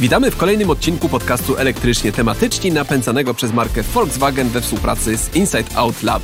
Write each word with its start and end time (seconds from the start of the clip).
Witamy 0.00 0.30
w 0.30 0.36
kolejnym 0.36 0.70
odcinku 0.70 1.08
podcastu 1.08 1.56
elektrycznie 1.56 2.12
tematyczni 2.12 2.72
napędzanego 2.72 3.34
przez 3.34 3.52
markę 3.52 3.82
Volkswagen 3.82 4.48
we 4.48 4.60
współpracy 4.60 5.16
z 5.16 5.34
Inside 5.36 5.76
Out 5.76 6.02
Lab. 6.02 6.22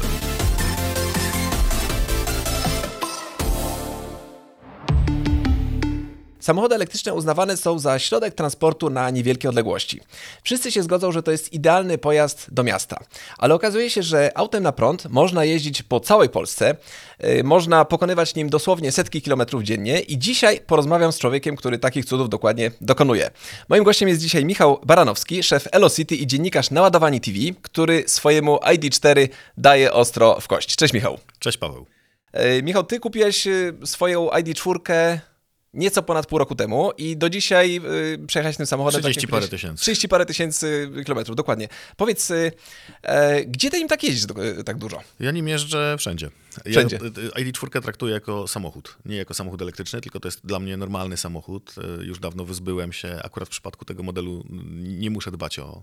Samochody 6.43 6.75
elektryczne 6.75 7.15
uznawane 7.15 7.57
są 7.57 7.79
za 7.79 7.99
środek 7.99 8.35
transportu 8.35 8.91
na 8.91 9.11
niewielkie 9.11 9.49
odległości. 9.49 10.01
Wszyscy 10.43 10.73
się 10.73 10.83
zgodzą, 10.83 11.13
że 11.13 11.23
to 11.23 11.31
jest 11.31 11.53
idealny 11.53 11.99
pojazd 11.99 12.47
do 12.55 12.63
miasta, 12.63 12.99
ale 13.39 13.55
okazuje 13.55 13.91
się, 13.91 14.03
że 14.03 14.39
autem 14.39 14.63
na 14.63 14.73
prąd 14.73 15.11
można 15.11 15.45
jeździć 15.45 15.83
po 15.83 16.01
całej 16.01 16.29
Polsce, 16.29 16.77
yy, 17.21 17.45
można 17.45 17.85
pokonywać 17.85 18.35
nim 18.35 18.51
dosłownie 18.51 18.93
setki 18.93 19.23
kilometrów 19.23 19.63
dziennie 19.63 20.01
i 20.01 20.19
dzisiaj 20.19 20.61
porozmawiam 20.61 21.13
z 21.13 21.19
człowiekiem, 21.19 21.57
który 21.57 21.79
takich 21.79 22.05
cudów 22.05 22.29
dokładnie 22.29 22.71
dokonuje. 22.81 23.31
Moim 23.69 23.85
gościem 23.85 24.09
jest 24.09 24.21
dzisiaj 24.21 24.45
Michał 24.45 24.81
Baranowski, 24.87 25.43
szef 25.43 25.69
Elocity 25.73 26.17
i 26.17 26.27
dziennikarz 26.27 26.71
Naładowani 26.71 27.21
TV, 27.21 27.39
który 27.63 28.05
swojemu 28.07 28.57
ID4 28.57 29.29
daje 29.59 29.93
ostro 29.93 30.41
w 30.41 30.49
kość. 30.49 30.77
Cześć 30.77 30.95
Michał. 30.95 31.19
Cześć 31.39 31.59
Paweł. 31.59 31.87
Yy, 32.35 32.63
Michał, 32.63 32.85
ty 32.85 33.01
kupiłeś 33.01 33.47
yy, 33.47 33.75
swoją 33.85 34.29
ID4 34.29 35.19
nieco 35.75 36.03
ponad 36.03 36.27
pół 36.27 36.39
roku 36.39 36.55
temu 36.55 36.91
i 36.99 37.17
do 37.17 37.31
dzisiaj 37.31 37.81
y, 38.15 38.27
przejechałeś 38.27 38.57
tym 38.57 38.67
samochodem. 38.67 39.01
30 39.01 39.21
tak 39.21 39.23
jak 39.23 39.31
parę 39.31 39.49
tysięcy. 39.49 39.83
30 39.83 40.09
parę 40.09 40.27
tysięcy 40.27 40.91
kilometrów, 41.05 41.37
dokładnie. 41.37 41.69
Powiedz, 41.97 42.31
y, 42.31 42.53
e, 43.03 43.45
gdzie 43.45 43.71
ty 43.71 43.79
nim 43.79 43.89
tak 43.89 44.03
jeździsz 44.03 44.25
y, 44.61 44.65
tak 44.65 44.79
dużo? 44.79 45.01
Ja 45.21 45.31
nim 45.31 45.49
jeżdżę 45.49 45.97
wszędzie. 45.99 46.31
Wszędzie. 46.71 46.99
Ja 47.35 47.41
y, 47.41 47.53
ID4 47.53 47.83
traktuję 47.83 48.15
jako 48.15 48.49
samochód, 48.49 48.99
nie 49.05 49.17
jako 49.17 49.35
samochód 49.35 49.63
elektryczny, 49.63 50.01
tylko 50.01 50.21
to 50.21 50.29
jest 50.29 50.47
dla 50.47 50.59
mnie 50.59 50.77
normalny 50.77 51.17
samochód. 51.17 51.75
Y, 52.01 52.05
Już 52.05 52.19
dawno 52.21 52.45
wyzbyłem 52.45 52.93
się, 52.93 53.19
akurat 53.23 53.49
w 53.49 53.51
przypadku 53.51 53.85
tego 53.85 54.03
modelu 54.03 54.45
nie 54.81 55.11
muszę 55.11 55.31
dbać 55.31 55.59
o, 55.59 55.83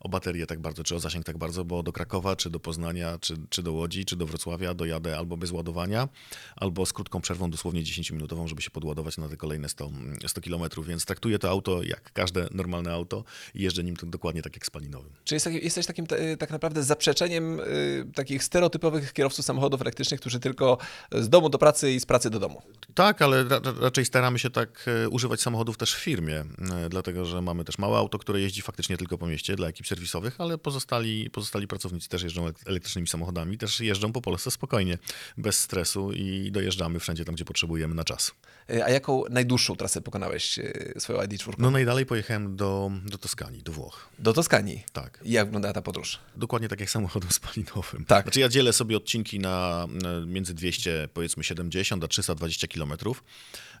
o 0.00 0.08
baterię 0.08 0.46
tak 0.46 0.60
bardzo, 0.60 0.84
czy 0.84 0.94
o 0.94 0.98
zasięg 0.98 1.24
tak 1.24 1.38
bardzo, 1.38 1.64
bo 1.64 1.82
do 1.82 1.92
Krakowa, 1.92 2.36
czy 2.36 2.50
do 2.50 2.60
Poznania, 2.60 3.18
czy, 3.18 3.34
czy 3.48 3.62
do 3.62 3.72
Łodzi, 3.72 4.04
czy 4.04 4.16
do 4.16 4.26
Wrocławia 4.26 4.74
dojadę 4.74 5.16
albo 5.18 5.36
bez 5.36 5.50
ładowania, 5.50 6.08
albo 6.56 6.86
z 6.86 6.92
krótką 6.92 7.20
przerwą, 7.20 7.50
dosłownie 7.50 7.82
10-minutową, 7.82 8.46
żeby 8.46 8.62
się 8.62 8.70
podładować 8.70 9.16
na 9.16 9.28
te 9.28 9.36
kolejne 9.36 9.68
100, 9.68 9.90
100 10.26 10.40
kilometrów, 10.40 10.86
więc 10.86 11.04
traktuję 11.04 11.38
to 11.38 11.50
auto 11.50 11.82
jak 11.82 12.12
każde 12.12 12.48
normalne 12.50 12.92
auto 12.92 13.24
i 13.54 13.62
jeżdżę 13.62 13.84
nim 13.84 13.96
to 13.96 14.06
dokładnie 14.06 14.42
tak 14.42 14.56
jak 14.56 14.66
spalinowym. 14.66 15.12
Czy 15.24 15.34
jest, 15.34 15.46
jesteś 15.46 15.86
takim 15.86 16.06
tak 16.38 16.50
naprawdę 16.50 16.82
zaprzeczeniem 16.82 17.60
y, 17.60 18.10
takich 18.14 18.44
stereotypowych 18.44 19.12
kierowców 19.12 19.44
samochodów 19.44 19.80
elektrycznych, 19.80 20.05
którzy 20.16 20.40
tylko 20.40 20.78
z 21.12 21.28
domu 21.28 21.48
do 21.48 21.58
pracy 21.58 21.92
i 21.92 22.00
z 22.00 22.06
pracy 22.06 22.30
do 22.30 22.38
domu? 22.40 22.62
Tak, 22.94 23.22
ale 23.22 23.44
ra 23.44 23.60
ra- 23.64 23.74
raczej 23.80 24.04
staramy 24.04 24.38
się 24.38 24.50
tak 24.50 24.84
e, 25.04 25.08
używać 25.08 25.40
samochodów 25.40 25.76
też 25.76 25.94
w 25.94 25.98
firmie, 25.98 26.34
e, 26.36 26.88
dlatego 26.88 27.24
że 27.24 27.42
mamy 27.42 27.64
też 27.64 27.78
małe 27.78 27.98
auto, 27.98 28.18
które 28.18 28.40
jeździ 28.40 28.62
faktycznie 28.62 28.96
tylko 28.96 29.18
po 29.18 29.26
mieście 29.26 29.56
dla 29.56 29.68
ekip 29.68 29.86
serwisowych, 29.86 30.40
ale 30.40 30.58
pozostali, 30.58 31.30
pozostali 31.30 31.66
pracownicy 31.68 32.08
też 32.08 32.22
jeżdżą 32.22 32.46
elek- 32.48 32.62
elektrycznymi 32.66 33.08
samochodami, 33.08 33.58
też 33.58 33.80
jeżdżą 33.80 34.12
po 34.12 34.22
Polsce 34.22 34.50
spokojnie, 34.50 34.98
bez 35.36 35.60
stresu 35.60 36.12
i 36.12 36.50
dojeżdżamy 36.52 37.00
wszędzie 37.00 37.24
tam, 37.24 37.34
gdzie 37.34 37.44
potrzebujemy 37.44 37.94
na 37.94 38.04
czas. 38.04 38.32
Y, 38.70 38.84
A 38.84 38.90
jaką 38.90 39.22
najdłuższą 39.30 39.76
trasę 39.76 40.00
pokonałeś 40.00 40.58
y, 40.58 40.94
swoją 40.98 41.18
ID4? 41.18 41.54
No 41.58 41.70
najdalej 41.70 42.06
pojechałem 42.06 42.56
do, 42.56 42.90
do 43.04 43.18
Toskanii, 43.18 43.62
do 43.62 43.72
Włoch. 43.72 44.08
Do 44.18 44.32
Toskanii. 44.32 44.84
Tak. 44.92 45.20
I 45.24 45.30
jak 45.30 45.46
wyglądała 45.46 45.74
ta 45.74 45.82
podróż? 45.82 46.18
Dokładnie 46.36 46.68
tak 46.68 46.80
jak 46.80 46.90
samochodem 46.90 47.30
spalinowym. 47.30 48.04
Tak. 48.04 48.24
Znaczy 48.24 48.40
ja 48.40 48.48
dzielę 48.48 48.72
sobie 48.72 48.96
odcinki 48.96 49.38
na 49.38 49.86
e, 50.04 50.26
między 50.26 50.54
200, 50.54 51.08
powiedzmy 51.14 51.44
70 51.44 52.04
a 52.04 52.08
320 52.08 52.66
kilometrów 52.66 53.24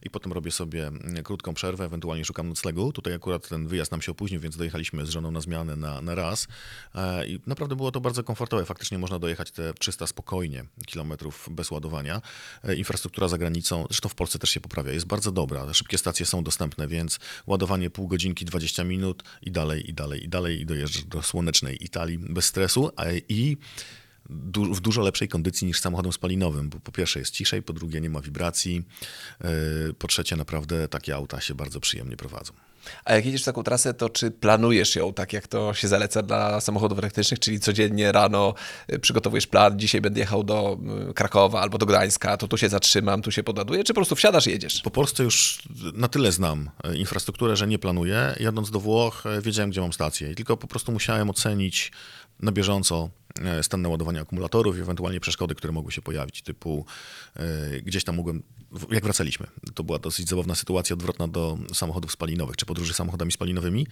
i 0.02 0.10
potem 0.10 0.32
robię 0.32 0.50
sobie 0.50 0.86
mm, 0.86 1.22
krótką 1.24 1.54
przerwę, 1.54 1.84
ewentualnie 1.84 2.24
szukam 2.24 2.48
noclegu. 2.48 2.92
Tutaj 2.92 3.14
akurat 3.14 3.48
ten 3.48 3.66
wyjazd 3.66 3.90
nam 3.90 4.02
się 4.02 4.12
opóźnił, 4.12 4.40
więc 4.40 4.56
dojechaliśmy 4.56 5.06
z 5.06 5.10
żoną 5.10 5.30
na 5.30 5.40
zmianę 5.40 5.76
na, 5.76 6.00
na 6.00 6.14
raz 6.14 6.46
E, 6.94 7.26
i 7.26 7.40
naprawdę 7.46 7.76
było 7.76 7.92
to 7.92 8.00
bardzo 8.00 8.24
komfortowe. 8.24 8.64
Faktycznie 8.64 8.98
można 8.98 9.18
dojechać 9.18 9.50
te 9.50 9.74
300 9.74 10.06
spokojnie 10.06 10.64
kilometrów 10.86 11.48
bez 11.50 11.70
ładowania. 11.70 12.22
E, 12.64 12.74
Infrastruktura 12.74 13.28
za 13.28 13.38
granicą, 13.38 13.84
zresztą 13.90 14.08
w 14.08 14.14
Polsce 14.14 14.38
też 14.38 14.50
się 14.50 14.60
poprawia, 14.76 14.92
jest 14.92 15.06
bardzo 15.06 15.32
dobra. 15.32 15.74
Szybkie 15.74 15.98
stacje 15.98 16.26
są 16.26 16.44
dostępne, 16.44 16.88
więc 16.88 17.18
ładowanie 17.46 17.90
pół 17.90 18.08
godzinki, 18.08 18.44
20 18.44 18.84
minut 18.84 19.22
i 19.42 19.50
dalej, 19.50 19.90
i 19.90 19.94
dalej, 19.94 20.24
i 20.24 20.28
dalej 20.28 20.60
i 20.60 20.66
dojeżdżasz 20.66 21.04
do 21.04 21.22
słonecznej 21.22 21.84
Italii 21.84 22.18
bez 22.18 22.44
stresu 22.44 22.90
a, 22.96 23.04
i 23.28 23.56
du- 24.30 24.74
w 24.74 24.80
dużo 24.80 25.02
lepszej 25.02 25.28
kondycji 25.28 25.66
niż 25.66 25.80
samochodem 25.80 26.12
spalinowym, 26.12 26.68
bo 26.68 26.80
po 26.80 26.92
pierwsze 26.92 27.18
jest 27.18 27.32
ciszej, 27.34 27.62
po 27.62 27.72
drugie 27.72 28.00
nie 28.00 28.10
ma 28.10 28.20
wibracji, 28.20 28.82
yy, 29.44 29.94
po 29.98 30.08
trzecie 30.08 30.36
naprawdę 30.36 30.88
takie 30.88 31.14
auta 31.14 31.40
się 31.40 31.54
bardzo 31.54 31.80
przyjemnie 31.80 32.16
prowadzą. 32.16 32.52
A 33.04 33.14
jak 33.14 33.26
jedziesz 33.26 33.42
taką 33.42 33.62
trasę, 33.62 33.94
to 33.94 34.08
czy 34.08 34.30
planujesz 34.30 34.96
ją 34.96 35.12
tak, 35.12 35.32
jak 35.32 35.48
to 35.48 35.74
się 35.74 35.88
zaleca 35.88 36.22
dla 36.22 36.60
samochodów 36.60 36.98
elektrycznych, 36.98 37.40
czyli 37.40 37.60
codziennie 37.60 38.12
rano 38.12 38.54
y, 38.92 38.98
przygotowujesz 38.98 39.46
plan, 39.46 39.78
dzisiaj 39.78 40.00
będę 40.00 40.20
jechał 40.20 40.44
do 40.44 40.78
y, 41.10 41.14
Krakowa 41.14 41.60
albo 41.60 41.78
do 41.78 41.86
Gdańska, 41.86 42.36
to 42.36 42.48
tu 42.48 42.56
się 42.56 42.68
zatrzymam, 42.68 43.22
tu 43.22 43.30
się 43.30 43.42
podaduję, 43.42 43.84
czy 43.84 43.92
po 43.92 43.98
prostu 43.98 44.14
wsiadasz 44.14 44.46
i 44.46 44.50
jedziesz? 44.50 44.80
Po 44.82 44.90
Polsce 44.90 45.24
już 45.24 45.62
na 45.94 46.08
tyle 46.08 46.32
znam 46.32 46.70
e, 46.84 46.96
infrastrukturę, 46.96 47.56
że 47.56 47.66
nie 47.66 47.78
planuję. 47.78 48.34
Jadąc 48.40 48.70
do 48.70 48.80
Włoch 48.80 49.26
e, 49.26 49.42
wiedziałem, 49.42 49.70
gdzie 49.70 49.80
mam 49.80 49.92
stację 49.92 50.36
tylko 50.46 50.56
po 50.56 50.66
prostu 50.66 50.92
musiałem 50.92 51.30
ocenić 51.30 51.92
na 52.40 52.52
bieżąco 52.52 53.10
stan 53.62 53.82
naładowania 53.82 54.20
akumulatorów 54.20 54.78
i 54.78 54.80
ewentualnie 54.80 55.20
przeszkody, 55.20 55.54
które 55.54 55.72
mogły 55.72 55.92
się 55.92 56.02
pojawić, 56.02 56.42
typu 56.42 56.86
e, 57.36 57.80
gdzieś 57.80 58.04
tam 58.04 58.16
mogłem, 58.16 58.42
jak 58.90 59.04
wracaliśmy, 59.04 59.46
to 59.74 59.84
była 59.84 59.98
dosyć 59.98 60.28
zabawna 60.28 60.54
sytuacja 60.54 60.94
odwrotna 60.94 61.28
do 61.28 61.58
samochodów 61.74 62.12
spalinowych, 62.12 62.56
czy 62.56 62.66
podróży 62.66 62.94
samochodami 62.94 63.32
spalinowymi, 63.32 63.86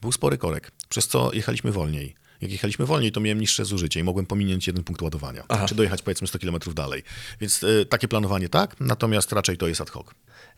był 0.00 0.12
spory 0.12 0.38
korek, 0.38 0.72
przez 0.88 1.08
co 1.08 1.32
jechaliśmy 1.32 1.72
wolniej. 1.72 2.25
Jak 2.40 2.52
jechaliśmy 2.52 2.86
wolniej, 2.86 3.12
to 3.12 3.20
miałem 3.20 3.40
niższe 3.40 3.64
zużycie 3.64 4.00
i 4.00 4.02
mogłem 4.02 4.26
pominąć 4.26 4.66
jeden 4.66 4.84
punkt 4.84 5.02
ładowania, 5.02 5.44
Aha. 5.48 5.66
czy 5.68 5.74
dojechać 5.74 6.02
powiedzmy 6.02 6.26
100 6.26 6.38
km 6.38 6.56
dalej. 6.74 7.02
Więc 7.40 7.64
e, 7.64 7.84
takie 7.86 8.08
planowanie 8.08 8.48
tak, 8.48 8.76
natomiast 8.80 9.32
raczej 9.32 9.56
to 9.56 9.68
jest 9.68 9.80
ad 9.80 9.90
hoc. 9.90 10.06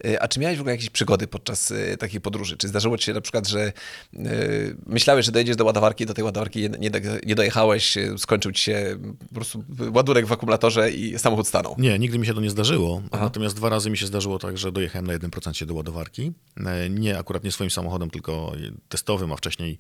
Y, 0.07 0.21
A 0.21 0.29
czy 0.29 0.41
miałeś 0.41 0.59
w 0.59 0.61
ogóle 0.61 0.75
jakieś 0.75 0.91
przygody 0.91 1.27
podczas 1.27 1.71
y, 1.71 1.97
takiej 1.99 2.21
podróży? 2.21 2.57
Czy 2.57 2.69
zdarzyło 2.69 2.99
ci 2.99 3.05
się 3.05 3.13
na 3.13 3.21
przykład, 3.21 3.49
że 3.49 3.73
y, 4.15 4.77
myślałeś, 4.87 5.27
że 5.27 5.33
dojedziesz 5.33 5.57
do 5.57 5.65
ładowarki, 5.65 6.07
do 6.07 6.15
tej 6.15 6.25
ładowarki 6.25 6.61
nie, 6.61 6.69
nie, 6.79 6.91
do- 6.91 6.99
nie 7.27 7.35
dojechałeś, 7.35 7.97
y, 7.97 8.15
skończył 8.19 8.53
ci 8.53 8.63
się 8.63 8.97
po 9.29 9.35
prostu 9.35 9.65
ładunek 9.95 10.27
w 10.27 10.33
akumulatorze 10.33 10.91
i 10.91 11.19
samochód 11.19 11.49
stanął? 11.49 11.75
Nie, 11.79 11.99
nigdy 11.99 12.19
mi 12.19 12.27
się 12.27 12.35
to 12.35 12.41
nie 12.41 12.51
zdarzyło. 12.51 13.03
Natomiast 13.13 13.57
dwa 13.57 13.69
razy 13.69 13.91
mi 13.91 13.99
się 13.99 14.07
zdarzyło 14.07 14.39
tak, 14.39 14.59
że 14.59 14.73
dojechałem 14.73 15.07
na 15.07 15.13
1% 15.19 15.67
do 15.67 15.75
ładowarki. 15.75 16.33
E, 16.67 16.91
Nie 16.91 17.19
akurat 17.19 17.45
nie 17.45 17.53
swoim 17.53 17.71
samochodem, 17.71 18.11
tylko 18.11 18.53
testowym, 18.89 19.33
a 19.33 19.37
wcześniej, 19.37 19.77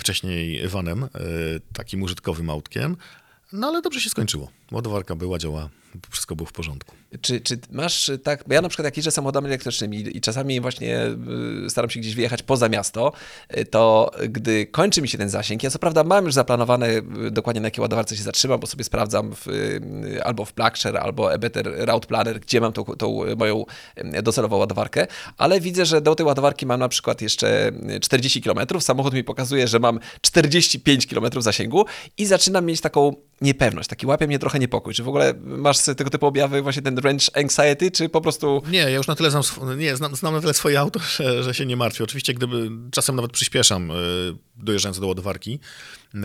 wcześniej 0.00 0.68
vanem, 0.68 1.04
e, 1.04 1.08
takim 1.72 2.02
użytkowym 2.02 2.50
autkiem. 2.50 2.96
No 3.52 3.66
ale 3.66 3.82
dobrze 3.82 4.00
się 4.00 4.10
skończyło. 4.10 4.50
Ładowarka 4.72 5.14
była, 5.14 5.38
działa, 5.38 5.68
wszystko 6.10 6.36
było 6.36 6.46
w 6.46 6.52
porządku. 6.52 6.94
Czy, 7.20 7.40
czy 7.40 7.58
masz 7.70 8.08
y, 8.08 8.18
tak, 8.18 8.44
bo 8.46 8.54
ja 8.54 8.62
na 8.62 8.68
przykład 8.68 8.84
jak 8.84 8.96
jeżdżę 8.96 9.10
samochodami 9.10 9.46
elektrycznymi 9.46 10.16
i 10.16 10.20
czasami 10.20 10.60
właśnie 10.60 11.06
y, 11.66 11.70
staram 11.70 11.90
się 11.90 12.00
gdzieś 12.00 12.14
wyjechać 12.14 12.42
poza 12.42 12.68
miasto, 12.68 13.12
y, 13.58 13.64
to 13.64 14.10
gdy 14.28 14.66
kończy 14.66 15.02
mi 15.02 15.08
się 15.08 15.18
ten 15.18 15.30
zasięg, 15.30 15.62
ja 15.62 15.70
co 15.70 15.78
prawda 15.78 16.04
mam 16.04 16.24
już 16.24 16.34
zaplanowane 16.34 16.88
dokładnie 17.30 17.60
na 17.60 17.66
jakiej 17.66 17.82
ładowarce 17.82 18.16
się 18.16 18.22
zatrzymam, 18.22 18.60
bo 18.60 18.66
sobie 18.66 18.84
sprawdzam 18.84 19.34
w, 19.34 19.46
albo 20.24 20.44
w 20.44 20.52
Plugshare, 20.52 20.96
albo 20.96 21.34
eBetter 21.34 21.72
Route 21.78 22.06
Planner, 22.06 22.40
gdzie 22.40 22.60
mam 22.60 22.72
tą, 22.72 22.84
tą 22.84 23.36
moją 23.36 23.64
docelową 24.22 24.56
ładowarkę, 24.56 25.06
ale 25.36 25.60
widzę, 25.60 25.86
że 25.86 26.00
do 26.00 26.14
tej 26.14 26.26
ładowarki 26.26 26.66
mam 26.66 26.80
na 26.80 26.88
przykład 26.88 27.22
jeszcze 27.22 27.68
y, 27.96 28.00
40 28.00 28.42
km, 28.42 28.80
samochód 28.80 29.14
mi 29.14 29.24
pokazuje, 29.24 29.68
że 29.68 29.78
mam 29.78 30.00
45 30.20 31.06
km 31.06 31.42
zasięgu 31.42 31.84
i 32.18 32.26
zaczynam 32.26 32.64
mieć 32.64 32.80
taką 32.80 33.14
niepewność, 33.40 33.88
taki 33.88 34.06
łapie 34.06 34.26
mnie 34.26 34.38
trochę 34.38 34.58
niepokój. 34.58 34.94
Czy 34.94 35.02
w 35.02 35.08
ogóle 35.08 35.34
masz 35.44 35.76
tego 35.84 36.10
typu 36.10 36.26
objawy, 36.26 36.62
właśnie 36.62 36.82
ten 36.82 36.98
range 36.98 37.26
anxiety, 37.36 37.90
czy 37.90 38.08
po 38.08 38.20
prostu... 38.20 38.62
Nie, 38.70 38.78
ja 38.78 38.90
już 38.90 39.06
na 39.06 39.14
tyle 39.14 39.30
znam, 39.30 39.78
nie, 39.78 39.96
znam, 39.96 40.16
znam 40.16 40.34
na 40.34 40.40
tyle 40.40 40.54
swoje 40.54 40.80
auto, 40.80 41.00
że, 41.16 41.42
że 41.42 41.54
się 41.54 41.66
nie 41.66 41.76
martwię. 41.76 42.04
Oczywiście, 42.04 42.34
gdyby 42.34 42.70
czasem 42.90 43.16
nawet 43.16 43.32
przyspieszam, 43.32 43.90
e, 43.90 43.94
dojeżdżając 44.56 45.00
do 45.00 45.06
ładowarki, 45.06 45.60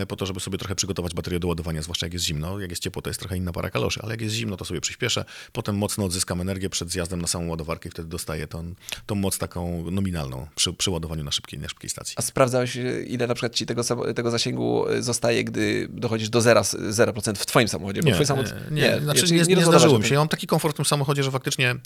po 0.08 0.16
to, 0.16 0.26
żeby 0.26 0.40
sobie 0.40 0.58
trochę 0.58 0.74
przygotować 0.74 1.14
baterię 1.14 1.38
do 1.38 1.48
ładowania, 1.48 1.82
zwłaszcza 1.82 2.06
jak 2.06 2.12
jest 2.12 2.24
zimno. 2.24 2.60
Jak 2.60 2.70
jest 2.70 2.82
ciepło, 2.82 3.02
to 3.02 3.10
jest 3.10 3.20
trochę 3.20 3.36
inna 3.36 3.52
para 3.52 3.70
kaloszy, 3.70 4.00
ale 4.02 4.12
jak 4.12 4.20
jest 4.20 4.34
zimno, 4.34 4.56
to 4.56 4.64
sobie 4.64 4.80
przyspieszę. 4.80 5.24
Potem 5.52 5.76
mocno 5.76 6.04
odzyskam 6.04 6.40
energię 6.40 6.70
przed 6.70 6.90
zjazdem 6.90 7.22
na 7.22 7.26
samą 7.26 7.48
ładowarkę 7.48 7.88
i 7.88 7.92
wtedy 7.92 8.08
dostaję 8.08 8.46
tą, 8.46 8.74
tą 9.06 9.14
moc 9.14 9.38
taką 9.38 9.90
nominalną 9.90 10.46
przy, 10.54 10.72
przy 10.72 10.90
ładowaniu 10.90 11.24
na 11.24 11.30
szybkiej, 11.30 11.58
na 11.60 11.68
szybkiej 11.68 11.90
stacji. 11.90 12.14
A 12.18 12.22
sprawdzałeś, 12.22 12.76
ile 13.06 13.26
na 13.26 13.34
przykład 13.34 13.54
ci 13.54 13.66
tego, 13.66 13.82
tego 14.14 14.30
zasięgu 14.30 14.88
y, 14.88 15.02
zostaje, 15.02 15.44
gdy 15.44 15.88
dochodzisz 15.90 16.28
do 16.28 16.38
0%, 16.38 16.90
0% 16.90 17.34
w 17.34 17.46
twoim 17.46 17.68
samochodzie? 17.68 18.02
Bo 18.02 18.08
Nie, 18.08 18.14
twój 18.14 18.26
samochód... 18.26 18.52
nie, 18.70 18.82
nie, 18.82 19.00
znaczy 19.00 19.24
nie, 19.24 19.30
nie, 19.30 19.38
rozładowasz 19.38 19.68
zdarzyło 19.68 19.98
mi 19.98 20.04
się. 20.04 20.14
Ja 20.14 20.20
mam 20.20 20.28
taki 20.28 20.46
komfort 20.46 20.74
w 20.74 20.76
tym 20.76 20.84
samochodzie, 20.84 21.22
że 21.22 21.30
faktycznie 21.30 21.70
e, 21.70 21.76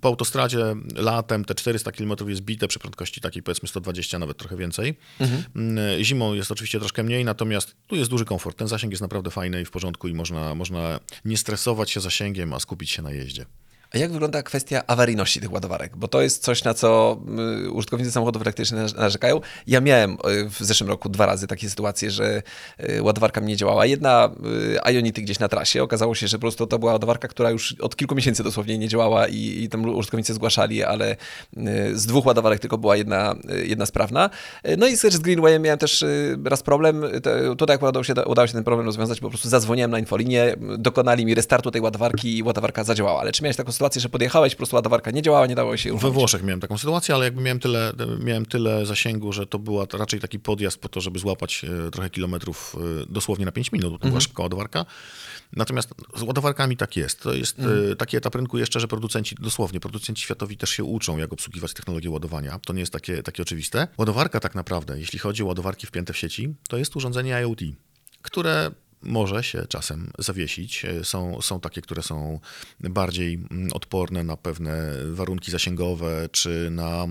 po 0.00 0.08
autostradzie 0.08 0.58
latem 0.94 1.44
te 1.44 1.54
400 1.54 1.92
km 1.92 2.12
jest 2.26 2.42
bite 2.42 2.68
przy 2.68 2.78
prędkości 2.78 3.20
takiej 3.20 3.42
powiedzmy 3.42 3.68
120, 3.68 4.18
nawet 4.18 4.36
trochę 4.36 4.56
więcej. 4.56 4.98
Mm, 5.20 5.78
e, 5.78 6.04
Zimą 6.04 6.34
jest 6.34 6.52
oczywiście 6.52 6.78
troszkę 6.84 7.02
mniej, 7.02 7.24
natomiast 7.24 7.76
tu 7.86 7.96
jest 7.96 8.10
duży 8.10 8.24
komfort. 8.24 8.58
Ten 8.58 8.68
zasięg 8.68 8.92
jest 8.92 9.02
naprawdę 9.02 9.30
fajny 9.30 9.60
i 9.60 9.64
w 9.64 9.70
porządku 9.70 10.08
i 10.08 10.14
można, 10.14 10.54
można 10.54 11.00
nie 11.24 11.36
stresować 11.36 11.90
się 11.90 12.00
zasięgiem, 12.00 12.52
a 12.52 12.60
skupić 12.60 12.90
się 12.90 13.02
na 13.02 13.12
jeździe. 13.12 13.46
A 13.94 13.98
jak 13.98 14.12
wygląda 14.12 14.42
kwestia 14.42 14.82
awaryjności 14.86 15.40
tych 15.40 15.52
ładowarek? 15.52 15.96
Bo 15.96 16.08
to 16.08 16.22
jest 16.22 16.42
coś, 16.42 16.64
na 16.64 16.74
co 16.74 17.18
y, 17.64 17.70
użytkownicy 17.70 18.12
samochodów 18.12 18.42
elektrycznych 18.42 18.96
narzekają. 18.96 19.40
Ja 19.66 19.80
miałem 19.80 20.12
y, 20.12 20.16
w 20.48 20.58
zeszłym 20.60 20.90
roku 20.90 21.08
dwa 21.08 21.26
razy 21.26 21.46
takie 21.46 21.70
sytuacje, 21.70 22.10
że 22.10 22.42
y, 22.90 23.02
ładowarka 23.02 23.40
mi 23.40 23.46
nie 23.46 23.56
działała. 23.56 23.86
Jedna 23.86 24.30
Ionity 24.92 25.22
gdzieś 25.22 25.38
na 25.38 25.48
trasie. 25.48 25.82
Okazało 25.82 26.14
się, 26.14 26.28
że 26.28 26.36
po 26.36 26.40
prostu 26.40 26.66
to 26.66 26.78
była 26.78 26.92
ładowarka, 26.92 27.28
która 27.28 27.50
już 27.50 27.74
od 27.80 27.96
kilku 27.96 28.14
miesięcy 28.14 28.42
dosłownie 28.42 28.78
nie 28.78 28.88
działała 28.88 29.28
i, 29.28 29.62
i 29.62 29.68
tam 29.68 29.84
użytkownicy 29.84 30.34
zgłaszali, 30.34 30.84
ale 30.84 31.16
z 31.92 32.06
dwóch 32.06 32.26
ładowarek 32.26 32.60
tylko 32.60 32.78
była 32.78 32.96
jedna, 32.96 33.34
jedna 33.64 33.86
sprawna. 33.86 34.30
No 34.78 34.86
i 34.86 34.96
z 34.96 35.18
Greenwayem 35.18 35.62
miałem 35.62 35.78
też 35.78 36.04
raz 36.44 36.62
problem. 36.62 37.04
Tutaj 37.58 37.78
udało 37.88 38.04
się, 38.04 38.14
udało 38.26 38.46
się 38.46 38.52
ten 38.52 38.64
problem 38.64 38.86
rozwiązać. 38.86 39.20
Po 39.20 39.28
prostu 39.28 39.48
zadzwoniłem 39.48 39.90
na 39.90 39.98
infolinię, 39.98 40.56
dokonali 40.78 41.26
mi 41.26 41.34
restartu 41.34 41.70
tej 41.70 41.80
ładowarki 41.80 42.38
i 42.38 42.42
ładowarka 42.42 42.84
zadziałała. 42.84 43.20
Ale 43.20 43.32
czy 43.32 43.42
miałeś 43.42 43.56
taką 43.56 43.72
sytuację, 43.72 43.83
że 43.96 44.08
podjechałeś, 44.08 44.54
po 44.54 44.56
prostu 44.56 44.76
ładowarka 44.76 45.10
nie 45.10 45.22
działała, 45.22 45.46
nie 45.46 45.54
dało 45.54 45.76
się 45.76 45.92
uruchomić? 45.92 46.14
We 46.14 46.20
Włoszech 46.20 46.42
miałem 46.42 46.60
taką 46.60 46.78
sytuację, 46.78 47.14
ale 47.14 47.24
jakby 47.24 47.42
miałem 47.42 47.60
tyle, 47.60 47.92
miałem 48.20 48.46
tyle 48.46 48.86
zasięgu, 48.86 49.32
że 49.32 49.46
to 49.46 49.58
była 49.58 49.86
raczej 49.92 50.20
taki 50.20 50.38
podjazd 50.38 50.78
po 50.78 50.88
to, 50.88 51.00
żeby 51.00 51.18
złapać 51.18 51.64
e, 51.86 51.90
trochę 51.90 52.10
kilometrów 52.10 52.76
e, 53.02 53.06
dosłownie 53.06 53.44
na 53.44 53.52
5 53.52 53.72
minut, 53.72 53.92
bo 53.92 53.98
to 53.98 54.02
była 54.02 54.08
mhm. 54.08 54.20
szybka 54.20 54.42
ładowarka. 54.42 54.86
Natomiast 55.52 55.94
z 56.16 56.22
ładowarkami 56.22 56.76
tak 56.76 56.96
jest. 56.96 57.22
To 57.22 57.34
jest 57.34 57.58
mhm. 57.58 57.96
taki 57.96 58.16
etap 58.16 58.34
rynku 58.34 58.58
jeszcze, 58.58 58.80
że 58.80 58.88
producenci, 58.88 59.36
dosłownie, 59.40 59.80
producenci 59.80 60.22
światowi 60.22 60.56
też 60.56 60.70
się 60.70 60.84
uczą, 60.84 61.18
jak 61.18 61.32
obsługiwać 61.32 61.74
technologię 61.74 62.10
ładowania. 62.10 62.58
To 62.58 62.72
nie 62.72 62.80
jest 62.80 62.92
takie, 62.92 63.22
takie 63.22 63.42
oczywiste. 63.42 63.88
Ładowarka 63.98 64.40
tak 64.40 64.54
naprawdę, 64.54 64.98
jeśli 64.98 65.18
chodzi 65.18 65.42
o 65.42 65.46
ładowarki 65.46 65.86
wpięte 65.86 66.12
w 66.12 66.16
sieci, 66.16 66.54
to 66.68 66.76
jest 66.76 66.96
urządzenie 66.96 67.32
IoT, 67.32 67.60
które 68.22 68.70
może 69.04 69.44
się 69.44 69.66
czasem 69.68 70.10
zawiesić. 70.18 70.86
Są, 71.02 71.42
są 71.42 71.60
takie, 71.60 71.82
które 71.82 72.02
są 72.02 72.40
bardziej 72.80 73.34
mm, 73.34 73.72
odporne 73.72 74.24
na 74.24 74.36
pewne 74.36 74.92
warunki 75.10 75.50
zasięgowe 75.50 76.28
czy 76.32 76.68
na, 76.70 77.06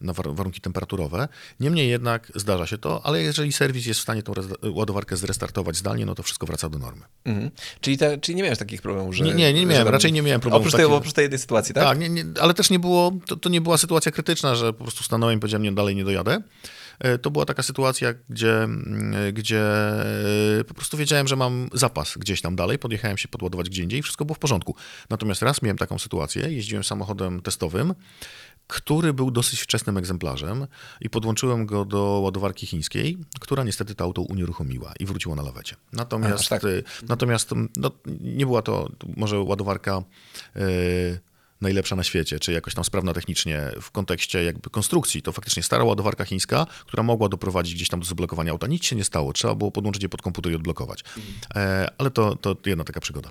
na 0.00 0.12
warunki 0.12 0.60
temperaturowe. 0.60 1.28
Niemniej 1.60 1.88
jednak 1.88 2.32
zdarza 2.34 2.66
się 2.66 2.78
to, 2.78 3.06
ale 3.06 3.22
jeżeli 3.22 3.52
serwis 3.52 3.86
jest 3.86 4.00
w 4.00 4.02
stanie 4.02 4.22
tą 4.22 4.32
ładowarkę 4.62 5.16
zrestartować 5.16 5.76
zdalnie, 5.76 6.06
no 6.06 6.14
to 6.14 6.22
wszystko 6.22 6.46
wraca 6.46 6.68
do 6.68 6.78
normy. 6.78 7.02
Mhm. 7.24 7.50
Czyli, 7.80 7.98
te, 7.98 8.18
czyli 8.18 8.36
nie 8.36 8.42
miałeś 8.42 8.58
takich 8.58 8.82
problemów, 8.82 9.16
że... 9.16 9.24
Nie, 9.24 9.34
nie, 9.34 9.52
nie 9.52 9.66
miałem, 9.66 9.88
raczej 9.88 10.12
nie 10.12 10.22
miałem 10.22 10.40
problemów. 10.40 10.66
Oprócz, 10.66 10.76
tej, 10.76 10.84
oprócz 10.84 11.12
tej 11.12 11.22
jednej 11.22 11.38
sytuacji, 11.38 11.74
tak? 11.74 11.84
Tak, 11.84 11.98
nie, 11.98 12.08
nie, 12.08 12.24
ale 12.40 12.54
też 12.54 12.70
nie 12.70 12.78
było, 12.78 13.12
to, 13.26 13.36
to 13.36 13.48
nie 13.48 13.60
była 13.60 13.78
sytuacja 13.78 14.12
krytyczna, 14.12 14.54
że 14.54 14.72
po 14.72 14.84
prostu 14.84 15.04
stanąłem 15.04 15.38
i 15.38 15.40
powiedziałem, 15.40 15.62
nie, 15.62 15.72
dalej 15.72 15.96
nie 15.96 16.04
dojadę. 16.04 16.42
E, 16.98 17.18
to 17.18 17.30
była 17.30 17.44
taka 17.44 17.62
sytuacja, 17.62 18.14
gdzie, 18.28 18.62
mm, 18.62 19.34
gdzie 19.34 19.62
e, 20.60 20.64
po 20.64 20.74
prostu 20.74 20.96
wiedziałem, 20.96 21.28
że 21.28 21.36
mam 21.36 21.68
zapas 21.72 22.18
gdzieś 22.18 22.40
tam 22.40 22.56
dalej, 22.56 22.78
podjechałem 22.78 23.18
się 23.18 23.28
podładować 23.28 23.68
gdzie 23.68 23.82
indziej 23.82 24.00
i 24.00 24.02
wszystko 24.02 24.24
było 24.24 24.34
w 24.34 24.38
porządku. 24.38 24.74
Natomiast 25.10 25.42
raz 25.42 25.62
miałem 25.62 25.78
taką 25.78 25.98
sytuację, 25.98 26.52
jeździłem 26.52 26.84
samochodem 26.84 27.42
testowym, 27.42 27.94
który 28.66 29.12
był 29.12 29.30
dosyć 29.30 29.60
wczesnym 29.60 29.96
egzemplarzem 29.96 30.66
i 31.00 31.10
podłączyłem 31.10 31.66
go 31.66 31.84
do 31.84 32.20
ładowarki 32.22 32.66
chińskiej, 32.66 33.18
która 33.40 33.64
niestety 33.64 33.94
to 33.94 34.04
auto 34.04 34.22
unieruchomiła 34.22 34.92
i 35.00 35.06
wróciło 35.06 35.34
na 35.34 35.42
lawecie. 35.42 35.76
Natomiast, 35.92 36.46
A, 36.46 36.48
tak. 36.48 36.64
E, 36.64 36.68
natomiast 37.08 37.50
no, 37.76 37.90
nie 38.20 38.46
była 38.46 38.62
to 38.62 38.88
może 39.16 39.40
ładowarka 39.40 40.02
yy, 40.54 40.62
najlepsza 41.60 41.96
na 41.96 42.02
świecie, 42.02 42.40
czy 42.40 42.52
jakoś 42.52 42.74
tam 42.74 42.84
sprawna 42.84 43.12
technicznie 43.14 43.70
w 43.80 43.90
kontekście 43.90 44.44
jakby 44.44 44.70
konstrukcji. 44.70 45.22
To 45.22 45.32
faktycznie 45.32 45.62
stara 45.62 45.84
ładowarka 45.84 46.24
chińska, 46.24 46.66
która 46.86 47.02
mogła 47.02 47.28
doprowadzić 47.28 47.74
gdzieś 47.74 47.88
tam 47.88 48.00
do 48.00 48.06
zablokowania 48.06 48.52
auta. 48.52 48.66
Nic 48.66 48.84
się 48.84 48.96
nie 48.96 49.04
stało, 49.04 49.32
trzeba 49.32 49.54
było 49.54 49.70
podłączyć 49.70 50.02
je 50.02 50.08
pod 50.08 50.22
komputer 50.22 50.52
i 50.52 50.54
odblokować. 50.54 51.04
E, 51.54 51.88
ale 51.98 52.10
to, 52.10 52.36
to 52.36 52.56
jedna 52.66 52.84
taka 52.84 53.00
przygoda. 53.00 53.30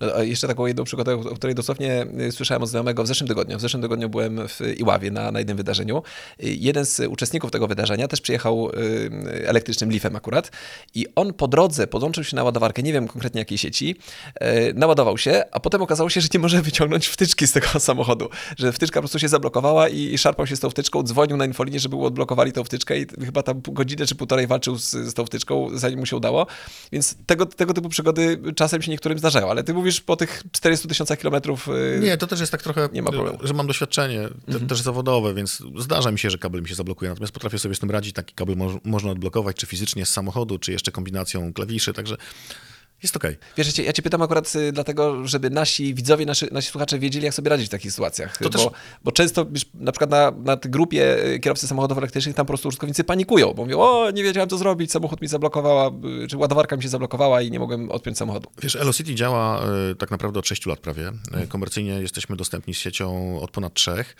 No, 0.00 0.22
jeszcze 0.22 0.48
taką 0.48 0.66
jedną 0.66 0.84
przygodę, 0.84 1.14
o 1.14 1.34
której 1.34 1.54
dosłownie 1.54 2.06
y, 2.20 2.32
słyszałem 2.32 2.62
od 2.62 2.68
znajomego 2.68 3.04
w 3.04 3.06
zeszłym 3.06 3.28
tygodniu. 3.28 3.58
W 3.58 3.60
zeszłym 3.60 3.82
tygodniu 3.82 4.08
byłem 4.08 4.48
w 4.48 4.60
Iławie 4.78 5.10
na, 5.10 5.32
na 5.32 5.38
jednym 5.38 5.56
wydarzeniu. 5.56 6.02
Jeden 6.38 6.86
z 6.86 7.00
uczestników 7.00 7.50
tego 7.50 7.66
wydarzenia 7.66 8.08
też 8.08 8.20
przyjechał 8.20 8.70
y, 8.70 9.48
elektrycznym 9.48 9.90
Leafem 9.90 10.16
akurat 10.16 10.50
i 10.94 11.06
on 11.14 11.34
po 11.34 11.48
drodze 11.48 11.86
podłączył 11.86 12.24
się 12.24 12.36
na 12.36 12.44
ładowarkę, 12.44 12.82
nie 12.82 12.92
wiem 12.92 13.08
konkretnie 13.08 13.40
jakiej 13.40 13.58
sieci, 13.58 13.96
y, 14.42 14.74
naładował 14.74 15.18
się, 15.18 15.44
a 15.52 15.60
potem 15.60 15.82
okazało 15.82 16.10
się, 16.10 16.20
że 16.20 16.28
nie 16.34 16.40
może 16.40 16.62
wyciągnąć 16.72 17.06
wtyczki 17.06 17.46
z 17.46 17.52
tego 17.52 17.80
samochodu, 17.80 18.28
że 18.58 18.72
wtyczka 18.72 18.94
po 18.94 19.02
prostu 19.02 19.18
się 19.18 19.28
zablokowała 19.28 19.88
i 19.88 20.18
szarpał 20.18 20.46
się 20.46 20.56
z 20.56 20.60
tą 20.60 20.70
wtyczką, 20.70 21.02
dzwonił 21.02 21.36
na 21.36 21.46
infolinię, 21.46 21.80
żeby 21.80 21.96
odblokowali 21.96 22.52
tą 22.52 22.64
wtyczkę 22.64 22.98
i 22.98 23.06
chyba 23.24 23.42
tam 23.42 23.62
godzinę 23.68 24.06
czy 24.06 24.14
półtorej 24.14 24.46
walczył 24.46 24.78
z, 24.78 24.90
z 24.90 25.14
tą 25.14 25.26
wtyczką, 25.26 25.68
zanim 25.74 25.98
mu 25.98 26.06
się 26.06 26.16
udało. 26.16 26.46
Więc 26.92 27.16
tego, 27.26 27.46
tego 27.46 27.74
typu 27.74 27.88
przygody 27.88 28.38
czasem 28.56 28.82
się 28.82 28.90
niektórym 28.90 29.18
zdarzają, 29.18 29.50
ale 29.50 29.61
ty 29.62 29.74
mówisz 29.74 30.00
po 30.00 30.16
tych 30.16 30.42
400 30.52 30.88
tysiącach 30.88 31.18
kilometrów. 31.18 31.68
Y, 31.68 32.00
nie, 32.02 32.16
to 32.16 32.26
też 32.26 32.40
jest 32.40 32.52
tak 32.52 32.62
trochę, 32.62 32.88
nie 32.92 33.02
ma 33.02 33.10
problemu. 33.10 33.38
że 33.42 33.54
mam 33.54 33.66
doświadczenie 33.66 34.28
mhm. 34.48 34.66
też 34.66 34.80
zawodowe, 34.80 35.34
więc 35.34 35.62
zdarza 35.78 36.10
mi 36.10 36.18
się, 36.18 36.30
że 36.30 36.38
kabel 36.38 36.62
mi 36.62 36.68
się 36.68 36.74
zablokuje, 36.74 37.08
natomiast 37.08 37.32
potrafię 37.32 37.58
sobie 37.58 37.74
z 37.74 37.78
tym 37.78 37.90
radzić. 37.90 38.14
Taki 38.14 38.34
kabel 38.34 38.56
mo 38.56 38.78
można 38.84 39.10
odblokować, 39.10 39.56
czy 39.56 39.66
fizycznie 39.66 40.06
z 40.06 40.10
samochodu, 40.10 40.58
czy 40.58 40.72
jeszcze 40.72 40.92
kombinacją 40.92 41.52
klawiszy, 41.52 41.92
także 41.92 42.16
jest 43.02 43.16
okej. 43.16 43.30
Okay. 43.30 43.48
Wiesz, 43.56 43.78
ja 43.78 43.92
cię 43.92 44.02
pytam 44.02 44.22
akurat 44.22 44.54
y, 44.56 44.72
dlatego, 44.72 45.28
żeby 45.28 45.50
nasi 45.50 45.94
widzowie, 45.94 46.26
nasi, 46.26 46.46
nasi 46.52 46.68
słuchacze 46.68 46.98
wiedzieli, 46.98 47.24
jak 47.24 47.34
sobie 47.34 47.50
radzić 47.50 47.66
w 47.66 47.70
takich 47.70 47.90
sytuacjach. 47.90 48.36
To 48.36 48.44
bo, 48.44 48.50
też... 48.50 48.66
bo 49.04 49.12
często 49.12 49.46
wiesz, 49.46 49.66
na 49.74 49.92
przykład 49.92 50.10
na, 50.10 50.30
na 50.30 50.56
grupie 50.56 51.26
y, 51.26 51.40
kierowcy 51.40 51.66
samochodów 51.66 51.98
elektrycznych 51.98 52.36
tam 52.36 52.46
po 52.46 52.50
prostu 52.50 52.68
użytkownicy 52.68 53.04
panikują, 53.04 53.54
bo 53.54 53.64
mówią, 53.64 53.80
o, 53.80 54.10
nie 54.10 54.22
wiedziałem 54.22 54.48
co 54.48 54.58
zrobić, 54.58 54.92
samochód 54.92 55.22
mi 55.22 55.28
zablokowała, 55.28 55.90
y, 56.24 56.26
czy 56.28 56.36
ładowarka 56.36 56.76
mi 56.76 56.82
się 56.82 56.88
zablokowała 56.88 57.42
i 57.42 57.50
nie 57.50 57.58
mogłem 57.58 57.90
odpiąć 57.90 58.18
samochodu. 58.18 58.50
Wiesz, 58.62 58.76
Elocity 58.76 59.14
działa 59.14 59.62
tak 59.98 60.10
naprawdę 60.10 60.38
od 60.38 60.46
6 60.46 60.66
lat 60.66 60.80
prawie. 60.80 61.12
Komercyjnie 61.48 61.92
jesteśmy 61.92 62.36
dostępni 62.36 62.74
z 62.74 62.76
siecią 62.76 63.40
od 63.40 63.50
ponad 63.50 63.74
trzech. 63.74 64.16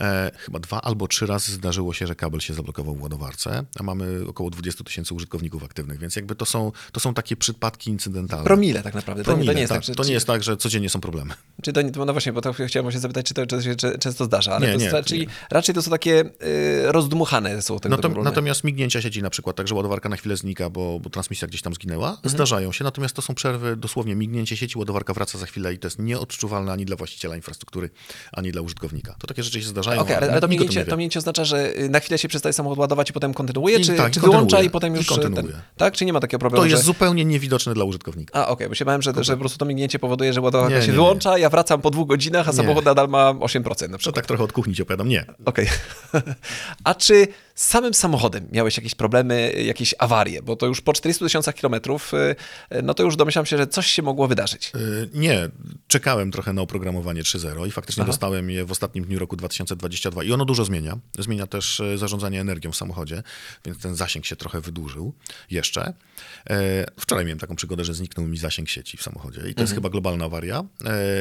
E, 0.00 0.30
chyba 0.38 0.58
dwa 0.58 0.80
albo 0.80 1.08
trzy 1.08 1.26
razy 1.26 1.52
zdarzyło 1.52 1.92
się, 1.92 2.06
że 2.06 2.14
kabel 2.14 2.40
się 2.40 2.54
zablokował 2.54 2.94
w 2.94 3.02
ładowarce, 3.02 3.64
a 3.80 3.82
mamy 3.82 4.24
około 4.28 4.50
20 4.50 4.84
tysięcy 4.84 5.14
użytkowników 5.14 5.64
aktywnych, 5.64 5.98
więc 5.98 6.16
jakby 6.16 6.34
to 6.34 6.44
są, 6.44 6.72
to 6.92 7.00
są 7.00 7.14
takie 7.14 7.36
przypadki 7.36 7.90
incydentalne. 7.90 8.23
Promile 8.28 8.82
tak 8.82 8.94
naprawdę. 8.94 9.24
Promile, 9.24 9.46
to, 9.46 9.52
nie, 9.52 9.54
to 9.54 9.54
nie 9.54 9.60
jest 9.60 9.72
tak, 9.72 9.78
tak 9.78 9.86
że, 9.86 9.94
to 9.94 10.04
nie 10.04 10.12
jest 10.12 10.26
tak, 10.26 10.42
że 10.42 10.56
codziennie 10.56 10.90
są 10.90 11.00
problemy. 11.00 11.34
Czy 11.62 11.72
to, 11.72 11.80
no 12.06 12.12
właśnie, 12.12 12.32
bo 12.32 12.40
to 12.40 12.52
chciałem 12.52 12.92
się 12.92 12.98
zapytać, 12.98 13.26
czy 13.26 13.34
to, 13.34 13.62
się 13.62 13.74
często 13.76 14.24
zdarza, 14.24 14.52
ale 14.52 14.76
nie, 14.76 14.86
nie, 14.86 15.02
czyli 15.04 15.20
nie. 15.20 15.26
raczej 15.50 15.74
to 15.74 15.82
są 15.82 15.90
takie 15.90 16.20
y, 16.20 16.92
rozdmuchane 16.92 17.62
są 17.62 17.78
tego 17.78 17.96
Natom, 17.96 18.22
Natomiast 18.22 18.64
mignięcia 18.64 19.02
sieci 19.02 19.22
na 19.22 19.30
przykład, 19.30 19.56
tak, 19.56 19.68
że 19.68 19.74
ładowarka 19.74 20.08
na 20.08 20.16
chwilę 20.16 20.36
znika, 20.36 20.70
bo, 20.70 21.00
bo 21.00 21.10
transmisja 21.10 21.48
gdzieś 21.48 21.62
tam 21.62 21.74
zginęła, 21.74 22.10
mhm. 22.10 22.28
zdarzają 22.28 22.72
się, 22.72 22.84
natomiast 22.84 23.16
to 23.16 23.22
są 23.22 23.34
przerwy, 23.34 23.76
dosłownie 23.76 24.14
mignięcie 24.14 24.56
sieci, 24.56 24.78
ładowarka 24.78 25.14
wraca 25.14 25.38
za 25.38 25.46
chwilę 25.46 25.74
i 25.74 25.78
to 25.78 25.86
jest 25.86 25.98
nieodczuwalne 25.98 26.72
ani 26.72 26.84
dla 26.84 26.96
właściciela 26.96 27.36
infrastruktury, 27.36 27.90
ani 28.32 28.52
dla 28.52 28.62
użytkownika. 28.62 29.14
To 29.18 29.26
takie 29.26 29.42
rzeczy 29.42 29.60
się 29.60 29.68
zdarzają. 29.68 30.00
Okay, 30.00 30.16
ale, 30.16 30.30
ale 30.30 30.40
to 30.40 30.48
mignięcie, 30.48 30.84
to 30.84 30.96
mignięcie 30.96 31.18
oznacza, 31.18 31.44
że 31.44 31.78
y, 31.78 31.88
na 31.88 32.00
chwilę 32.00 32.18
się 32.18 32.28
przestaje 32.28 32.52
samochód 32.52 32.78
ładować 32.78 33.10
i 33.10 33.12
potem 33.12 33.34
kontynuuje, 33.34 33.80
czy, 33.80 33.94
tak, 33.94 34.12
czy 34.12 34.20
wyłącza 34.20 34.62
i 34.62 34.70
potem 34.70 34.94
już... 34.94 35.04
I 35.04 35.08
kontynuuje. 35.08 35.42
Ten, 35.42 35.62
tak? 35.76 35.94
Czy 35.94 36.04
nie 36.04 36.12
ma 36.12 36.20
takiego 36.20 36.38
problemu, 36.38 36.62
To 36.62 36.70
jest 36.70 36.82
że... 36.82 36.86
zupełnie 36.86 37.24
niewidoczne 37.24 37.74
dla 37.74 37.84
użytkownika. 37.84 38.13
A, 38.32 38.42
okej, 38.42 38.52
okay, 38.52 38.68
bo 38.68 38.74
się 38.74 38.84
bałem, 38.84 39.02
że, 39.02 39.12
że 39.20 39.32
po 39.32 39.40
prostu 39.40 39.58
to 39.58 39.64
mignięcie 39.64 39.98
powoduje, 39.98 40.32
że 40.32 40.40
ładowarka 40.40 40.76
nie, 40.76 40.82
się 40.82 40.88
nie, 40.88 40.94
wyłącza, 40.94 41.34
nie. 41.34 41.40
ja 41.40 41.50
wracam 41.50 41.80
po 41.80 41.90
dwóch 41.90 42.08
godzinach, 42.08 42.48
a 42.48 42.52
samochód 42.52 42.84
nadal 42.84 43.08
ma 43.08 43.32
8% 43.32 43.64
na 43.90 43.98
przykład. 43.98 44.00
To 44.00 44.12
tak 44.12 44.26
trochę 44.26 44.44
od 44.44 44.52
kuchni 44.52 44.74
ci 44.74 44.82
opowiadam, 44.82 45.08
nie. 45.08 45.24
Okej. 45.44 45.68
Okay. 46.12 46.34
a 46.84 46.94
czy 46.94 47.26
z 47.54 47.66
samym 47.66 47.94
samochodem 47.94 48.48
miałeś 48.52 48.76
jakieś 48.76 48.94
problemy, 48.94 49.52
jakieś 49.52 49.94
awarie? 49.98 50.42
Bo 50.42 50.56
to 50.56 50.66
już 50.66 50.80
po 50.80 50.92
400 50.92 51.24
tysiącach 51.24 51.54
kilometrów, 51.54 52.12
y, 52.14 52.82
no 52.82 52.94
to 52.94 53.02
już 53.02 53.16
domyślam 53.16 53.46
się, 53.46 53.56
że 53.56 53.66
coś 53.66 53.86
się 53.86 54.02
mogło 54.02 54.28
wydarzyć. 54.28 54.72
Yy, 54.74 55.08
nie, 55.14 55.48
czekałem 55.88 56.30
trochę 56.30 56.52
na 56.52 56.62
oprogramowanie 56.62 57.22
3.0 57.22 57.66
i 57.66 57.70
faktycznie 57.70 58.02
Aha. 58.02 58.12
dostałem 58.12 58.50
je 58.50 58.64
w 58.64 58.70
ostatnim 58.70 59.04
dniu 59.04 59.18
roku 59.18 59.36
2022 59.36 60.24
i 60.24 60.32
ono 60.32 60.44
dużo 60.44 60.64
zmienia. 60.64 60.98
Zmienia 61.18 61.46
też 61.46 61.80
y, 61.80 61.98
zarządzanie 61.98 62.40
energią 62.40 62.72
w 62.72 62.76
samochodzie, 62.76 63.22
więc 63.64 63.78
ten 63.78 63.94
zasięg 63.94 64.26
się 64.26 64.36
trochę 64.36 64.60
wydłużył 64.60 65.12
jeszcze. 65.50 65.92
Wczoraj 67.00 67.24
miałem 67.24 67.38
taką 67.38 67.56
przygodę, 67.56 67.84
że 67.84 67.94
zniknął 67.94 68.26
mi 68.26 68.38
zasięg 68.38 68.68
sieci 68.68 68.96
w 68.96 69.02
samochodzie 69.02 69.40
i 69.40 69.42
to 69.42 69.48
mhm. 69.48 69.64
jest 69.64 69.74
chyba 69.74 69.90
globalna 69.90 70.24
awaria. 70.24 70.64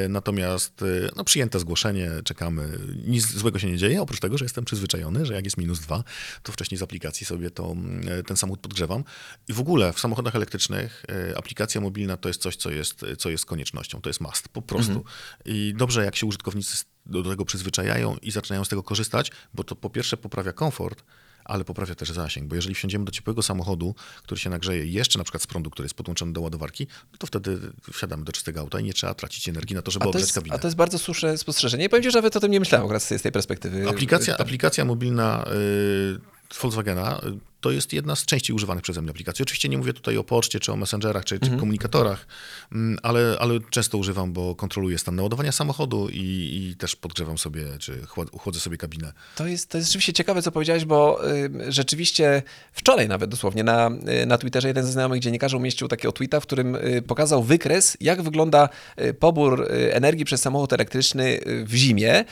Natomiast 0.09 0.83
no, 1.15 1.23
przyjęte 1.23 1.59
zgłoszenie, 1.59 2.09
czekamy. 2.23 2.69
Nic 3.07 3.27
złego 3.27 3.59
się 3.59 3.67
nie 3.67 3.77
dzieje, 3.77 4.01
oprócz 4.01 4.19
tego, 4.19 4.37
że 4.37 4.45
jestem 4.45 4.65
przyzwyczajony, 4.65 5.25
że 5.25 5.33
jak 5.33 5.45
jest 5.45 5.57
minus 5.57 5.79
dwa, 5.79 6.03
to 6.43 6.51
wcześniej 6.51 6.77
z 6.77 6.81
aplikacji 6.81 7.25
sobie 7.25 7.51
to, 7.51 7.71
mm, 7.71 8.23
ten 8.23 8.37
samochód 8.37 8.61
podgrzewam. 8.61 9.03
I 9.47 9.53
w 9.53 9.59
ogóle 9.59 9.93
w 9.93 9.99
samochodach 9.99 10.35
elektrycznych 10.35 11.05
e, 11.31 11.37
aplikacja 11.37 11.81
mobilna 11.81 12.17
to 12.17 12.29
jest 12.29 12.41
coś, 12.41 12.55
co 12.55 12.71
jest, 12.71 13.05
co 13.17 13.29
jest 13.29 13.45
koniecznością, 13.45 14.01
to 14.01 14.09
jest 14.09 14.21
must, 14.21 14.49
po 14.49 14.61
prostu. 14.61 14.91
Mhm. 14.91 15.15
I 15.45 15.73
dobrze, 15.77 16.05
jak 16.05 16.15
się 16.15 16.25
użytkownicy 16.25 16.85
do 17.05 17.23
tego 17.23 17.45
przyzwyczajają 17.45 18.17
i 18.21 18.31
zaczynają 18.31 18.65
z 18.65 18.69
tego 18.69 18.83
korzystać, 18.83 19.31
bo 19.53 19.63
to 19.63 19.75
po 19.75 19.89
pierwsze 19.89 20.17
poprawia 20.17 20.53
komfort, 20.53 21.03
ale 21.45 21.63
poprawia 21.63 21.95
też 21.95 22.11
zasięg, 22.11 22.47
bo 22.47 22.55
jeżeli 22.55 22.75
wsiądziemy 22.75 23.05
do 23.05 23.11
ciepłego 23.11 23.41
samochodu, 23.41 23.95
który 24.23 24.41
się 24.41 24.49
nagrzeje 24.49 24.85
jeszcze 24.85 25.17
na 25.17 25.23
przykład 25.23 25.43
z 25.43 25.47
prądu, 25.47 25.69
który 25.69 25.85
jest 25.85 25.95
podłączony 25.95 26.33
do 26.33 26.41
ładowarki, 26.41 26.87
no 27.11 27.17
to 27.17 27.27
wtedy 27.27 27.59
wsiadamy 27.93 28.23
do 28.23 28.31
czystego 28.31 28.59
auta 28.59 28.79
i 28.79 28.83
nie 28.83 28.93
trzeba 28.93 29.13
tracić 29.13 29.49
energii 29.49 29.75
na 29.75 29.81
to, 29.81 29.91
żeby 29.91 30.05
ogrzać 30.05 30.33
kabinę. 30.33 30.55
A 30.55 30.59
to 30.59 30.67
jest 30.67 30.77
bardzo 30.77 30.99
słuszne 30.99 31.37
spostrzeżenie. 31.37 31.85
I 31.85 31.89
powiem 31.89 32.03
ci, 32.03 32.11
że 32.11 32.17
nawet 32.17 32.35
o 32.35 32.39
tym 32.39 32.51
nie 32.51 32.59
myślałem 32.59 32.85
akurat 32.85 33.03
z 33.03 33.21
tej 33.21 33.31
perspektywy. 33.31 33.89
Aplikacja, 33.89 34.37
aplikacja 34.37 34.85
mobilna 34.85 35.45
y, 35.47 36.59
Volkswagena 36.61 37.21
to 37.63 37.71
jest 37.71 37.93
jedna 37.93 38.15
z 38.15 38.25
częściej 38.25 38.55
używanych 38.55 38.83
przeze 38.83 39.01
mnie 39.01 39.11
aplikacji. 39.11 39.43
Oczywiście 39.43 39.69
nie 39.69 39.77
mówię 39.77 39.93
tutaj 39.93 40.17
o 40.17 40.23
poczcie, 40.23 40.59
czy 40.59 40.71
o 40.71 40.75
messengerach, 40.75 41.25
czy, 41.25 41.35
czy 41.39 41.45
Mhm. 41.45 41.59
komunikatorach, 41.59 42.27
mm, 42.71 42.97
ale, 43.03 43.37
ale 43.39 43.59
często 43.69 43.97
używam, 43.97 44.33
bo 44.33 44.55
kontroluję 44.55 44.97
stan 44.97 45.15
naładowania 45.15 45.51
samochodu 45.51 46.09
i, 46.09 46.19
i 46.71 46.75
też 46.75 46.95
podgrzewam 46.95 47.37
sobie, 47.37 47.63
czy 47.79 48.01
chłod- 48.01 48.39
chłodzę 48.39 48.59
sobie 48.59 48.77
kabinę. 48.77 49.13
To 49.35 49.47
jest, 49.47 49.69
to 49.69 49.77
jest 49.77 49.87
rzeczywiście 49.89 50.13
ciekawe, 50.13 50.41
co 50.41 50.51
powiedziałeś, 50.51 50.85
bo 50.85 51.27
y, 51.31 51.71
rzeczywiście 51.71 52.43
wczoraj 52.73 53.07
nawet 53.07 53.29
dosłownie 53.29 53.63
na, 53.63 53.91
y, 54.23 54.25
na 54.25 54.37
Twitterze 54.37 54.67
jeden 54.67 54.85
ze 54.85 54.91
znajomych 54.91 55.19
dziennikarzy 55.19 55.57
umieścił 55.57 55.87
takiego 55.87 56.11
tweeta, 56.11 56.39
w 56.39 56.43
którym 56.43 56.75
y, 56.75 57.01
pokazał 57.07 57.43
wykres, 57.43 57.97
jak 58.01 58.21
wygląda 58.21 58.69
y, 59.01 59.13
pobór 59.13 59.61
y, 59.61 59.93
energii 59.93 60.25
przez 60.25 60.41
samochód 60.41 60.73
elektryczny 60.73 61.25
y, 61.47 61.65
w 61.65 61.73
zimie 61.75 62.25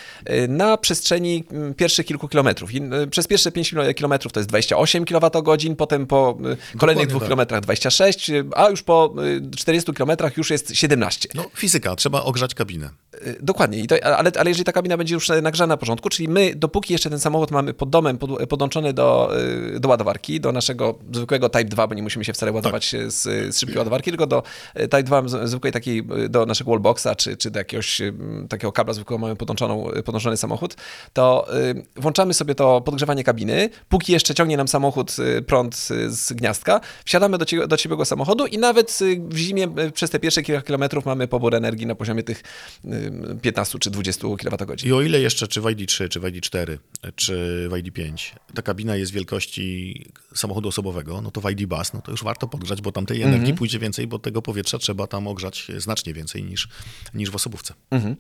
na 0.48 0.78
przestrzeni 0.78 1.44
y, 1.72 1.74
pierwszych 1.76 2.06
kilku 2.06 2.28
kilometrów. 2.28 2.74
I, 2.74 2.82
przez 3.12 3.28
pierwsze 3.28 3.52
5 3.52 3.70
kilo- 3.74 3.94
kilometrów 3.94 4.34
to 4.34 4.40
jest 4.40 4.50
28 4.50 5.06
kWh, 5.30 5.76
potem 5.78 6.08
po 6.08 6.38
y, 6.74 6.78
kolejnych 6.78 7.08
dwóch 7.08 7.22
tak. 7.22 7.28
kilometrach 7.28 7.62
26, 7.62 8.30
y, 8.30 8.46
a 8.56 8.70
już 8.70 8.84
po 8.84 9.14
y, 9.54 9.56
40 9.58 9.94
kilometrach 9.94 10.38
już 10.38 10.50
jest 10.50 10.76
17. 10.76 11.30
No, 11.36 11.46
fizyka, 11.56 11.96
trzeba 11.96 12.24
ogrzać 12.24 12.54
kabinę. 12.56 12.90
Y, 13.28 13.38
Dokładnie, 13.42 13.80
I 13.80 13.88
to, 13.88 13.96
ale, 14.04 14.32
ale 14.40 14.50
jeżeli 14.50 14.64
ta 14.66 14.72
kabina 14.72 14.98
będzie 14.98 15.14
już 15.14 15.30
nagrzana 15.42 15.68
na 15.74 15.78
porządku, 15.78 16.10
czyli 16.10 16.28
my, 16.30 16.56
dopóki 16.56 16.94
jeszcze 16.94 17.10
ten 17.10 17.20
samochód 17.20 17.52
mamy 17.52 17.74
pod 17.74 17.90
domem 17.90 18.18
pod, 18.18 18.48
podłączony 18.48 18.94
do, 18.94 19.32
y, 19.76 19.80
do 19.80 19.90
ładowarki, 19.90 20.40
do 20.40 20.52
naszego 20.52 21.00
zwykłego 21.14 21.50
Type 21.50 21.66
2, 21.66 21.88
bo 21.88 21.94
nie 21.96 22.04
musimy 22.04 22.26
się 22.26 22.34
wcale 22.34 22.52
ładować 22.52 22.96
z, 23.08 23.24
z 23.56 23.60
szybkiej 23.60 23.78
ładowarki, 23.78 24.12
tylko 24.12 24.28
do 24.28 24.44
y, 24.80 24.88
Type 24.88 25.04
2 25.04 25.28
z- 25.28 25.50
zwykłej 25.50 25.74
takiej, 25.74 26.04
y, 26.26 26.30
do 26.30 26.46
naszego 26.46 26.72
wallboxa, 26.72 27.08
czy, 27.18 27.38
czy 27.38 27.52
do 27.52 27.60
jakiegoś 27.60 28.02
y, 28.02 28.14
takiego 28.50 28.72
kabla 28.72 28.94
zwykłego 28.94 29.22
mamy 29.22 29.36
podłączoną, 29.36 29.88
podłączony 30.06 30.38
samochód, 30.38 30.76
to 31.14 31.48
y, 31.60 31.86
włączamy 31.96 32.34
sobie 32.34 32.56
to 32.56 32.82
podgrzewanie 32.82 33.24
kabiny, 33.24 33.70
póki 33.90 34.12
jeszcze 34.14 34.34
ciągnie 34.36 34.58
nam 34.58 34.68
samochód 34.68 35.11
prąd 35.48 35.88
y, 35.92 36.12
z 36.12 36.34
gniazdka, 36.34 36.82
wsiadamy 37.06 37.38
do, 37.38 37.46
cie, 37.46 37.68
do 37.68 37.78
ciebie 37.78 38.06
samochodu 38.06 38.46
i 38.46 38.58
nawet 38.58 39.00
y, 39.02 39.22
w 39.30 39.38
zimie 39.38 39.68
y, 39.88 39.92
przez 39.92 40.10
te 40.10 40.20
pierwsze 40.20 40.44
kilka 40.44 40.62
kilometrów 40.62 41.06
mamy 41.06 41.28
pobór 41.28 41.56
energii 41.56 41.86
na 41.86 41.96
poziomie 41.96 42.24
tych 42.24 42.44
y, 42.86 43.12
15 43.42 43.80
czy 43.80 43.90
20 43.92 44.28
kWh. 44.38 44.84
I 44.84 44.94
o 44.94 45.02
ile 45.02 45.20
jeszcze 45.20 45.48
czy 45.48 45.62
w 45.62 45.64
ID3, 45.64 46.10
czy 46.10 46.20
w 46.20 46.24
ID4, 46.24 46.78
czy 47.16 47.68
w 47.70 47.74
ID5 47.74 48.32
ta 48.54 48.62
kabina 48.62 48.96
jest 48.96 49.12
wielkości 49.12 50.06
samochodu 50.36 50.70
osobowego, 50.70 51.22
no 51.22 51.32
to 51.32 51.42
w 51.42 51.50
ID 51.52 51.66
Bus, 51.66 51.94
no 51.94 52.02
to 52.02 52.12
już 52.12 52.24
warto 52.24 52.48
podgrzać, 52.48 52.82
bo 52.82 52.92
tam 52.92 53.06
tej 53.06 53.22
energii 53.22 53.54
pójdzie 53.54 53.80
więcej, 53.80 54.08
bo 54.08 54.20
tego 54.20 54.42
powietrza 54.42 54.78
trzeba 54.78 55.08
tam 55.08 55.28
ogrzać 55.28 55.68
znacznie 55.78 56.14
więcej 56.14 56.44
niż, 56.44 56.68
niż 57.14 57.30
w 57.30 57.36
osobówce. 57.36 57.74
Mhm. 57.92 58.16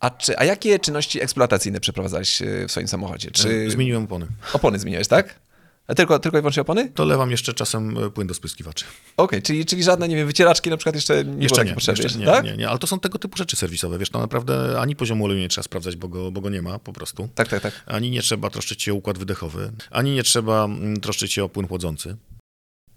A, 0.00 0.10
czy, 0.10 0.38
a 0.38 0.44
jakie 0.44 0.78
czynności 0.78 1.22
eksploatacyjne 1.22 1.80
przeprowadzałeś 1.80 2.42
w 2.68 2.70
swoim 2.70 2.88
samochodzie? 2.88 3.30
Czy 3.30 3.70
Zmieniłem 3.70 4.04
opony. 4.04 4.26
opony 4.52 4.78
zmieniałeś, 4.78 5.08
tak? 5.08 5.45
A 5.88 5.94
tylko, 5.94 6.18
tylko 6.18 6.38
i 6.38 6.40
wyłącznie 6.40 6.62
opony? 6.62 6.90
Dolewam 6.94 7.30
jeszcze 7.30 7.54
czasem 7.54 7.98
e, 7.98 8.10
płyn 8.10 8.28
do 8.28 8.34
spryskiwaczy. 8.34 8.84
Okej, 9.16 9.42
czyli, 9.42 9.66
czyli 9.66 9.82
żadne, 9.82 10.08
nie 10.08 10.16
wiem, 10.16 10.26
wycieraczki 10.26 10.70
na 10.70 10.76
przykład 10.76 10.94
jeszcze 10.94 11.24
nie 11.24 11.42
Jeszcze 11.42 11.64
nie, 11.64 11.74
potrzeby, 11.74 12.02
jeszcze 12.02 12.18
nie, 12.18 12.26
tak? 12.26 12.44
nie, 12.44 12.56
nie, 12.56 12.68
ale 12.68 12.78
to 12.78 12.86
są 12.86 13.00
tego 13.00 13.18
typu 13.18 13.36
rzeczy 13.36 13.56
serwisowe, 13.56 13.98
wiesz, 13.98 14.10
to 14.10 14.18
naprawdę 14.18 14.80
ani 14.80 14.96
poziomu 14.96 15.24
oleju 15.24 15.40
nie 15.40 15.48
trzeba 15.48 15.62
sprawdzać, 15.62 15.96
bo 15.96 16.08
go, 16.08 16.30
bo 16.30 16.40
go 16.40 16.50
nie 16.50 16.62
ma 16.62 16.78
po 16.78 16.92
prostu. 16.92 17.28
Tak, 17.34 17.48
tak, 17.48 17.62
tak. 17.62 17.82
Ani 17.86 18.10
nie 18.10 18.22
trzeba 18.22 18.50
troszczyć 18.50 18.82
się 18.82 18.92
o 18.92 18.94
układ 18.94 19.18
wydechowy, 19.18 19.72
ani 19.90 20.14
nie 20.14 20.22
trzeba 20.22 20.64
mm, 20.64 21.00
troszczyć 21.00 21.32
się 21.32 21.44
o 21.44 21.48
płyn 21.48 21.68
chłodzący. 21.68 22.16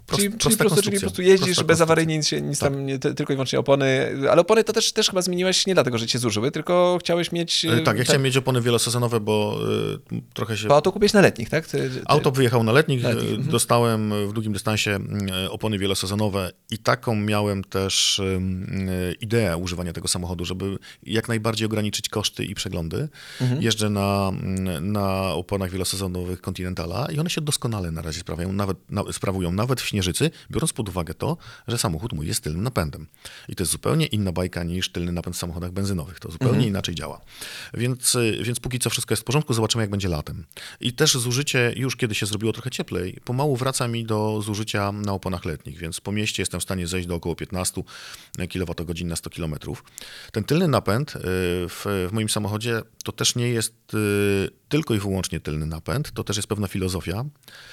Prost- 0.10 0.18
czyli, 0.18 0.38
czyli, 0.38 0.58
prostu, 0.58 0.82
czyli 0.82 0.96
po 0.98 1.02
prostu 1.02 1.22
jeździsz 1.22 1.64
bezawaryjnie, 1.64 2.18
nic, 2.18 2.28
się, 2.28 2.42
nic 2.42 2.60
Tak. 2.60 2.74
tam, 2.74 2.86
nie, 2.86 3.00
ty- 3.00 3.14
tylko 3.16 3.34
i 3.34 3.36
wyłącznie 3.36 3.60
opony. 3.60 4.12
Ale 4.32 4.42
opony 4.42 4.64
to 4.64 4.74
też, 4.74 4.92
też 4.92 5.10
chyba 5.10 5.22
zmieniłeś 5.22 5.68
nie 5.68 5.74
dlatego, 5.74 5.98
że 5.98 6.08
cię 6.08 6.20
zużyły, 6.20 6.52
tylko 6.52 6.98
chciałeś 7.02 7.32
mieć... 7.32 7.66
E, 7.66 7.78
y, 7.78 7.82
Tak, 7.82 7.98
ja 7.98 8.04
chciałem 8.04 8.22
mieć 8.22 8.38
opony 8.38 8.62
wielosezonowe, 8.62 9.20
bo 9.20 9.60
y, 10.12 10.22
trochę 10.34 10.58
się... 10.58 10.68
Bo 10.68 10.76
auto 10.76 10.92
kupiłeś 10.92 11.14
na 11.14 11.22
letnich, 11.22 11.50
tak? 11.50 11.68
Ty, 11.68 11.78
ty, 11.78 12.02
Auto 12.06 12.32
wyjechał 12.32 12.64
na 12.64 12.72
letnich, 12.72 13.04
Na 13.04 13.10
letnich, 13.10 13.32
mhm. 13.32 13.50
dostałem 13.50 14.28
w 14.28 14.34
długim 14.34 14.54
dystansie 14.54 15.00
opony 15.50 15.78
wielosezonowe 15.78 16.52
i 16.72 16.78
taką 16.78 17.16
miałem 17.16 17.64
też 17.64 18.20
e, 18.20 19.14
ideę 19.22 19.58
używania 19.58 19.94
tego 19.94 20.08
samochodu, 20.08 20.46
żeby 20.46 20.78
jak 21.04 21.28
najbardziej 21.28 21.66
ograniczyć 21.66 22.10
koszty 22.10 22.46
i 22.46 22.56
przeglądy. 22.56 23.10
Mhm. 23.42 23.62
Jeżdżę 23.62 23.90
na, 23.90 24.32
na 24.82 25.34
oponach 25.34 25.72
wielosezonowych 25.72 26.42
Continentala 26.42 27.08
i 27.12 27.20
one 27.20 27.30
się 27.30 27.42
doskonale 27.42 27.92
na 27.92 28.02
razie 28.02 28.20
sprawiają, 28.20 28.54
nawet, 28.54 28.78
na, 28.90 29.04
sprawują, 29.12 29.52
nawet 29.52 29.82
w 29.82 29.86
Biorąc 30.52 30.74
pod 30.74 30.90
uwagę 30.90 31.14
to, 31.14 31.38
że 31.68 31.78
samochód 31.78 32.14
mój 32.14 32.28
jest 32.28 32.44
tylnym 32.44 32.64
napędem. 32.64 33.08
I 33.50 33.56
to 33.56 33.64
jest 33.64 33.72
zupełnie 33.72 34.06
inna 34.06 34.32
bajka 34.32 34.64
niż 34.64 34.90
tylny 34.90 35.12
napęd 35.12 35.36
w 35.36 35.40
samochodach 35.40 35.72
benzynowych. 35.72 36.20
To 36.20 36.32
zupełnie 36.32 36.54
Mhm. 36.54 36.70
inaczej 36.70 36.96
działa. 36.96 37.22
Więc, 37.74 38.16
y, 38.16 38.40
więc 38.44 38.60
póki 38.60 38.80
co 38.80 38.90
wszystko 38.90 39.14
jest 39.14 39.22
w 39.22 39.26
porządku, 39.26 39.54
zobaczymy 39.54 39.84
jak 39.84 39.92
będzie 39.92 40.08
latem. 40.08 40.46
I 40.80 40.94
też 40.94 41.14
zużycie, 41.14 41.74
już 41.76 41.96
kiedy 41.96 42.16
się 42.16 42.26
zrobiło 42.26 42.54
trochę 42.54 42.70
cieplej, 42.72 43.20
pomału 43.24 43.56
wraca 43.56 43.88
mi 43.88 44.06
do 44.06 44.42
zużycia 44.42 44.92
na 44.92 45.14
oponach 45.14 45.46
letnich, 45.46 45.78
więc 45.78 46.02
po 46.02 46.12
mieście 46.12 46.42
jestem 46.42 46.60
w 46.60 46.64
stanie 46.64 46.88
zejść 46.88 47.08
do 47.08 47.16
około 47.16 47.36
15 47.36 47.84
kWh 48.50 49.06
na 49.06 49.16
100 49.16 49.30
km. 49.30 49.56
Ten 50.32 50.44
tylny 50.44 50.68
napęd 50.68 51.16
y, 51.16 51.20
w, 51.24 52.08
w 52.10 52.14
moim 52.14 52.30
samochodzie 52.30 52.82
to 53.04 53.12
też 53.12 53.36
nie 53.36 53.50
jest 53.50 53.74
y, 53.94 54.50
tylko 54.70 54.96
i 54.96 55.00
wyłącznie 55.00 55.40
tylny 55.40 55.66
napęd, 55.66 56.12
to 56.12 56.24
też 56.24 56.38
jest 56.38 56.50
pewna 56.50 56.68
filozofia. 56.68 57.26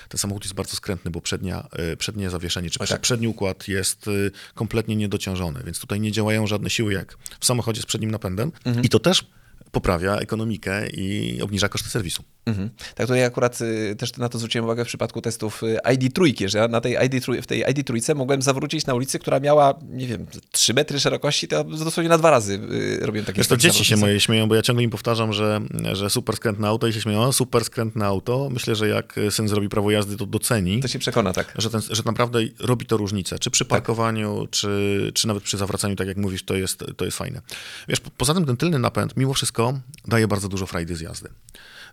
Ten 0.09 0.18
samochód 0.18 0.45
jest 0.45 0.54
bardzo 0.54 0.76
skrętny, 0.76 1.11
bo 1.11 1.21
przednia, 1.21 1.68
y, 1.92 1.97
przednie 1.97 2.30
zawieszenie, 2.30 2.71
czy 2.71 2.78
tak. 2.78 3.00
przedni 3.00 3.28
układ 3.28 3.68
jest 3.68 4.09
y, 4.09 4.30
kompletnie 4.54 4.97
niedociążony, 4.97 5.61
więc 5.64 5.80
tutaj 5.80 6.00
nie 6.00 6.12
działają 6.12 6.47
żadne 6.47 6.71
siły 6.71 6.92
jak 6.92 7.16
w 7.40 7.45
samochodzie 7.47 7.83
z 7.83 7.87
przednim 7.87 8.11
napędem 8.11 8.52
i 8.83 8.88
to 8.88 8.99
też 8.99 9.26
poprawia 9.73 10.16
ekonomikę 10.16 10.87
i 10.87 11.38
obniża 11.42 11.68
koszty 11.68 11.88
serwisu. 11.88 12.23
Mhm. 12.46 12.70
Tak, 12.94 13.06
tutaj 13.06 13.25
akurat 13.25 13.61
y, 13.61 13.96
też 13.99 14.16
na 14.16 14.28
to 14.28 14.38
zwróciłem 14.38 14.64
uwagę 14.64 14.85
w 14.85 14.88
przypadku 14.88 15.20
testów 15.20 15.62
y, 15.62 15.78
ID 15.94 16.14
trójki, 16.14 16.49
że 16.49 16.58
ja 16.58 16.68
na 16.68 16.80
tej 16.80 17.06
ID 17.06 17.25
trój, 17.25 17.42
w 17.42 17.46
tej 17.46 17.64
ID 17.70 17.87
trójce 17.87 18.14
mogłem 18.14 18.42
zawrócić 18.42 18.87
na 18.87 18.94
ulicy, 18.94 19.18
która 19.18 19.40
miała, 19.40 19.75
nie 19.88 20.06
wiem, 20.06 20.26
3 20.52 20.75
metry 20.75 21.00
szerokości, 21.00 21.49
to 21.49 21.64
dosłownie 21.64 22.08
na 22.08 22.18
dwa 22.18 22.30
razy 22.30 22.61
y, 22.73 23.06
robiłem 23.06 23.26
takie 23.26 23.42
to 23.42 23.49
takie 23.49 23.61
dzieci 23.61 23.85
się 23.85 23.96
moje 23.96 24.20
śmieją, 24.20 24.49
bo 24.49 24.54
ja 24.54 24.62
ciągle 24.62 24.85
im 24.85 24.90
powtarzam, 24.90 25.32
że, 25.32 25.61
że 25.92 26.11
super 26.11 26.37
skrętne 26.37 26.68
auto 26.68 26.87
i 26.87 26.92
się 26.92 27.00
śmieją, 27.00 27.32
super 27.32 27.64
skrętne 27.64 28.06
auto. 28.06 28.49
Myślę, 28.50 28.75
że 28.75 28.88
jak 28.88 29.20
syn 29.30 29.49
zrobi 29.49 29.68
prawo 29.68 29.90
jazdy, 29.90 30.16
to 30.16 30.26
doceni. 30.26 30.80
To 30.80 30.88
się 30.88 30.99
przekona, 30.99 31.32
tak. 31.32 31.54
Że, 31.58 31.70
ten, 31.70 31.80
że 31.90 32.02
naprawdę 32.06 32.40
robi 32.58 32.87
to 32.87 32.96
różnicę. 32.96 33.38
Czy 33.38 33.50
przy 33.50 33.64
parkowaniu, 33.64 34.49
czy, 34.50 35.11
czy 35.14 35.28
nawet 35.28 35.42
przy 35.42 35.56
zawracaniu, 35.56 35.96
tak 35.96 36.08
jak 36.08 36.16
mówisz, 36.16 36.44
to 36.44 36.54
jest, 36.54 36.85
to 36.96 37.04
jest 37.04 37.16
fajne. 37.16 37.40
Wiesz, 37.88 38.00
po, 38.00 38.11
poza 38.11 38.35
tym 38.35 38.46
ten 38.46 38.56
tylny 38.56 38.78
napęd, 38.78 39.16
mimo 39.16 39.35
wszystko, 39.35 39.65
daje 40.04 40.28
bardzo 40.28 40.49
dużo 40.49 40.66
frajdy 40.66 40.96
z 40.96 41.00
jazdy. 41.00 41.28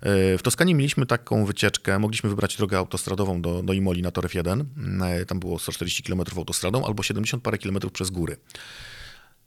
E, 0.02 0.38
W 0.38 0.42
Toskanii 0.44 0.76
mieliśmy 0.76 1.06
taką 1.06 1.46
wycieczkę, 1.46 2.00
mogliśmy 2.00 2.30
wybrać 2.30 2.58
drogę 2.58 2.78
autostradową 2.78 3.42
do, 3.42 3.64
do 3.64 3.74
Imoli 3.74 4.02
na 4.02 4.12
Toref 4.12 4.36
1. 4.36 4.66
E, 5.02 5.26
Tam 5.26 5.40
było 5.40 5.60
140 5.60 6.04
km 6.04 6.22
autostradą 6.38 6.86
albo 6.86 7.04
70 7.04 7.44
parę 7.44 7.58
kilometrów 7.58 7.94
przez 7.94 8.10
góry. 8.10 8.38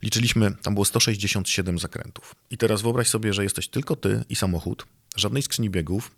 Liczyliśmy, 0.01 0.55
tam 0.61 0.73
było 0.73 0.85
167 0.85 1.79
zakrętów. 1.79 2.35
I 2.51 2.57
teraz 2.57 2.81
wyobraź 2.81 3.07
sobie, 3.07 3.33
że 3.33 3.43
jesteś 3.43 3.67
tylko 3.67 3.95
ty 3.95 4.23
i 4.29 4.35
samochód, 4.35 4.85
żadnej 5.15 5.43
skrzyni 5.43 5.69
biegów, 5.69 6.11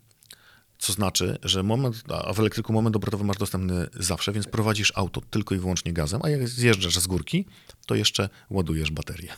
co 0.80 0.92
znaczy, 0.92 1.38
że 1.42 1.62
moment, 1.62 2.02
a 2.08 2.32
w 2.32 2.40
elektryku 2.40 2.72
moment 2.72 2.96
obrotowy 2.96 3.24
masz 3.24 3.36
dostępny 3.36 3.86
zawsze, 3.94 4.32
więc 4.32 4.46
prowadzisz 4.46 4.92
auto 4.96 5.20
tylko 5.30 5.54
i 5.54 5.58
wyłącznie 5.58 5.92
gazem, 5.92 6.20
a 6.24 6.28
jak 6.28 6.48
zjeżdżasz 6.48 6.98
z 6.98 7.06
górki, 7.06 7.44
to 7.86 7.94
jeszcze 7.94 8.28
ładujesz 8.50 8.90
baterię. 8.90 9.32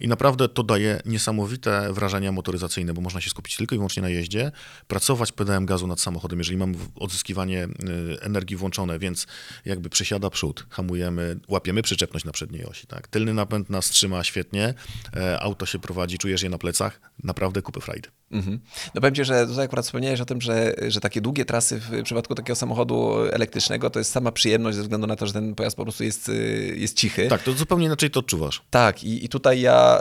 I 0.00 0.08
naprawdę 0.08 0.48
to 0.48 0.62
daje 0.62 1.00
niesamowite 1.06 1.92
wrażenia 1.92 2.32
motoryzacyjne, 2.32 2.94
bo 2.94 3.00
można 3.00 3.20
się 3.20 3.30
skupić 3.30 3.56
tylko 3.56 3.74
i 3.74 3.78
wyłącznie 3.78 4.02
na 4.02 4.08
jeździe, 4.08 4.52
pracować 4.86 5.32
pedałem 5.32 5.66
gazu 5.66 5.86
nad 5.86 6.00
samochodem, 6.00 6.38
jeżeli 6.38 6.58
mam 6.58 6.74
odzyskiwanie 6.94 7.64
y, 7.64 8.20
energii 8.20 8.56
włączone, 8.56 8.98
więc 8.98 9.26
jakby 9.64 9.90
przesiada 9.90 10.30
przód, 10.30 10.66
hamujemy, 10.70 11.40
łapiemy 11.48 11.82
przyczepność 11.82 12.24
na 12.24 12.32
przedniej 12.32 12.64
osi. 12.64 12.86
Tak? 12.86 13.08
Tylny 13.08 13.34
napęd 13.34 13.70
nas 13.70 13.90
trzyma 13.90 14.24
świetnie, 14.24 14.74
e, 15.16 15.40
auto 15.40 15.66
się 15.66 15.78
prowadzi, 15.78 16.18
czujesz 16.18 16.42
je 16.42 16.50
na 16.50 16.58
plecach, 16.58 17.00
naprawdę 17.24 17.62
kupy 17.62 17.80
frajdy. 17.80 18.08
Mhm. 18.30 18.60
No 18.94 19.00
powiem 19.00 19.14
ci, 19.14 19.24
że 19.24 19.46
tutaj 19.46 19.64
akurat 19.64 19.84
wspomniałeś 19.84 20.20
o 20.20 20.24
tym, 20.24 20.40
że, 20.40 20.74
że 20.88 21.00
takie 21.00 21.20
długie 21.20 21.44
trasy 21.44 21.80
w 21.80 22.02
przypadku 22.02 22.34
takiego 22.34 22.56
samochodu 22.56 23.14
elektrycznego 23.32 23.90
to 23.90 23.98
jest 23.98 24.10
sama 24.10 24.32
przyjemność 24.32 24.76
ze 24.76 24.82
względu 24.82 25.06
na 25.06 25.16
to, 25.16 25.26
że 25.26 25.32
ten 25.32 25.54
pojazd 25.54 25.76
po 25.76 25.82
prostu 25.82 26.04
jest, 26.04 26.28
y, 26.28 26.74
jest 26.78 26.96
cichy. 26.96 27.28
Tak, 27.28 27.42
to 27.42 27.52
zupełnie 27.52 27.86
inaczej 27.86 28.10
to 28.10 28.20
odczuwasz. 28.20 28.62
Tak, 28.70 29.04
i, 29.04 29.24
i 29.24 29.28
tutaj 29.28 29.60
ja 29.60 30.00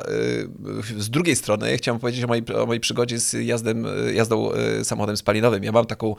y, 0.98 1.02
z 1.02 1.10
drugiej 1.10 1.36
strony 1.36 1.78
chciałem 1.78 2.00
powiedzieć 2.00 2.24
o 2.24 2.28
mojej, 2.28 2.44
o 2.56 2.66
mojej 2.66 2.80
przygodzie 2.80 3.20
z 3.20 3.34
jazdem, 3.34 3.86
y, 3.86 4.14
jazdą 4.14 4.52
samochodem 4.84 5.18
spalinowym. 5.18 5.64
Ja 5.64 5.72
mam 5.72 5.86
taką 5.86 6.16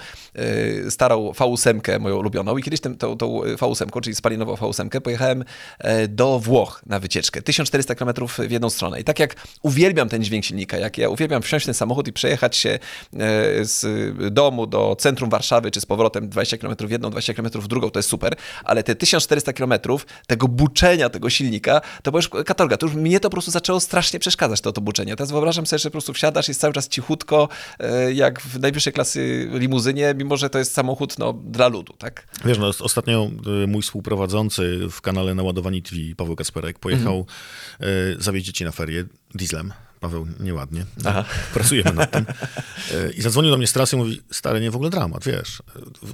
starą 0.88 1.30
V8, 1.30 2.00
moją 2.00 2.16
ulubioną 2.16 2.56
i 2.56 2.62
kiedyś 2.62 2.80
tym, 2.80 2.96
tą, 2.96 3.16
tą 3.16 3.40
V8, 3.40 4.00
czyli 4.00 4.14
spalinową 4.14 4.54
V8, 4.54 5.00
pojechałem 5.00 5.44
e, 5.78 6.08
do 6.08 6.38
Włoch 6.38 6.82
na 6.86 7.00
wycieczkę. 7.00 7.42
1400 7.42 7.94
km 7.94 8.10
w 8.48 8.50
jedną 8.50 8.70
stronę. 8.70 9.00
I 9.00 9.04
tak 9.04 9.18
jak 9.18 9.36
uwielbiam 9.62 10.08
ten 10.08 10.24
dźwięk 10.24 10.44
silnika, 10.44 10.78
jak 10.78 10.98
ja 10.98 11.08
uwielbiam 11.08 11.42
wsiąść 11.42 11.64
w 11.64 11.66
ten 11.66 11.74
samochód 11.74 11.97
samochód 11.98 12.08
i 12.08 12.12
przejechać 12.12 12.56
się 12.56 12.70
e, 12.70 12.78
z 13.64 13.84
domu 14.32 14.66
do 14.66 14.96
centrum 14.98 15.30
Warszawy, 15.30 15.70
czy 15.70 15.80
z 15.80 15.86
powrotem 15.86 16.28
20 16.28 16.58
km 16.58 16.74
w 16.78 16.90
jedną, 16.90 17.10
20 17.10 17.34
km 17.34 17.48
w 17.50 17.68
drugą, 17.68 17.90
to 17.90 17.98
jest 17.98 18.08
super, 18.08 18.36
ale 18.64 18.82
te 18.82 18.94
1400 18.94 19.52
km 19.52 19.72
tego 20.26 20.48
buczenia 20.48 21.08
tego 21.08 21.30
silnika, 21.30 21.80
to 22.02 22.10
była 22.10 22.18
już 22.18 22.28
katorga. 22.44 22.76
To 22.76 22.86
już 22.86 22.94
mnie 22.94 23.20
to 23.20 23.28
po 23.28 23.34
prostu 23.34 23.50
zaczęło 23.50 23.80
strasznie 23.80 24.18
przeszkadzać, 24.18 24.60
to, 24.60 24.72
to 24.72 24.80
buczenie. 24.80 25.16
Teraz 25.16 25.30
wyobrażam 25.30 25.66
sobie, 25.66 25.78
że 25.78 25.90
po 25.90 25.92
prostu 25.92 26.12
wsiadasz, 26.12 26.48
jest 26.48 26.60
cały 26.60 26.72
czas 26.72 26.88
cichutko, 26.88 27.48
e, 27.78 28.12
jak 28.12 28.40
w 28.40 28.60
najwyższej 28.60 28.92
klasy 28.92 29.48
limuzynie, 29.52 30.14
mimo 30.16 30.36
że 30.36 30.50
to 30.50 30.58
jest 30.58 30.72
samochód 30.72 31.18
no, 31.18 31.32
dla 31.32 31.68
ludu, 31.68 31.92
tak? 31.98 32.26
Wiesz, 32.44 32.58
no, 32.58 32.70
ostatnio 32.80 33.30
y, 33.64 33.66
mój 33.66 33.82
współprowadzący 33.82 34.88
w 34.90 35.00
kanale 35.00 35.34
Naładowani 35.34 35.82
TV, 35.82 35.96
Paweł 36.16 36.36
Kasperek, 36.36 36.78
pojechał 36.78 37.26
mm. 37.80 38.22
zawieźć 38.22 38.46
dzieci 38.46 38.64
na 38.64 38.72
ferie 38.72 39.04
dieslem. 39.34 39.72
Paweł, 40.00 40.26
nieładnie. 40.40 40.84
Aha. 41.04 41.24
Pracujemy 41.54 41.92
nad 41.92 42.10
tym. 42.10 42.26
E, 42.94 43.12
I 43.12 43.22
zadzwonił 43.22 43.50
do 43.50 43.56
mnie 43.56 43.66
z 43.66 43.72
trasy 43.72 43.96
i 43.96 43.98
mówi, 43.98 44.20
stary, 44.30 44.60
nie 44.60 44.70
w 44.70 44.74
ogóle 44.74 44.90
dramat, 44.90 45.24
wiesz. 45.24 45.62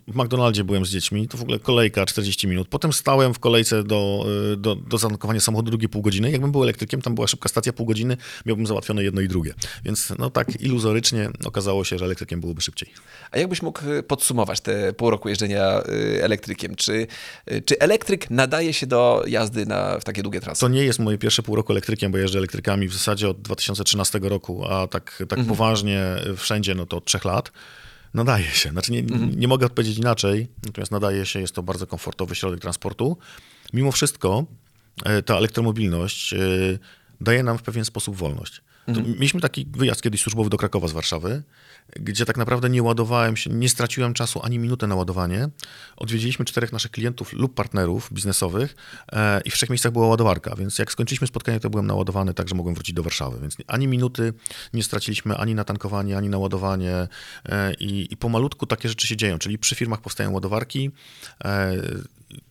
W 0.09 0.15
McDonaldzie 0.15 0.65
byłem 0.65 0.87
z 0.87 0.91
dziećmi, 0.91 1.29
to 1.29 1.39
w 1.39 1.43
ogóle 1.43 1.59
kolejka 1.59 2.07
40 2.07 2.49
minut. 2.49 2.69
Potem 2.69 2.93
stałem 2.93 3.35
w 3.35 3.39
kolejce 3.39 3.83
do, 3.83 4.27
e, 4.53 4.57
do, 4.57 4.75
do 4.75 4.99
zatankowania 4.99 5.41
samochodu 5.41 5.71
drugie 5.71 5.89
pół 5.89 6.03
godziny. 6.03 6.31
Jakbym 6.31 6.53
był 6.53 6.63
elektrykiem, 6.63 7.03
tam 7.03 7.15
była 7.15 7.27
szybka 7.27 7.49
stacja 7.49 7.73
pół 7.73 7.87
godziny, 7.87 8.17
miałbym 8.47 8.67
załatwione 8.67 9.05
jedno 9.05 9.21
i 9.21 9.29
drugie. 9.29 9.55
Więc 9.85 10.13
no 10.19 10.31
tak 10.31 10.61
iluzorycznie 10.61 11.31
okazało 11.45 11.85
się, 11.85 11.99
że 11.99 12.05
elektrykiem 12.05 12.41
byłoby 12.41 12.61
szybciej. 12.61 12.89
A 13.31 13.39
jakbyś 13.39 13.63
mógł 13.63 13.81
e, 13.91 14.03
podsumować 14.03 14.61
te 14.61 14.93
pół 14.93 15.11
roku 15.11 15.29
jeżdżenia 15.29 15.83
elektrykiem? 16.21 16.75
Czy, 16.75 17.07
czy 17.65 17.79
elektryk 17.79 18.31
nadaje 18.31 18.73
się 18.73 18.87
do 18.87 19.25
jazdy 19.27 19.67
na, 19.67 19.99
w 19.99 20.05
takie 20.05 20.23
długie 20.23 20.41
trasy? 20.41 20.61
To 20.61 20.69
nie 20.69 20.85
jest 20.85 20.99
moje 20.99 21.19
pierwsze 21.19 21.43
pół 21.43 21.57
roku 21.57 21.73
elektrykiem, 21.73 22.13
bo 22.13 22.19
jeżdżę 22.19 22.39
elektrykami 22.39 22.89
w 22.89 22.93
zasadzie 22.93 23.29
od 23.29 23.43
2000 23.43 23.74
2013 23.75 24.19
roku, 24.23 24.65
a 24.69 24.87
tak, 24.87 25.17
tak 25.29 25.39
mhm. 25.39 25.49
poważnie 25.49 26.01
wszędzie, 26.37 26.75
no 26.75 26.87
to 26.87 26.97
od 26.97 27.05
trzech 27.05 27.25
lat. 27.25 27.53
Nadaje 28.15 28.45
się. 28.45 28.71
Znaczy 28.71 28.93
nie, 28.93 28.99
mhm. 28.99 29.41
nie 29.41 29.49
mogę 29.49 29.67
odpowiedzieć 29.67 29.99
inaczej, 29.99 30.49
natomiast 30.67 30.93
nadaje 30.93 31.27
się, 31.27 31.41
jest 31.41 31.55
to 31.55 31.63
bardzo 31.63 31.87
komfortowy 31.87 32.35
środek 32.35 32.61
transportu. 32.61 33.17
Mimo 33.73 33.93
wszystko 33.93 34.45
e, 35.05 35.23
ta 35.23 35.37
elektromobilność 35.37 36.33
e, 36.33 36.39
daje 37.21 37.43
nam 37.43 37.59
w 37.59 37.63
pewien 37.63 37.85
sposób 37.85 38.17
wolność. 38.17 38.61
Mhm. 38.87 39.07
Mieliśmy 39.07 39.41
taki 39.41 39.67
wyjazd 39.73 40.03
kiedyś 40.03 40.21
służbowy 40.21 40.51
do 40.51 40.57
Krakowa 40.57 40.89
z 40.89 40.93
Warszawy, 40.93 41.43
gdzie 41.97 42.27
tak 42.27 42.37
naprawdę 42.37 42.71
nie 42.71 42.83
ładowałem 42.83 43.37
się, 43.37 43.51
nie 43.51 43.69
straciłem 43.69 44.15
czasu 44.15 44.41
ani 44.43 44.59
minutę 44.59 44.87
na 44.87 44.95
ładowanie. 44.95 45.49
Odwiedziliśmy 45.97 46.45
czterech 46.45 46.73
naszych 46.73 46.91
klientów 46.91 47.33
lub 47.33 47.55
partnerów 47.55 48.13
biznesowych 48.13 48.77
e, 49.13 49.41
i 49.41 49.51
w 49.51 49.55
trzech 49.55 49.71
miejscach 49.71 49.93
była 49.93 50.07
ładowarka, 50.07 50.57
więc 50.57 50.79
jak 50.79 50.93
skończyliśmy 50.93 51.27
spotkanie, 51.27 51.61
to 51.61 51.71
byłem 51.71 51.87
naładowany 51.87 52.35
tak, 52.35 52.49
że 52.49 52.55
mogłem 52.55 52.75
wrócić 52.75 52.95
do 52.95 53.03
Warszawy, 53.03 53.41
więc 53.41 53.57
ani 53.67 53.89
minuty 53.89 54.33
nie 54.75 54.83
straciliśmy 54.83 55.37
ani 55.37 55.55
na 55.55 55.65
tankowanie, 55.65 56.17
ani 56.17 56.29
na 56.29 56.39
ładowanie 56.39 57.09
e, 57.47 57.75
i, 57.75 58.13
i 58.13 58.17
pomalutku 58.17 58.67
takie 58.67 58.89
rzeczy 58.89 59.07
się 59.07 59.17
dzieją, 59.17 59.39
czyli 59.39 59.59
przy 59.59 59.75
firmach 59.75 60.01
powstają 60.01 60.33
ładowarki, 60.33 60.91
e, 61.45 61.77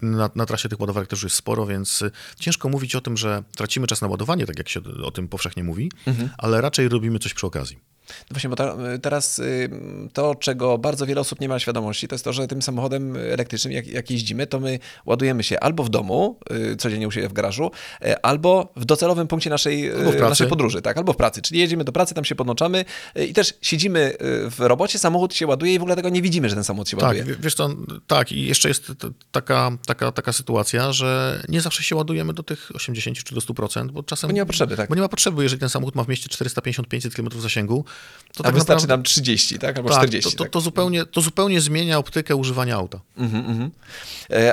na, 0.02 0.30
na, 0.36 0.46
trasie 0.46 0.70
tych 0.70 0.80
ładowarek 0.80 1.10
też 1.10 1.24
jest 1.24 1.36
sporo, 1.36 1.66
więc 1.66 2.04
ciężko 2.40 2.70
mówić 2.70 2.96
o 2.96 3.02
tym, 3.02 3.18
że 3.18 3.44
tracimy 3.56 3.88
czas 3.88 4.02
na 4.02 4.08
ładowanie, 4.08 4.46
tak 4.46 4.58
jak 4.58 4.70
się 4.70 4.82
o 5.04 5.12
tym 5.12 5.28
powszechnie 5.28 5.64
mówi, 5.64 5.92
mhm. 6.08 6.30
ale 6.38 6.62
raczej 6.62 6.90
robimy 6.90 7.20
coś 7.20 7.34
przy 7.34 7.48
okazji. 7.48 7.93
No 8.22 8.34
właśnie, 8.34 8.50
bo 8.50 8.56
ta, 8.56 8.76
teraz 9.02 9.40
y, 9.40 9.70
to, 10.14 10.36
czego 10.36 10.78
bardzo 10.78 11.06
wiele 11.06 11.22
osób 11.22 11.40
nie 11.40 11.50
ma 11.50 11.60
świadomości, 11.60 12.08
to 12.08 12.16
jest 12.16 12.26
to, 12.26 12.34
że 12.34 12.48
tym 12.48 12.62
samochodem 12.62 13.16
elektrycznym, 13.16 13.74
jak, 13.74 13.88
jak 13.88 14.12
jeździmy, 14.12 14.48
to 14.48 14.60
my 14.60 14.80
ładujemy 15.06 15.44
się 15.44 15.60
albo 15.60 15.84
w 15.84 15.90
domu, 15.90 16.40
y, 16.74 16.76
codziennie 16.76 17.08
u 17.08 17.12
siebie 17.12 17.30
w 17.30 17.34
garażu, 17.34 17.72
y, 18.06 18.22
albo 18.22 18.74
w 18.76 18.86
docelowym 18.86 19.28
punkcie 19.28 19.50
naszej, 19.50 19.92
naszej 20.20 20.48
podróży, 20.48 20.82
tak, 20.82 20.98
albo 20.98 21.14
w 21.14 21.18
pracy. 21.18 21.42
Czyli 21.42 21.60
jedziemy 21.60 21.84
do 21.84 21.92
pracy, 21.92 22.16
tam 22.16 22.26
się 22.26 22.36
podłączamy 22.36 22.86
i 23.16 23.34
też 23.34 23.54
siedzimy 23.62 24.14
w 24.50 24.56
robocie, 24.60 25.00
samochód 25.00 25.34
się 25.34 25.48
ładuje 25.48 25.74
i 25.74 25.80
w 25.80 25.82
ogóle 25.82 25.96
tego 25.96 26.10
nie 26.10 26.22
widzimy, 26.22 26.50
że 26.50 26.56
ten 26.56 26.64
samochód 26.64 26.90
się 26.90 26.98
tak, 26.98 27.18
ładuje. 27.18 27.36
Wiesz 27.40 27.56
co, 27.56 27.70
tak, 28.08 28.32
i 28.32 28.46
jeszcze 28.46 28.68
jest 28.68 28.92
taka, 29.32 29.72
taka, 29.86 30.12
taka 30.12 30.34
sytuacja, 30.34 30.92
że 30.94 31.44
nie 31.50 31.62
zawsze 31.62 31.84
się 31.84 31.96
ładujemy 31.96 32.34
do 32.34 32.44
tych 32.44 32.72
80 32.76 33.24
czy 33.24 33.36
do 33.36 33.42
100%, 33.42 33.92
bo 33.92 34.04
czasem... 34.04 34.30
Bo 34.30 34.34
nie 34.34 34.42
ma 34.42 34.46
potrzeby, 34.46 34.78
tak. 34.78 34.90
Bo 34.90 34.96
nie 34.96 35.02
ma 35.02 35.10
potrzeby, 35.10 35.44
jeżeli 35.44 35.60
ten 35.60 35.70
samochód 35.70 35.96
ma 35.96 36.04
w 36.04 36.08
mieście 36.08 36.30
450-500 36.30 37.16
km 37.16 37.42
zasięgu, 37.42 37.86
to 38.34 38.42
A 38.42 38.44
tak 38.44 38.56
wystarczy 38.56 38.84
naprawdę... 38.84 38.98
nam 38.98 39.04
30, 39.04 39.60
tak? 39.60 39.78
Albo 39.78 39.90
tak, 39.90 39.98
40. 39.98 40.32
To, 40.32 40.38
to, 40.38 40.44
tak. 40.44 40.54
to, 40.54 40.62
zupełnie, 40.62 41.06
to 41.06 41.22
zupełnie 41.22 41.62
zmienia 41.62 41.98
optykę 41.98 42.36
używania 42.36 42.76
auta. 42.76 43.00
Mm 43.18 43.32
-hmm. 43.32 43.70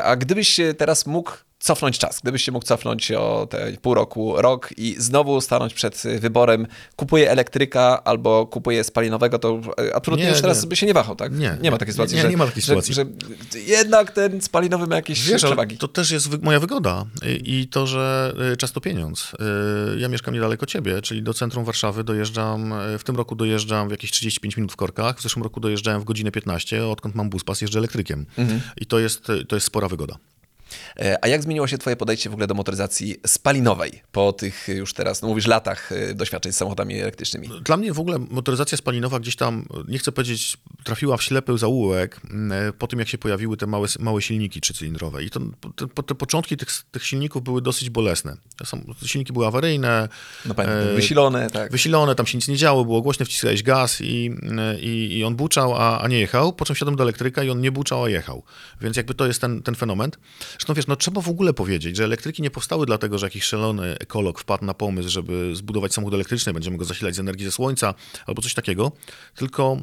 A 0.03 0.17
gdybyś 0.17 0.61
teraz 0.79 1.07
mógł 1.07 1.33
cofnąć 1.61 1.99
czas, 1.99 2.21
gdybyś 2.23 2.45
się 2.45 2.53
mógł 2.53 2.67
cofnąć 2.67 3.13
o 3.13 3.47
te 3.51 3.73
pół 3.83 3.95
roku, 3.95 4.35
rok 4.37 4.69
i 4.77 4.97
znowu 4.99 5.41
stanąć 5.41 5.75
przed 5.75 6.03
wyborem, 6.19 6.67
kupuję 6.97 7.31
elektryka 7.31 8.05
albo 8.05 8.47
kupuję 8.47 8.85
spalinowego, 8.85 9.39
to 9.39 9.61
absolutnie 9.95 10.25
nie, 10.25 10.31
już 10.31 10.41
teraz 10.41 10.63
nie. 10.63 10.69
by 10.69 10.77
się 10.77 10.87
nie 10.87 10.95
wahał, 10.95 11.17
tak? 11.17 11.33
Nie, 11.33 11.57
nie 11.63 11.71
ma 11.71 11.79
takiej 11.79 11.93
sytuacji, 11.93 12.17
nie, 12.17 12.23
że, 12.23 12.29
nie 12.29 12.37
ma 12.37 12.47
takiej 12.47 12.63
sytuacji. 12.63 12.95
Że, 12.95 13.05
że 13.53 13.59
jednak 13.59 14.13
ten 14.13 14.41
spalinowy 14.41 14.87
ma 14.87 14.97
jakieś 14.97 15.29
Wiesz, 15.29 15.45
przewagi. 15.45 15.79
To 15.79 15.89
też 15.89 16.11
jest 16.11 16.43
moja 16.43 16.61
wygoda 16.61 17.07
i 17.45 17.69
to, 17.69 17.87
że 17.87 18.35
y, 18.53 18.57
czas 18.57 18.73
to 18.73 18.81
pieniądz. 18.81 19.33
Y, 19.97 20.01
ja 20.01 20.09
mieszkam 20.09 20.35
niedaleko 20.35 20.67
ciebie, 20.67 21.03
czyli 21.03 21.23
do 21.23 21.35
centrum 21.35 21.65
Warszawy 21.65 22.05
dojeżdżam, 22.05 22.75
w 22.99 23.05
tym 23.05 23.17
roku 23.17 23.35
dojeżdżam 23.35 23.89
w 23.89 23.91
jakieś 23.91 24.11
35 24.11 24.57
minut 24.57 24.73
w 24.73 24.77
korkach, 24.77 25.19
w 25.19 25.23
zeszłym 25.23 25.43
roku 25.43 25.61
dojeżdżałem 25.61 26.01
w 26.01 26.05
godzinę 26.05 26.31
15, 26.31 26.87
odkąd 26.87 27.15
mam 27.15 27.31
bus 27.31 27.45
pas, 27.45 27.61
jeżdżę 27.61 27.79
elektrykiem. 27.79 28.27
Mhm. 28.39 28.61
I 28.77 28.87
to 28.87 28.99
jest, 28.99 29.27
to 29.49 29.57
jest 29.57 29.67
spora 29.67 29.89
wygoda. 29.89 30.17
E, 30.99 31.25
a 31.25 31.29
jak 31.29 31.43
zmieniło 31.43 31.67
się 31.67 31.79
Twoje 31.79 31.97
podejście 31.97 32.31
w 32.31 32.33
ogóle 32.33 32.47
do 32.47 32.55
motoryzacji 32.55 33.17
spalinowej 33.27 34.03
po 34.13 34.33
tych 34.33 34.69
już 34.69 34.95
teraz, 34.95 35.23
no 35.23 35.29
mówisz, 35.29 35.47
latach 35.47 35.93
e, 35.93 36.15
doświadczeń 36.15 36.53
z 36.53 36.57
samochodami 36.57 37.01
elektrycznymi? 37.01 37.49
Dla 37.65 37.77
mnie 37.77 37.93
w 37.93 38.01
ogóle 38.01 38.19
motoryzacja 38.19 38.79
spalinowa 38.79 39.21
gdzieś 39.21 39.37
tam, 39.37 39.67
nie 39.89 39.99
chcę 39.99 40.13
powiedzieć, 40.13 40.57
trafiła 40.85 41.17
w 41.17 41.23
ślepy 41.23 41.59
zaułek 41.59 42.21
e, 42.51 42.73
po 42.73 42.87
tym, 42.87 42.99
jak 42.99 43.09
się 43.09 43.19
pojawiły 43.19 43.57
te 43.57 43.67
małe, 43.67 43.89
małe 43.99 44.23
silniki 44.23 44.61
trzycylindrowe. 44.61 45.25
I 45.25 45.31
to, 45.31 45.41
te, 45.77 46.03
te 46.03 46.15
początki 46.15 46.57
tych, 46.57 46.69
tych 46.91 47.07
silników 47.07 47.43
były 47.43 47.63
dosyć 47.63 47.91
bolesne. 47.91 48.37
Silniki 49.07 49.33
były 49.33 49.47
awaryjne. 49.47 50.09
No 50.47 50.55
pamiętam, 50.55 50.95
wysilone, 50.95 51.51
tak. 51.51 51.73
Wysilone, 51.73 52.15
tam 52.15 52.27
się 52.27 52.39
nic 52.39 52.49
nie 52.49 52.57
działo, 52.57 52.85
było 52.85 53.03
głośno, 53.03 53.27
wciskałeś 53.27 53.63
gaz 53.63 54.01
i, 54.01 54.31
i, 54.81 55.19
i 55.19 55.25
on 55.25 55.37
buczał, 55.37 55.75
a, 55.75 56.01
a 56.01 56.09
nie 56.09 56.19
jechał. 56.19 56.53
Po 56.53 56.65
czym 56.65 56.77
wsiadłem 56.77 56.97
do 56.97 57.03
elektryka 57.03 57.43
i 57.43 57.51
on 57.51 57.61
nie 57.61 57.73
buczał, 57.73 58.05
a 58.05 58.09
jechał. 58.09 58.43
Więc 58.81 58.97
jakby 58.97 59.15
to 59.15 59.27
jest 59.27 59.41
ten, 59.41 59.63
ten 59.63 59.75
fenomen. 59.75 60.11
Zresztą 60.61 60.75
wiesz, 60.75 60.87
no 60.87 60.97
trzeba 60.97 61.21
w 61.21 61.29
ogóle 61.29 61.53
powiedzieć, 61.53 61.97
że 61.97 62.05
elektryki 62.05 62.43
nie 62.43 62.51
powstały 62.51 62.87
dlatego, 62.87 63.19
że 63.19 63.27
jakiś 63.27 63.45
szalony 63.45 63.99
ekolog 64.01 64.41
wpadł 64.41 64.65
na 64.65 64.75
pomysł, 64.75 65.09
żeby 65.09 65.57
zbudować 65.57 65.95
samochód 65.95 66.15
elektryczny, 66.15 66.53
będziemy 66.53 66.77
go 66.77 66.85
zasilać 66.85 67.15
z 67.15 67.19
energii 67.19 67.45
ze 67.45 67.53
słońca 67.53 67.95
albo 68.27 68.43
coś 68.43 68.55
takiego, 68.55 68.93
tylko 69.35 69.79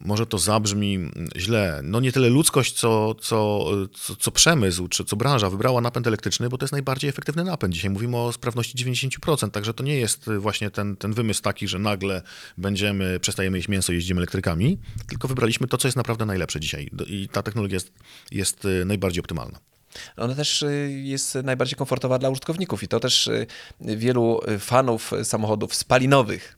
może 0.00 0.26
to 0.26 0.38
zabrzmi 0.38 1.10
źle, 1.36 1.80
no 1.84 2.00
nie 2.00 2.12
tyle 2.12 2.28
ludzkość, 2.28 2.72
co, 2.72 3.14
co, 3.14 3.66
co, 3.94 4.16
co, 4.16 4.30
przemysł, 4.30 4.88
czy 4.88 5.04
co 5.04 5.16
branża 5.16 5.50
wybrała 5.50 5.80
napęd 5.80 6.06
elektryczny, 6.06 6.48
bo 6.48 6.58
to 6.58 6.64
jest 6.64 6.72
najbardziej 6.72 7.10
efektywny 7.10 7.44
napęd. 7.44 7.74
Dzisiaj 7.74 7.90
mówimy 7.90 8.16
o 8.16 8.32
sprawności 8.32 8.78
90%, 8.78 9.50
także 9.50 9.74
to 9.74 9.84
nie 9.84 9.96
jest 9.96 10.30
właśnie 10.38 10.70
ten, 10.70 10.96
ten 10.96 11.12
wymysł 11.12 11.42
taki, 11.42 11.68
że 11.68 11.78
nagle 11.78 12.22
będziemy, 12.58 13.20
przestajemy 13.20 13.58
jeść 13.58 13.68
mięso, 13.68 13.92
jeździmy 13.92 14.18
elektrykami, 14.18 14.78
tylko 15.08 15.28
wybraliśmy 15.28 15.68
to, 15.68 15.78
co 15.78 15.88
jest 15.88 15.96
naprawdę 15.96 16.26
najlepsze 16.26 16.60
dzisiaj. 16.60 16.90
I 17.06 17.28
ta 17.28 17.42
technologia 17.42 17.74
jest, 17.74 17.92
jest 18.30 18.66
najbardziej 18.84 19.20
optymalna 19.20 19.75
ona 20.16 20.34
też 20.34 20.62
y, 20.62 21.00
jest 21.04 21.34
najbardziej 21.34 21.76
komfortowa 21.76 22.18
dla 22.18 22.30
użytkowników 22.30 22.82
i 22.82 22.88
to 22.88 23.00
też 23.00 23.26
y, 23.26 23.46
wielu 23.80 24.40
fanów 24.58 25.12
samochodów 25.22 25.74
spalinowych 25.74 26.56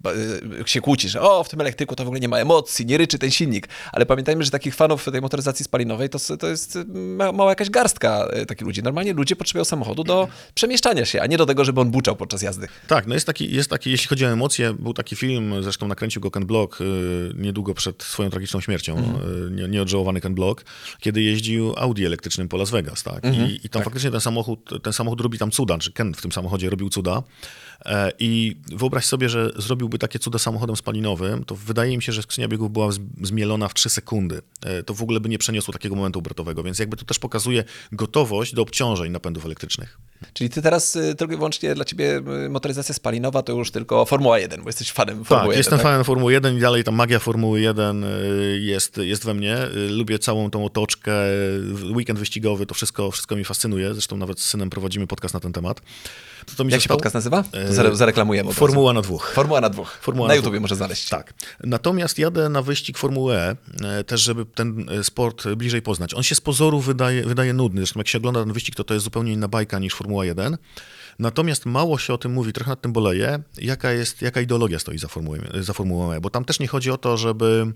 y, 0.61 0.68
się 0.68 0.81
kłóci, 0.81 1.09
że 1.09 1.20
o, 1.22 1.44
w 1.44 1.48
tym 1.48 1.61
elektryku 1.61 1.96
to 1.96 2.05
w 2.05 2.07
ogóle 2.07 2.20
nie 2.20 2.29
ma 2.29 2.38
emocji, 2.38 2.87
nie 2.87 2.98
ryczy 2.98 3.18
ten 3.18 3.31
silnik, 3.31 3.68
ale 3.92 4.07
pamiętajmy, 4.07 4.44
że 4.44 4.51
takich 4.51 4.74
fanów 4.74 5.05
tej 5.05 5.20
motoryzacji 5.20 5.64
spalinowej 5.64 6.09
to, 6.09 6.37
to 6.37 6.48
jest 6.48 6.79
mała 7.33 7.51
jakaś 7.51 7.70
garstka 7.70 8.29
takich 8.48 8.66
ludzi. 8.66 8.83
Normalnie 8.83 9.12
ludzie 9.12 9.37
potrzebują 9.37 9.64
samochodu 9.64 10.05
do 10.05 10.29
przemieszczania 10.55 11.05
się, 11.05 11.22
a 11.22 11.27
nie 11.27 11.37
do 11.37 11.46
tego, 11.46 11.64
żeby 11.64 11.81
on 11.81 11.90
buczał 11.90 12.16
podczas 12.16 12.42
jazdy. 12.42 12.68
Tak, 12.88 13.07
no 13.07 13.14
jest 13.14 13.27
taki, 13.27 13.55
jest 13.55 13.70
taki 13.70 13.90
jeśli 13.90 14.09
chodzi 14.09 14.27
o 14.27 14.29
emocje, 14.29 14.74
był 14.74 14.94
taki 14.94 15.16
film, 15.16 15.55
zresztą 15.62 15.88
nakręcił 15.88 16.22
go 16.22 16.31
Ken 16.31 16.46
Block 16.46 16.79
niedługo 17.35 17.74
przed 17.74 18.03
swoją 18.03 18.31
tragiczną 18.31 18.61
śmiercią, 18.61 18.96
mm. 18.96 19.70
nieodżałowany 19.70 20.20
Ken 20.20 20.35
Block, 20.35 20.64
kiedy 21.01 21.22
jeździł 21.22 21.74
Audi 21.77 22.05
elektrycznym 22.05 22.48
po 22.48 22.57
Las 22.57 22.70
Vegas, 22.70 23.03
tak? 23.03 23.24
Mhm, 23.29 23.51
I, 23.51 23.61
I, 23.64 23.69
tam 23.69 23.81
tak. 23.81 23.85
faktycznie 23.85 24.11
ten 24.11 24.21
samochód, 24.21 24.71
ten 24.83 24.93
samochód 24.93 25.21
robi 25.21 25.38
tam 25.38 25.51
cuda, 25.51 25.79
czy 25.79 25.93
Ken 25.93 26.14
w 26.14 26.23
tym 26.23 26.33
samochodzie 26.33 26.71
robił 26.71 26.88
cuda. 26.88 27.23
E, 27.85 28.12
I 28.19 28.57
wyobraź 28.73 29.05
sobie, 29.05 29.29
że 29.29 29.51
zrobiłby 29.57 29.99
takie 29.99 30.19
cuda 30.19 30.38
samochodem 30.38 30.77
spalinowym, 30.77 31.45
to 31.45 31.55
wydaje 31.55 31.97
mi 31.97 32.03
się, 32.03 32.12
że 32.12 32.23
skrzynia 32.23 32.49
biegów 32.49 32.73
była 32.73 32.88
zmielona 33.23 33.69
w 33.69 33.75
3 33.75 33.88
sekundy. 33.91 34.43
E, 34.62 34.83
to 34.83 34.95
w 34.95 35.03
ogóle 35.03 35.21
by 35.21 35.29
nie 35.29 35.38
przeniosło 35.38 35.73
takiego 35.73 35.95
momentu 35.95 36.19
obrotowego, 36.19 36.62
więc 36.62 36.79
jakby 36.79 36.97
to 36.97 37.05
też 37.05 37.19
pokazuje 37.19 37.64
gotowość 37.93 38.55
do 38.55 38.62
obciążeń 38.62 39.12
napędów 39.12 39.45
elektrycznych. 39.45 39.99
Czyli 40.33 40.51
ty 40.51 40.62
teraz 40.62 40.97
y, 40.97 41.14
tylko 41.14 41.35
i 41.35 41.37
wyłącznie 41.37 41.75
dla 41.75 41.85
ciebie 41.85 42.23
y, 42.47 42.49
motoryzacja 42.49 42.95
spalinowa 42.95 43.43
to 43.43 43.53
już 43.53 43.71
tylko 43.71 44.05
Formuła 44.05 44.38
1, 44.38 44.62
bo 44.62 44.69
jesteś 44.69 44.93
fanem 44.93 45.25
Formuły 45.25 45.41
tak, 45.41 45.47
1. 45.47 45.59
jestem 45.59 45.79
tak? 45.79 45.83
fanem 45.83 46.05
Formuły 46.05 46.33
1 46.33 46.57
i 46.57 46.61
dalej 46.61 46.85
ta 46.85 46.91
magia 46.91 47.19
Formuły 47.19 47.61
1 47.61 48.05
y, 48.05 48.59
jest, 48.61 48.97
jest 48.97 49.25
we 49.25 49.35
mnie. 49.35 49.57
Lubię 49.91 50.19
całą 50.19 50.51
tą 50.51 50.64
otoczkę, 50.64 51.12
weekend 51.95 52.19
wyścigowy, 52.19 52.67
to 52.67 52.75
wszystko, 52.75 53.11
wszystko 53.11 53.37
mi 53.37 53.45
fascynuje. 53.45 53.93
Zresztą 53.93 54.17
nawet 54.17 54.41
z 54.41 54.45
synem 54.45 54.71
prowadzimy 54.71 55.07
podcast 55.07 55.35
na 55.35 55.41
ten 55.41 55.53
temat. 55.53 55.81
To, 56.47 56.64
to 56.64 56.71
Jak 56.71 56.81
się 56.81 56.88
podcast 56.88 57.14
nazywa? 57.14 57.45
To 57.76 57.88
E, 57.88 57.96
zareklamujemy. 57.96 58.52
Formuła 58.52 58.92
na 58.92 59.02
dwóch. 59.02 59.33
Formuła 59.35 59.61
na 59.61 59.70
dwóch. 59.70 59.98
Formuła 60.00 60.28
na 60.28 60.33
na 60.33 60.37
YouTubie 60.37 60.50
dwóch. 60.52 60.62
może 60.62 60.76
znaleźć. 60.76 61.09
Tak. 61.09 61.35
Natomiast 61.64 62.18
jadę 62.18 62.48
na 62.48 62.62
wyścig 62.62 62.98
Formuły 62.98 63.37
E, 63.37 63.57
też 64.07 64.20
żeby 64.20 64.46
ten 64.46 64.87
e, 64.90 65.04
sport 65.04 65.48
bliżej 65.48 65.83
poznać. 65.83 66.14
On 66.14 66.22
się 66.22 66.35
z 66.35 66.40
pozoru 66.40 66.81
wydaje, 66.81 67.22
wydaje 67.22 67.52
nudny. 67.52 67.81
Zresztą 67.81 68.00
jak 68.00 68.09
się 68.09 68.18
ogląda 68.18 68.40
ten 68.44 68.52
wyścig, 68.52 68.74
to 68.74 68.85
to 68.85 68.94
jest 68.94 69.04
zupełnie 69.04 69.33
inna 69.33 69.48
bajka 69.48 69.78
niż 69.78 69.94
Formuła 69.94 70.24
1. 70.24 70.57
Natomiast 71.18 71.66
mało 71.66 71.98
się 71.98 72.14
o 72.14 72.18
tym 72.18 72.33
mówi, 72.33 72.52
trochę 72.52 72.70
nad 72.70 72.81
tym 72.81 72.92
boleję, 72.92 73.42
jaka 73.59 73.92
jest, 73.92 74.22
jaka 74.22 74.40
ideologia 74.40 74.78
stoi 74.78 74.98
za 74.98 75.09
Formułą, 75.09 75.38
za 75.61 75.72
Formułą 75.72 76.09
E, 76.12 76.20
bo 76.20 76.31
tam 76.31 76.44
też 76.44 76.61
nie 76.61 76.68
chodzi 76.68 76.90
o 76.90 76.98
to, 76.98 77.16
żeby, 77.16 77.72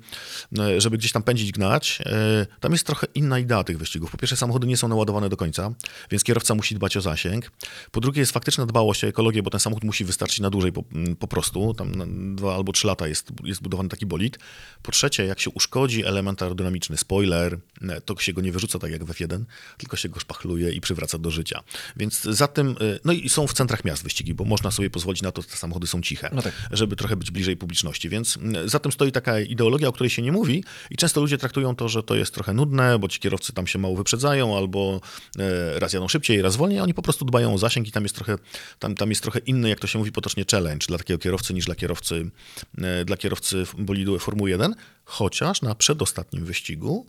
e, 0.58 0.80
żeby 0.80 0.98
gdzieś 0.98 1.12
tam 1.12 1.22
pędzić, 1.22 1.52
gnać. 1.52 1.98
E, 2.06 2.46
Tam 2.60 2.72
jest 2.72 2.86
trochę 2.86 3.06
inna 3.14 3.38
idea 3.38 3.64
tych 3.64 3.78
wyścigów. 3.78 4.10
Po 4.10 4.18
pierwsze, 4.18 4.36
samochody 4.36 4.66
nie 4.66 4.76
są 4.76 4.88
naładowane 4.88 5.28
do 5.28 5.36
końca, 5.36 5.70
więc 6.10 6.24
kierowca 6.24 6.54
musi 6.54 6.74
dbać 6.74 6.96
o 6.96 7.00
zasięg. 7.00 7.50
Po 7.90 8.00
drugie, 8.00 8.20
jest 8.20 8.32
faktyczna 8.32 8.66
dbałość 8.66 9.04
o 9.04 9.06
ekologię, 9.06 9.42
bo 9.42 9.50
ten 9.50 9.60
samochód 9.60 9.84
musi 9.84 10.04
wystarczyć 10.04 10.40
na 10.40 10.50
dłużej 10.50 10.72
po, 10.72 10.84
po 11.18 11.28
prostu. 11.28 11.74
Tam 11.74 11.94
na 11.94 12.04
dwa 12.36 12.54
albo 12.54 12.72
trzy 12.72 12.86
lata 12.86 13.08
jest, 13.08 13.32
jest 13.44 13.62
budowany 13.62 13.88
taki 13.88 14.06
bolid. 14.06 14.38
Po 14.82 14.92
trzecie, 14.92 15.24
jak 15.24 15.40
się 15.40 15.50
uszkodzi 15.50 16.04
element 16.04 16.42
aerodynamiczny, 16.42 16.96
spoiler, 16.96 17.58
e, 17.88 18.00
to 18.00 18.18
się 18.18 18.32
go 18.32 18.40
nie 18.40 18.52
wyrzuca 18.52 18.78
tak 18.78 18.90
jak 18.90 19.04
w 19.04 19.12
F1, 19.12 19.44
tylko 19.78 19.96
się 19.96 20.08
go 20.08 20.20
szpachluje 20.20 20.72
i 20.72 20.80
przywraca 20.80 21.18
do 21.18 21.30
życia. 21.30 21.62
Więc 21.96 22.22
za 22.22 22.48
tym, 22.48 22.76
no 23.04 23.12
i 23.12 23.28
są 23.32 23.46
w 23.46 23.52
centrach 23.52 23.84
miast 23.84 24.02
wyścigi, 24.02 24.34
bo 24.34 24.44
można 24.44 24.70
sobie 24.70 24.90
pozwolić 24.90 25.22
na 25.22 25.32
to, 25.32 25.42
że 25.42 25.48
te 25.48 25.56
samochody 25.56 25.86
są 25.86 26.02
ciche, 26.02 26.30
No 26.32 26.42
tak. 26.42 26.52
żeby 26.70 26.96
trochę 26.96 27.16
być 27.16 27.30
bliżej 27.30 27.56
publiczności. 27.56 28.08
Więc 28.08 28.36
mm, 28.36 28.68
za 28.68 28.78
tym 28.78 28.92
stoi 28.92 29.12
taka 29.12 29.40
ideologia, 29.40 29.88
o 29.88 29.92
której 29.92 30.10
się 30.10 30.22
nie 30.22 30.32
mówi 30.32 30.64
i 30.90 30.96
często 30.96 31.20
ludzie 31.20 31.38
traktują 31.38 31.76
to, 31.76 31.88
że 31.88 32.02
to 32.02 32.14
jest 32.14 32.34
trochę 32.34 32.52
nudne, 32.52 32.98
bo 32.98 33.08
ci 33.08 33.20
kierowcy 33.20 33.52
tam 33.52 33.66
się 33.66 33.78
mało 33.78 33.96
wyprzedzają, 33.96 34.56
albo 34.56 35.00
e, 35.38 35.80
raz 35.80 35.92
jadą 35.92 36.08
szybciej, 36.08 36.42
raz 36.42 36.56
wolniej, 36.56 36.80
oni 36.80 36.94
po 36.94 37.02
prostu 37.02 37.24
dbają 37.24 37.54
o 37.54 37.58
zasięg 37.58 37.88
i 37.88 37.92
tam 37.92 38.02
jest 38.02 38.14
trochę, 38.14 38.36
tam, 38.78 38.94
tam 38.94 39.10
jest 39.10 39.22
trochę 39.22 39.38
inny, 39.38 39.68
jak 39.68 39.80
to 39.80 39.86
się 39.86 39.98
mówi 39.98 40.12
potocznie, 40.12 40.44
challenge 40.50 40.86
dla 40.86 40.98
takiego 40.98 41.18
kierowcy 41.18 41.54
niż 41.54 41.64
dla 41.64 41.74
kierowcy, 41.74 42.30
e, 42.78 43.04
dla 43.04 43.16
kierowcy 43.16 43.64
bolidu 43.78 44.18
Formuły 44.18 44.50
1, 44.50 44.74
chociaż 45.12 45.62
na 45.62 45.74
przedostatnim 45.74 46.44
wyścigu 46.44 47.06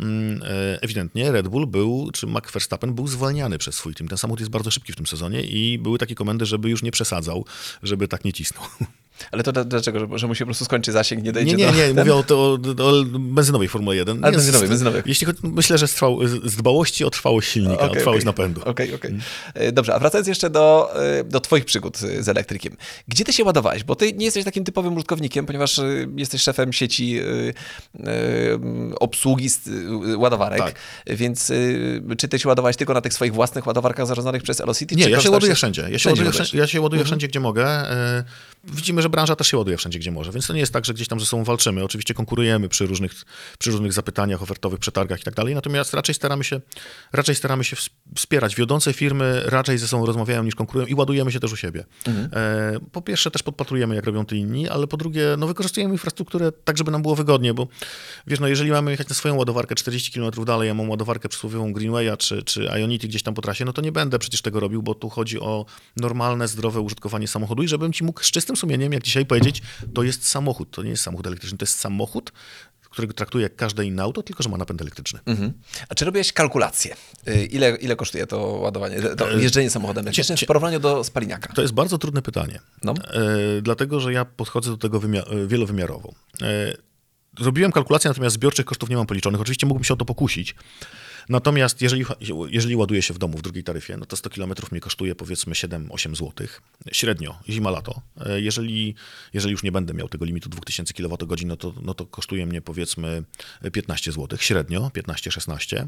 mm, 0.00 0.42
e, 0.42 0.82
ewidentnie 0.82 1.32
Red 1.32 1.48
Bull 1.48 1.66
był, 1.66 2.10
czy 2.12 2.26
Max 2.26 2.52
Verstappen 2.52 2.94
był 2.94 3.06
zwalniany 3.06 3.58
przez 3.58 3.74
swój 3.74 3.94
team. 3.94 4.08
Ten 4.08 4.18
samochód 4.18 4.40
jest 4.40 4.50
bardzo 4.50 4.70
szybki 4.70 4.92
w 4.92 4.96
tym 4.96 5.06
sezonie 5.06 5.42
i 5.42 5.78
były 5.78 5.98
takie 5.98 6.14
komendy, 6.14 6.46
żeby 6.46 6.70
już 6.70 6.82
nie 6.82 6.90
przesadzał, 6.90 7.44
żeby 7.82 8.08
tak 8.08 8.24
nie 8.24 8.32
cisnął. 8.32 8.64
Ale 9.32 9.42
to 9.42 9.52
dla- 9.52 9.64
dlaczego? 9.64 9.98
Że, 9.98 10.06
że 10.18 10.26
mu 10.26 10.34
się 10.34 10.44
po 10.44 10.46
prostu 10.46 10.64
skończy 10.64 10.92
zasięg, 10.92 11.20
nie 11.22 11.26
Nie, 11.26 11.32
dojdzie 11.32 11.56
nie, 11.56 11.66
do... 11.66 11.72
nie, 11.72 11.86
ten? 11.86 11.96
mówię 11.96 12.14
o, 12.14 12.22
to, 12.22 12.36
o, 12.78 12.88
o 12.88 13.04
benzynowej 13.18 13.68
Formule 13.68 13.96
1. 13.96 14.24
Ale 14.24 14.32
Nie, 14.32 14.36
benzynowej, 14.38 14.68
benzynowej. 14.68 15.02
Jeśli 15.06 15.26
chodzi, 15.26 15.38
myślę, 15.42 15.78
że 15.78 15.88
z, 15.88 15.94
trwał, 15.94 16.26
z 16.26 16.56
dbałości 16.56 17.04
o 17.04 17.10
trwałość 17.10 17.50
silnika, 17.52 17.82
o 17.82 17.86
Okej, 17.86 17.96
trwałość 17.96 18.26
okej. 18.26 18.26
napędu. 18.26 18.60
Okej, 18.64 18.94
okej. 18.94 19.14
E, 19.54 19.72
Dobrze, 19.72 19.94
a 19.94 19.98
wracając 19.98 20.28
jeszcze 20.28 20.50
do, 20.50 20.90
e, 21.20 21.24
do 21.24 21.40
twoich 21.40 21.64
przygód 21.64 21.98
z 21.98 22.28
elektrykiem. 22.28 22.76
Gdzie 23.08 23.24
ty 23.24 23.32
się 23.32 23.44
ładowałeś? 23.44 23.84
Bo 23.84 23.96
ty 23.96 24.12
nie 24.12 24.24
jesteś 24.24 24.44
takim 24.44 24.64
typowym 24.64 24.94
użytkownikiem, 24.94 25.46
ponieważ 25.46 25.78
e, 25.78 25.84
jesteś 26.16 26.42
szefem 26.42 26.72
sieci 26.72 27.20
obsługi 29.00 29.48
ładowarek, 30.16 30.58
Tak. 30.58 30.74
więc 31.06 31.52
czy 32.18 32.28
ty 32.28 32.38
się 32.38 32.48
ładowałeś 32.48 32.76
tylko 32.76 32.94
na 32.94 33.00
tych 33.00 33.12
swoich 33.14 33.34
własnych 33.34 33.66
ładowarkach 33.66 34.06
zarządzanych 34.06 34.42
przez 34.42 34.58
Velocity? 34.58 34.96
Nie, 34.96 35.08
ja 35.10 35.20
się 35.20 35.30
ładuję 35.30 35.54
wszędzie. 35.54 35.82
Ja 35.82 35.88
się 35.88 35.98
Wszędzie 35.98 36.22
ładuję, 36.24 36.32
wszędzie, 36.44 36.58
ja 36.58 36.66
się 36.66 36.80
ładuję 36.80 37.04
wszędzie, 37.04 37.28
gdzie 37.28 37.40
mogę. 37.40 37.66
Widzimy, 38.64 39.02
że 39.02 39.05
branża 39.08 39.36
też 39.36 39.46
się 39.46 39.56
ładuje 39.58 39.76
wszędzie, 39.76 39.98
gdzie 39.98 40.10
może, 40.10 40.32
więc 40.32 40.46
to 40.46 40.52
nie 40.52 40.60
jest 40.60 40.72
tak, 40.72 40.84
że 40.84 40.94
gdzieś 40.94 41.08
tam 41.08 41.20
ze 41.20 41.26
sobą 41.26 41.44
walczymy. 41.44 41.84
Oczywiście 41.84 42.14
konkurujemy 42.14 42.68
przy 42.68 42.86
różnych, 42.86 43.12
przy 43.58 43.70
różnych 43.70 43.92
zapytaniach 43.92 44.42
ofertowych, 44.42 44.80
przetargach 44.80 45.20
i 45.20 45.24
tak 45.24 45.34
dalej, 45.34 45.54
natomiast 45.54 45.94
raczej 45.94 46.14
staramy 46.14 46.44
się, 46.44 46.60
raczej 47.12 47.34
staramy 47.34 47.64
się 47.64 47.76
ws- 47.76 47.90
wspierać. 48.16 48.56
Wiodące 48.56 48.92
firmy 48.92 49.42
raczej 49.46 49.78
ze 49.78 49.88
sobą 49.88 50.06
rozmawiają 50.06 50.42
niż 50.42 50.54
konkurują 50.54 50.86
i 50.86 50.94
ładujemy 50.94 51.32
się 51.32 51.40
też 51.40 51.52
u 51.52 51.56
siebie. 51.56 51.84
E, 52.32 52.78
Po 52.92 53.02
pierwsze 53.02 53.30
też 53.30 53.42
podpatrujemy, 53.42 53.94
jak 53.94 54.06
robią 54.06 54.26
to 54.26 54.34
inni, 54.34 54.68
ale 54.68 54.86
po 54.86 54.96
drugie, 54.96 55.26
no 55.38 55.46
wykorzystujemy 55.46 55.94
infrastrukturę 55.94 56.52
tak, 56.52 56.78
żeby 56.78 56.90
nam 56.90 57.02
było 57.02 57.16
wygodnie, 57.16 57.54
bo 57.54 57.68
wiesz, 58.26 58.40
no 58.40 58.48
jeżeli 58.48 58.70
mamy 58.70 58.90
jechać 58.90 59.08
na 59.08 59.14
swoją 59.14 59.34
ładowarkę 59.34 59.74
40 59.74 60.12
km 60.12 60.44
dalej, 60.44 60.66
ja 60.68 60.74
mam 60.74 60.90
ładowarkę 60.90 61.28
przysłowiową 61.28 61.72
Greenwaya 61.72 62.16
czy, 62.18 62.42
czy 62.42 62.68
Ionity 62.80 63.08
gdzieś 63.08 63.22
tam 63.22 63.34
po 63.34 63.42
trasie, 63.42 63.64
no 63.64 63.72
to 63.72 63.82
nie 63.82 63.92
będę 63.92 64.18
przecież 64.18 64.42
tego 64.42 64.60
robił, 64.60 64.82
bo 64.82 64.94
tu 64.94 65.08
chodzi 65.08 65.40
o 65.40 65.66
normalne, 65.96 66.48
zdrowe 66.48 66.80
użytkowanie 66.80 67.28
samochodu 67.28 67.62
i 67.62 67.68
żebym 67.68 67.92
ci 67.92 68.04
mógł 68.04 68.22
z 68.22 68.30
czystym 68.30 68.56
sumieniem, 68.56 68.92
jak 68.96 69.02
dzisiaj 69.04 69.26
powiedzieć, 69.26 69.62
to 69.94 70.02
jest 70.02 70.26
samochód, 70.26 70.70
to 70.70 70.82
nie 70.82 70.90
jest 70.90 71.02
samochód 71.02 71.26
elektryczny, 71.26 71.58
to 71.58 71.62
jest 71.64 71.78
samochód, 71.78 72.32
którego 72.90 73.12
traktuję 73.14 73.42
jak 73.42 73.56
każde 73.56 73.84
inne 73.84 74.02
auto, 74.02 74.22
tylko 74.22 74.42
że 74.42 74.48
ma 74.48 74.56
napęd 74.56 74.80
elektryczny. 74.80 75.20
Mhm. 75.26 75.52
A 75.88 75.94
czy 75.94 76.04
robiłeś 76.04 76.32
kalkulację? 76.32 76.94
Y, 77.28 77.46
Ile, 77.46 77.76
ile 77.76 77.96
kosztuje 77.96 78.26
to 78.26 78.38
ładowanie, 78.38 79.02
to 79.02 79.30
jeżdżenie 79.38 79.70
samochodem 79.70 80.04
elektrycznym 80.04 80.38
w 80.38 80.44
porównaniu 80.46 80.80
do 80.80 81.04
spaliniaka? 81.04 81.52
To 81.54 81.62
jest 81.62 81.74
bardzo 81.74 81.98
trudne 81.98 82.22
pytanie, 82.22 82.60
No. 82.82 82.94
e, 83.12 83.62
dlatego 83.62 84.00
że 84.00 84.12
ja 84.12 84.24
podchodzę 84.24 84.70
do 84.70 84.76
tego 84.76 85.00
wymia- 85.00 85.46
wielowymiarowo. 85.46 86.12
E, 86.42 86.76
zrobiłem 87.40 87.72
kalkulację, 87.72 88.08
natomiast 88.10 88.34
zbiorczych 88.34 88.66
kosztów 88.66 88.90
nie 88.90 88.96
mam 88.96 89.06
policzonych. 89.06 89.40
Oczywiście 89.40 89.66
mógłbym 89.66 89.84
się 89.84 89.94
o 89.94 89.96
to 89.96 90.04
pokusić. 90.04 90.54
Natomiast 91.28 91.82
jeżeli, 91.82 92.04
jeżeli 92.48 92.76
ładuję 92.76 93.02
się 93.02 93.14
w 93.14 93.18
domu 93.18 93.38
w 93.38 93.42
drugiej 93.42 93.64
taryfie, 93.64 93.96
no 93.96 94.06
to 94.06 94.16
100 94.16 94.30
km 94.30 94.52
mnie 94.70 94.80
kosztuje 94.80 95.14
powiedzmy 95.14 95.54
7-8 95.54 96.16
zł. 96.16 96.46
Średnio, 96.92 97.38
zima, 97.48 97.70
lato. 97.70 98.02
E, 98.26 98.40
Jeżeli, 98.40 98.94
jeżeli 99.34 99.52
już 99.52 99.62
nie 99.62 99.72
będę 99.72 99.94
miał 99.94 100.08
tego 100.08 100.24
limitu 100.24 100.48
2000 100.48 100.94
kWh, 100.94 101.46
no 101.46 101.56
to, 101.56 101.74
no 101.82 101.94
to 101.94 102.06
kosztuje 102.06 102.46
mnie 102.46 102.62
powiedzmy 102.62 103.24
15 103.72 104.12
zł, 104.12 104.38
średnio 104.38 104.90
15-16. 104.94 105.86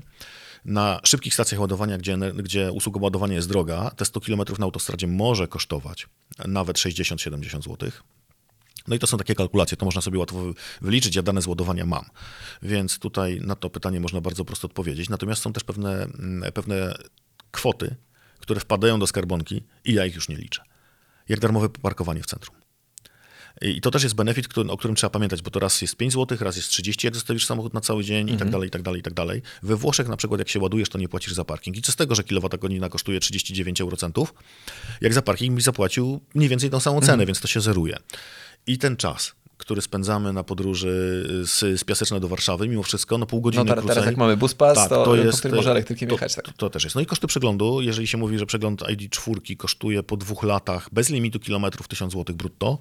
Na 0.64 1.00
szybkich 1.04 1.34
stacjach 1.34 1.60
ładowania, 1.60 1.98
gdzie, 1.98 2.16
gdzie 2.36 2.72
usługa 2.72 3.00
ładowania 3.00 3.34
jest 3.34 3.48
droga, 3.48 3.90
te 3.90 4.04
100 4.04 4.20
km 4.20 4.40
na 4.58 4.64
autostradzie 4.64 5.06
może 5.06 5.48
kosztować 5.48 6.06
nawet 6.46 6.76
60-70 6.76 7.62
zł. 7.62 7.90
No 8.88 8.94
i 8.94 8.98
to 8.98 9.06
są 9.06 9.18
takie 9.18 9.34
kalkulacje, 9.34 9.76
to 9.76 9.84
można 9.84 10.00
sobie 10.02 10.18
łatwo 10.18 10.38
wy- 10.38 10.54
wyliczyć, 10.80 11.16
ja 11.16 11.22
dane 11.22 11.42
z 11.42 11.46
ładowania 11.46 11.86
mam. 11.86 12.04
Więc 12.62 12.98
tutaj 12.98 13.40
na 13.40 13.56
to 13.56 13.70
pytanie 13.70 14.00
można 14.00 14.20
bardzo 14.20 14.44
prosto 14.44 14.66
odpowiedzieć. 14.66 15.08
Natomiast 15.08 15.42
są 15.42 15.52
też 15.52 15.64
pewne, 15.64 16.02
mm, 16.04 16.52
pewne 16.52 16.94
kwoty, 17.50 17.96
które 18.40 18.60
wpadają 18.60 18.98
do 18.98 19.06
skarbonki 19.06 19.62
i 19.84 19.94
ja 19.94 20.06
ich 20.06 20.14
już 20.14 20.28
nie 20.28 20.36
liczę. 20.36 20.62
Jak 21.28 21.40
darmowe 21.40 21.68
parkowanie 21.68 22.22
w 22.22 22.26
centrum. 22.26 22.56
I 23.62 23.80
to 23.80 23.90
też 23.90 24.02
jest 24.02 24.14
benefit, 24.14 24.48
który, 24.48 24.70
o 24.70 24.76
którym 24.76 24.94
trzeba 24.96 25.10
pamiętać, 25.10 25.42
bo 25.42 25.50
to 25.50 25.60
raz 25.60 25.82
jest 25.82 25.96
5 25.96 26.12
zł, 26.12 26.38
raz 26.40 26.56
jest 26.56 26.68
30, 26.68 27.06
jak 27.06 27.14
zostawisz 27.14 27.46
samochód 27.46 27.74
na 27.74 27.80
cały 27.80 28.04
dzień 28.04 28.28
i 28.30 28.36
tak 28.36 28.50
dalej, 28.50 28.68
i 28.68 28.70
tak 28.70 28.82
dalej, 28.82 29.00
i 29.00 29.02
tak 29.02 29.14
dalej. 29.14 29.42
We 29.62 29.76
Włoszech 29.76 30.08
na 30.08 30.16
przykład 30.16 30.38
jak 30.38 30.48
się 30.48 30.58
ładujesz, 30.60 30.88
to 30.88 30.98
nie 30.98 31.08
płacisz 31.08 31.32
za 31.32 31.44
parking. 31.44 31.76
I 31.76 31.82
co 31.82 31.92
z 31.92 31.96
tego, 31.96 32.14
że 32.14 32.24
kilowatogodzina 32.24 32.88
kosztuje 32.88 33.20
39 33.20 33.80
eurocentów, 33.80 34.34
jak 35.00 35.14
za 35.14 35.22
parking 35.22 35.56
mi 35.56 35.62
zapłacił 35.62 36.20
mniej 36.34 36.48
więcej 36.48 36.70
tą 36.70 36.80
samą 36.80 37.00
cenę, 37.00 37.26
więc 37.26 37.40
to 37.40 37.48
się 37.48 37.60
zeruje. 37.60 37.96
I 38.68 38.78
ten 38.78 38.96
czas, 38.96 39.32
który 39.56 39.82
spędzamy 39.82 40.32
na 40.32 40.44
podróży 40.44 41.24
z, 41.44 41.80
z 41.80 41.84
Piaseczna 41.84 42.20
do 42.20 42.28
Warszawy, 42.28 42.68
mimo 42.68 42.82
wszystko, 42.82 43.18
no 43.18 43.26
pół 43.26 43.40
godziny 43.40 43.64
No 43.64 43.68
teraz, 43.68 43.82
teraz 43.84 43.96
krócej. 43.96 44.10
jak 44.10 44.16
mamy 44.18 44.36
buspas, 44.36 44.74
Tak, 44.76 44.88
to, 44.88 44.94
to 44.96 45.04
po 45.04 45.16
jest, 45.16 45.38
którym 45.38 45.56
może 45.56 45.70
elektrykiem 45.70 46.08
to, 46.08 46.14
jechać. 46.14 46.34
Tak. 46.34 46.44
To, 46.44 46.52
to 46.52 46.70
też 46.70 46.84
jest. 46.84 46.96
No 46.96 47.02
i 47.02 47.06
koszty 47.06 47.26
przeglądu, 47.26 47.80
jeżeli 47.80 48.06
się 48.06 48.18
mówi, 48.18 48.38
że 48.38 48.46
przegląd 48.46 48.82
ID4 48.82 49.56
kosztuje 49.56 50.02
po 50.02 50.16
dwóch 50.16 50.42
latach 50.42 50.88
bez 50.92 51.10
limitu 51.10 51.40
kilometrów 51.40 51.88
1000 51.88 52.12
zł 52.12 52.36
brutto, 52.36 52.78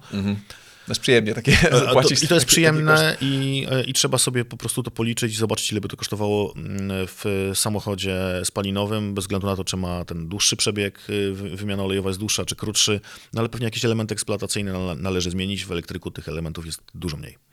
No 0.88 0.92
jest 0.92 1.00
przyjemnie 1.00 1.34
takie 1.34 1.56
to, 1.70 1.78
zapłacić. 1.78 2.22
I 2.22 2.28
to 2.28 2.34
jest 2.34 2.46
przyjemne 2.46 3.16
i, 3.20 3.66
i 3.86 3.92
trzeba 3.92 4.18
sobie 4.18 4.44
po 4.44 4.56
prostu 4.56 4.82
to 4.82 4.90
policzyć, 4.90 5.36
zobaczyć 5.38 5.72
ile 5.72 5.80
by 5.80 5.88
to 5.88 5.96
kosztowało 5.96 6.54
mm, 6.56 6.90
w 7.06 7.50
samochodzie 7.54 8.16
spalinowym, 8.44 9.14
bez 9.14 9.24
względu 9.24 9.46
na 9.46 9.56
to, 9.56 9.64
czy 9.64 9.76
ma 9.76 10.04
ten 10.04 10.28
dłuższy 10.28 10.56
przebieg, 10.56 11.00
y, 11.10 11.32
wy- 11.32 11.56
wymiana 11.56 11.82
olejowa 11.82 12.08
jest 12.10 12.20
dłuższa, 12.20 12.44
czy 12.44 12.56
krótszy, 12.56 13.00
no 13.32 13.40
ale 13.40 13.48
pewnie 13.48 13.64
jakieś 13.64 13.84
elementy 13.84 14.12
eksploatacyjne 14.14 14.72
nale- 14.72 14.96
należy 14.96 15.30
zmienić, 15.30 15.64
w 15.64 15.72
elektryku 15.72 16.10
tych 16.10 16.28
elementów 16.28 16.66
jest 16.66 16.82
dużo 16.94 17.16
mniej. 17.16 17.47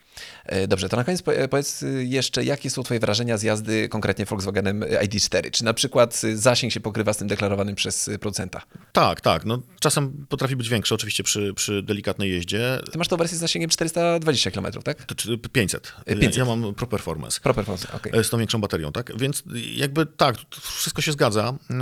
E, 0.46 0.68
Dobrze, 0.68 0.90
to 0.90 0.98
na 0.98 1.04
koniec 1.04 1.22
po- 1.22 1.32
powiedz 1.50 1.84
y, 1.84 2.06
jeszcze, 2.06 2.44
jakie 2.44 2.70
są 2.70 2.84
twoje 2.84 3.00
wrażenia 3.00 3.38
z 3.38 3.44
jazdy 3.44 3.90
konkretnie 3.90 4.26
Volkswagenem 4.26 4.80
ID4? 4.82 5.52
Czy 5.52 5.64
na 5.64 5.74
przykład 5.74 6.22
y, 6.24 6.38
zasięg 6.38 6.74
się 6.74 6.80
pokrywa 6.80 7.14
z 7.14 7.18
tym 7.18 7.28
deklarowanym 7.28 7.76
przez 7.76 8.08
y, 8.08 8.20
producenta? 8.20 8.62
Tak, 8.94 9.22
tak, 9.22 9.46
no 9.46 9.62
czasem 9.80 10.26
potrafi 10.30 10.56
być 10.56 10.70
większy 10.70 10.96
oczywiście 10.96 11.24
przy, 11.24 11.54
przy 11.54 11.84
delikatnej 11.84 12.32
jeździe, 12.32 12.80
Ty 12.92 12.98
masz 12.98 13.08
tą 13.08 13.18
wersję 13.18 13.38
z 13.38 13.40
zasięgiem 13.42 13.70
420 13.70 14.52
km, 14.52 14.66
tak? 14.84 15.04
to 15.04 15.16
czy 15.16 15.38
500. 15.38 15.94
500. 16.06 16.38
Ja 16.38 16.46
mam 16.46 16.74
Pro 16.74 16.88
Performance. 16.88 17.40
Pro 17.42 17.54
performance, 17.54 17.88
okej. 17.94 18.20
E, 18.20 18.24
z 18.24 18.30
tą 18.30 18.38
większą 18.38 18.62
baterią, 18.62 18.92
tak? 18.92 19.18
Więc 19.18 19.44
jakby 19.76 20.06
tak, 20.06 20.36
wszystko 20.62 21.02
się 21.02 21.12
zgadza. 21.12 21.54
E, 21.72 21.76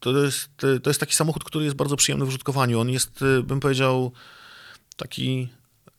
To 0.00 0.24
jest, 0.24 0.48
to 0.82 0.90
jest 0.90 1.00
taki 1.00 1.14
samochód, 1.14 1.44
który 1.44 1.64
jest 1.64 1.76
bardzo 1.76 1.96
przyjemny 1.96 2.24
w 2.24 2.28
użytkowaniu. 2.28 2.80
On 2.80 2.90
jest, 2.90 3.20
bym 3.44 3.60
powiedział, 3.60 4.12
taki, 4.96 5.48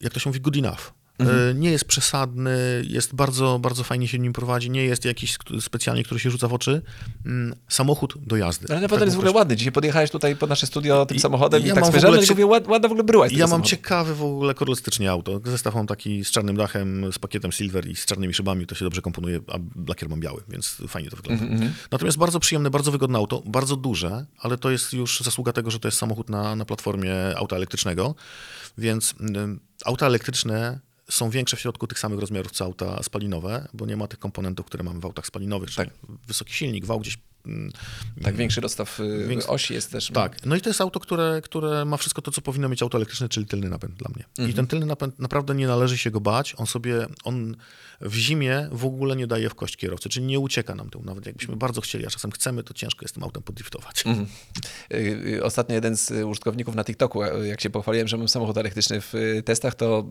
jak 0.01 0.13
to 0.13 0.19
się 0.19 0.29
mówi, 0.29 0.41
good 0.41 0.57
enough. 0.57 0.93
E, 1.19 1.53
Nie 1.53 1.71
jest 1.71 1.85
przesadny, 1.85 2.57
jest 2.87 3.15
bardzo, 3.15 3.59
bardzo 3.59 3.83
fajnie 3.83 4.07
się 4.07 4.19
nim 4.19 4.33
prowadzi, 4.33 4.69
nie 4.69 4.83
jest 4.83 5.05
jakiś 5.05 5.37
specjalnie, 5.59 6.03
który 6.03 6.19
się 6.19 6.31
rzuca 6.31 6.47
w 6.47 6.53
oczy. 6.53 6.81
Mm, 7.25 7.55
Samochód 7.67 8.13
do 8.27 8.35
jazdy. 8.35 8.65
Ale 8.69 8.75
Tak 8.75 8.81
naprawdę 8.81 9.05
jest 9.05 9.15
w 9.15 9.19
ogóle 9.19 9.31
ładny. 9.31 9.55
Dzisiaj 9.55 9.71
podjechałeś 9.71 10.11
tutaj 10.11 10.35
pod 10.35 10.49
nasze 10.49 10.67
studio 10.67 11.05
tym 11.05 11.17
I- 11.17 11.19
samochodem 11.19 11.63
i, 11.63 11.67
ja 11.67 11.73
tak 11.75 11.81
mam 11.83 11.91
w 11.91 11.93
spojrzałem 11.93 12.23
i 12.23 12.27
cie- 12.27 12.33
mówię, 12.33 12.45
"Ład- 12.45 12.67
ładna 12.67 12.89
w 12.89 12.91
ogóle 12.91 13.03
bryła 13.03 13.25
Ja 13.27 13.31
mam 13.31 13.39
samochodu. 13.49 13.69
ciekawy 13.69 14.15
w 14.15 14.23
ogóle 14.23 14.53
kolorystycznie 14.53 15.11
auto. 15.11 15.39
Zestaw 15.45 15.75
mam 15.75 15.87
taki 15.87 16.25
z 16.25 16.31
czarnym 16.31 16.55
dachem, 16.57 17.13
z 17.13 17.19
pakietem 17.19 17.51
silver 17.51 17.87
i 17.87 17.95
z 17.95 18.05
czarnymi 18.05 18.33
szybami, 18.33 18.67
to 18.67 18.75
się 18.75 18.85
dobrze 18.85 19.01
komponuje, 19.01 19.39
a 19.47 19.57
lakier 19.87 20.09
mam 20.09 20.19
biały, 20.19 20.43
więc 20.49 20.77
fajnie 20.87 21.09
to 21.09 21.15
wygląda. 21.15 21.43
Mhm, 21.45 21.73
Natomiast 21.91 22.17
bardzo 22.17 22.39
przyjemne, 22.39 22.69
bardzo 22.69 22.91
wygodne 22.91 23.17
auto, 23.17 23.43
bardzo 23.45 23.75
duże, 23.75 24.25
ale 24.39 24.57
to 24.57 24.71
jest 24.71 24.93
już 24.93 25.19
zasługa 25.19 25.53
tego, 25.53 25.71
że 25.71 25.79
to 25.79 25.87
jest 25.87 25.97
samochód 25.97 26.29
na, 26.29 26.55
na 26.55 26.65
platformie 26.65 27.13
auta 27.35 27.55
elektrycznego, 27.55 28.15
więc 28.77 29.15
ym, 29.37 29.59
auta 29.85 30.05
elektryczne 30.05 30.79
są 31.09 31.29
większe 31.29 31.57
w 31.57 31.59
środku 31.59 31.87
tych 31.87 31.99
samych 31.99 32.19
rozmiarów 32.19 32.51
co 32.51 32.65
auta 32.65 33.03
spalinowe, 33.03 33.67
bo 33.73 33.85
nie 33.85 33.97
ma 33.97 34.07
tych 34.07 34.19
komponentów, 34.19 34.65
które 34.65 34.83
mamy 34.83 34.99
w 34.99 35.05
autach 35.05 35.25
spalinowych, 35.25 35.71
czyli 35.71 35.89
wysoki 36.27 36.53
silnik, 36.53 36.85
wał 36.85 36.99
gdzieś 36.99 37.17
Tak, 38.23 38.35
większy 38.35 38.61
rozstaw 38.61 38.99
y, 38.99 39.27
Większy- 39.27 39.47
osi 39.47 39.73
jest 39.73 39.91
też. 39.91 40.11
tak, 40.13 40.45
no 40.45 40.55
i 40.55 40.61
to 40.61 40.69
jest 40.69 40.81
auto, 40.81 40.99
które, 40.99 41.41
które 41.43 41.85
ma 41.85 41.97
wszystko 41.97 42.21
to, 42.21 42.31
co 42.31 42.41
powinno 42.41 42.69
mieć 42.69 42.81
auto 42.83 42.97
elektryczne, 42.97 43.29
czyli 43.29 43.45
tylny 43.45 43.69
napęd 43.69 43.95
dla 43.95 44.09
mnie. 44.15 44.23
Mhm. 44.29 44.49
I 44.49 44.53
ten 44.53 44.67
tylny 44.67 44.85
napęd 44.85 45.19
naprawdę 45.19 45.55
nie 45.55 45.67
należy 45.67 45.97
się 45.97 46.11
go 46.11 46.19
bać. 46.21 46.53
On 46.57 46.67
sobie, 46.67 47.07
on 47.23 47.55
w 48.01 48.15
zimie 48.15 48.69
w 48.71 48.85
ogóle 48.85 49.15
nie 49.15 49.27
daje 49.27 49.49
w 49.49 49.55
kość 49.55 49.77
kierowcy, 49.77 50.09
czyli 50.09 50.25
nie 50.25 50.39
ucieka 50.39 50.75
nam 50.75 50.89
tył. 50.89 51.01
Nawet 51.03 51.25
jakbyśmy 51.25 51.55
bardzo 51.55 51.81
chcieli, 51.81 52.05
a 52.05 52.09
czasem 52.09 52.31
chcemy, 52.31 52.63
to 52.63 52.73
ciężko 52.73 53.03
jest 53.03 53.13
tym 53.13 53.23
autem 53.23 53.43
podriftować. 53.43 54.03
Mhm. 54.05 54.27
Y, 54.93 54.97
y, 55.35 55.43
Ostatnio 55.43 55.75
jeden 55.75 55.97
z 55.97 56.11
użytkowników 56.11 56.75
na 56.75 56.83
TikToku, 56.83 57.23
jak 57.23 57.61
się 57.61 57.69
pochwaliłem, 57.69 58.07
że 58.07 58.17
mam 58.17 58.27
samochód 58.27 58.57
elektryczny 58.57 59.01
w 59.01 59.13
testach, 59.45 59.75
to 59.75 60.05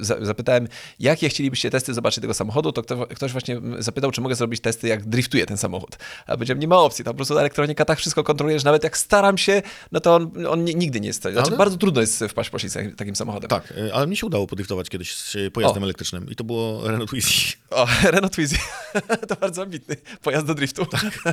za- 0.00 0.24
zapytałem, 0.24 0.68
jakie 1.00 1.28
chcielibyście 1.28 1.70
testy 1.70 1.94
zobaczyć 1.94 2.20
tego 2.20 2.34
samochodu, 2.34 2.72
to 2.72 2.82
kto, 2.82 3.06
ktoś 3.06 3.32
właśnie 3.32 3.56
mm, 3.56 3.82
zapytał, 3.82 4.10
czy 4.10 4.20
mogę 4.20 4.34
zrobić 4.34 4.60
testy, 4.60 4.88
jak 4.88 5.04
driftuje 5.08 5.46
ten 5.46 5.56
samochód. 5.56 5.96
A 6.26 6.32
powiedziałem, 6.36 6.61
nie 6.62 6.68
ma 6.68 6.78
opcji, 6.78 7.04
tam 7.04 7.14
po 7.14 7.16
prostu 7.16 7.38
elektronika 7.38 7.84
tak 7.84 7.98
wszystko 7.98 8.24
kontroluje, 8.24 8.58
że 8.58 8.64
nawet 8.64 8.84
jak 8.84 8.98
staram 8.98 9.38
się, 9.38 9.62
no 9.92 10.00
to 10.00 10.14
on, 10.14 10.46
on 10.48 10.64
ni- 10.64 10.76
nigdy 10.76 11.00
nie 11.00 11.06
jest. 11.08 11.22
Znaczy, 11.22 11.38
Ale- 11.48 11.56
bardzo 11.56 11.76
trudno 11.76 12.00
jest 12.00 12.24
wpaść 12.28 12.48
w 12.48 12.52
poślizg 12.52 12.76
takim- 12.96 13.16
samochodem. 13.16 13.48
Tak, 13.48 13.70
y, 13.70 13.94
ale 13.94 14.06
mi 14.06 14.16
się 14.16 14.26
udało 14.26 14.46
podriftować 14.46 14.88
kiedyś 14.88 15.14
z 15.16 15.34
y, 15.34 15.50
pojazdem 15.50 15.82
O. 15.82 15.86
elektrycznym 15.86 16.30
i 16.30 16.36
to 16.36 16.44
było 16.44 16.88
Renault 16.88 17.10
Twizy. 17.10 17.28
O, 17.70 17.86
Renault 18.12 18.32
Twizy. 18.32 18.56
to 19.28 19.36
bardzo 19.36 19.62
ambitny 19.62 19.96
pojazd 20.22 20.46
do 20.46 20.54
driftu. 20.54 20.86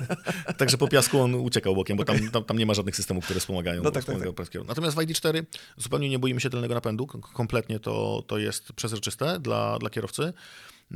Także 0.57 0.77
po 0.77 0.87
piasku 0.87 1.19
on 1.21 1.35
uciekał 1.35 1.75
bokiem, 1.75 1.97
bo 1.97 2.05
tam, 2.05 2.29
tam, 2.29 2.43
tam 2.43 2.57
nie 2.57 2.65
ma 2.65 2.73
żadnych 2.73 2.95
systemów, 2.95 3.23
które 3.25 3.39
wspomagają. 3.39 3.83
No 3.83 3.91
tak, 3.91 4.05
tak, 4.05 4.15
kierunku. 4.15 4.67
Natomiast 4.67 4.97
w 4.97 4.99
ID4 4.99 5.43
zupełnie 5.77 6.09
nie 6.09 6.19
boimy 6.19 6.41
się 6.41 6.49
tylnego 6.49 6.73
napędu. 6.73 7.07
Kompletnie 7.07 7.79
to, 7.79 8.23
to 8.27 8.37
jest 8.37 8.73
przezroczyste 8.73 9.39
dla, 9.39 9.79
dla 9.79 9.89
kierowcy. 9.89 10.33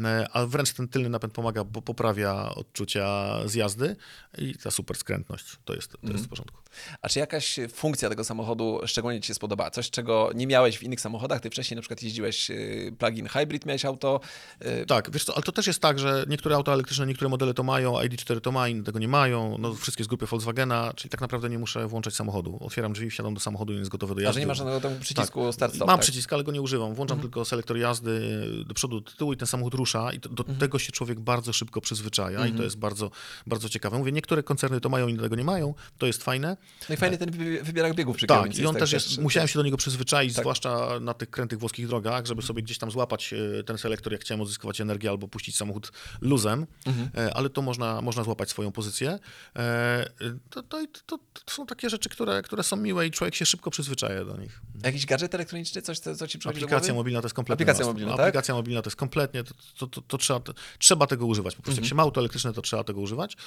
E, 0.05 0.27
A 0.33 0.45
wręcz 0.45 0.73
ten 0.73 0.87
tylny 0.87 1.09
napęd 1.09 1.33
pomaga, 1.33 1.63
bo 1.63 1.81
poprawia 1.81 2.55
odczucia 2.55 3.35
z 3.45 3.53
jazdy 3.55 3.95
i 4.37 4.55
ta 4.55 4.71
super 4.71 4.97
skrętność 4.97 5.45
to 5.65 5.73
jest, 5.75 5.91
to 5.91 5.97
Mhm. 5.97 6.13
jest 6.13 6.25
w 6.25 6.29
porządku. 6.29 6.57
A 7.01 7.09
czy 7.09 7.19
jakaś 7.19 7.59
funkcja 7.73 8.09
tego 8.09 8.23
samochodu 8.23 8.79
szczególnie 8.85 9.21
Ci 9.21 9.27
się 9.27 9.33
spodobała? 9.33 9.71
Coś, 9.71 9.89
czego 9.89 10.29
nie 10.35 10.47
miałeś 10.47 10.77
w 10.77 10.83
innych 10.83 11.01
samochodach? 11.01 11.41
Ty 11.41 11.49
wcześniej 11.49 11.75
na 11.75 11.81
przykład 11.81 12.03
jeździłeś 12.03 12.51
y, 12.51 12.95
plug-in 12.99 13.27
hybrid, 13.27 13.65
miałeś 13.65 13.85
auto. 13.85 14.19
y, 14.65 14.85
Tak, 14.85 15.11
wiesz 15.11 15.23
co, 15.25 15.33
ale 15.33 15.43
to 15.43 15.51
też 15.51 15.67
jest 15.67 15.79
tak, 15.79 15.99
że 15.99 16.25
niektóre 16.29 16.55
auta 16.55 16.73
elektryczne, 16.73 17.05
niektóre 17.05 17.29
modele 17.29 17.53
to 17.53 17.63
mają, 17.63 17.93
ID4 17.93 18.41
to 18.41 18.51
ma, 18.51 18.67
inne 18.69 18.83
tego 18.83 18.99
nie 18.99 19.07
mają, 19.07 19.57
no 19.59 19.73
wszystkie 19.73 20.03
z 20.03 20.07
grupy 20.07 20.25
Volkswagena, 20.25 20.93
czyli 20.95 21.09
tak 21.09 21.21
naprawdę 21.21 21.49
nie 21.49 21.59
muszę 21.59 21.87
włączać 21.87 22.13
samochodu. 22.15 22.57
Otwieram 22.61 22.93
drzwi, 22.93 23.09
wsiadam 23.09 23.33
do 23.33 23.39
samochodu 23.39 23.73
i 23.73 23.77
jest 23.77 23.91
gotowy 23.91 24.15
do 24.15 24.19
A 24.19 24.23
jazdy. 24.23 24.33
że 24.33 24.39
nie 24.39 24.47
masz 24.47 24.57
żadnego 24.57 24.89
przycisku 25.01 25.51
start 25.53 25.75
stop. 25.75 25.87
Mam 25.87 25.97
tak? 25.97 26.03
przycisk, 26.03 26.33
ale 26.33 26.43
go 26.43 26.51
nie 26.51 26.61
używam. 26.61 26.93
Włączam 26.93 27.19
tylko 27.19 27.45
selektor 27.45 27.77
jazdy 27.77 28.43
do 28.67 28.73
przodu, 28.73 29.01
do 29.01 29.11
tyłu 29.11 29.33
i 29.33 29.37
ten 29.37 29.47
samochód 29.47 29.73
rusza 29.83 30.13
i 30.13 30.19
to, 30.19 30.29
do 30.29 30.43
tego 30.43 30.79
się 30.79 30.91
człowiek 30.91 31.19
bardzo 31.19 31.53
szybko 31.53 31.81
przyzwyczaja 31.81 32.47
i 32.47 32.51
to 32.53 32.63
jest 32.63 32.77
bardzo, 32.77 33.11
bardzo 33.47 33.69
ciekawe. 33.69 33.97
Mówię, 33.97 34.11
niektóre 34.11 34.43
koncerny 34.43 34.81
to 34.81 34.89
mają, 34.89 35.07
inne 35.07 35.23
tego 35.23 35.35
nie 35.35 35.43
mają, 35.43 35.73
to 35.97 36.07
jest 36.07 36.23
fajne. 36.23 36.57
No 36.89 36.95
i 36.95 36.97
fajny 36.97 37.17
ten 37.17 37.31
wy- 37.31 37.63
wybierak 37.63 37.95
biegów 37.95 38.17
przy 38.17 38.27
Tak, 38.27 38.57
i 38.57 38.65
on 38.65 38.73
tak, 38.73 38.79
też 38.79 38.91
jest, 38.91 39.17
musiałem 39.17 39.47
się 39.47 39.59
do 39.59 39.63
niego 39.63 39.77
przyzwyczaić, 39.77 40.33
Tak. 40.33 40.43
zwłaszcza 40.43 40.99
na 40.99 41.13
tych 41.13 41.29
krętych 41.29 41.59
włoskich 41.59 41.87
drogach, 41.87 42.25
żeby 42.25 42.41
sobie 42.41 42.61
gdzieś 42.63 42.77
tam 42.77 42.91
złapać 42.91 43.33
e, 43.59 43.63
ten 43.63 43.77
selektor, 43.77 44.13
jak 44.13 44.21
chciałem 44.21 44.41
odzyskiwać 44.41 44.81
energię 44.81 45.09
albo 45.09 45.27
puścić 45.27 45.57
samochód 45.57 45.91
luzem, 46.21 46.67
Mhm. 46.85 47.09
e, 47.27 47.33
ale 47.33 47.49
to 47.49 47.61
można, 47.61 48.01
można 48.01 48.23
złapać 48.23 48.49
swoją 48.49 48.71
pozycję. 48.71 49.19
E, 49.55 50.05
To, 50.49 50.63
to, 50.63 50.77
to, 51.05 51.17
to 51.45 51.53
są 51.53 51.65
takie 51.65 51.89
rzeczy, 51.89 52.09
które, 52.09 52.41
które 52.41 52.63
są 52.63 52.75
miłe 52.77 53.07
i 53.07 53.11
człowiek 53.11 53.35
się 53.35 53.45
szybko 53.45 53.71
przyzwyczaja 53.71 54.25
do 54.25 54.37
nich. 54.37 54.61
Jakiś 54.83 55.05
gadżet 55.05 55.35
elektroniczny, 55.35 55.81
coś, 55.81 55.99
co, 55.99 56.15
co 56.15 56.27
ci 56.27 56.39
przychodzi 56.39 56.59
do 56.59 56.65
Aplikacja 56.65 56.93
mobilna 56.93 57.21
to 57.21 57.25
jest 57.25 57.35
kompletnie 57.35 57.63
Aplikacja 57.63 57.85
mobilna, 57.85 58.11
No, 58.11 58.17
tak? 58.17 58.25
Aplikacja 58.27 58.53
mobilna 58.55 58.81
to 58.81 58.87
jest 58.87 58.95
kompletnie, 58.97 59.43
to, 59.43 59.53
to, 59.77 59.87
to, 59.87 60.01
to 60.01 60.17
trzeba, 60.17 60.41
trzeba 60.79 61.07
tego 61.07 61.25
używać. 61.25 61.55
Po 61.55 61.61
prostu 61.61 61.71
Mhm. 61.71 61.83
jak 61.83 61.89
się 61.89 61.95
ma 61.95 62.03
auto 62.03 62.21
elektryczne, 62.21 62.53
to 62.53 62.61
trzeba 62.61 62.83
tego 62.83 63.01
używać. 63.01 63.37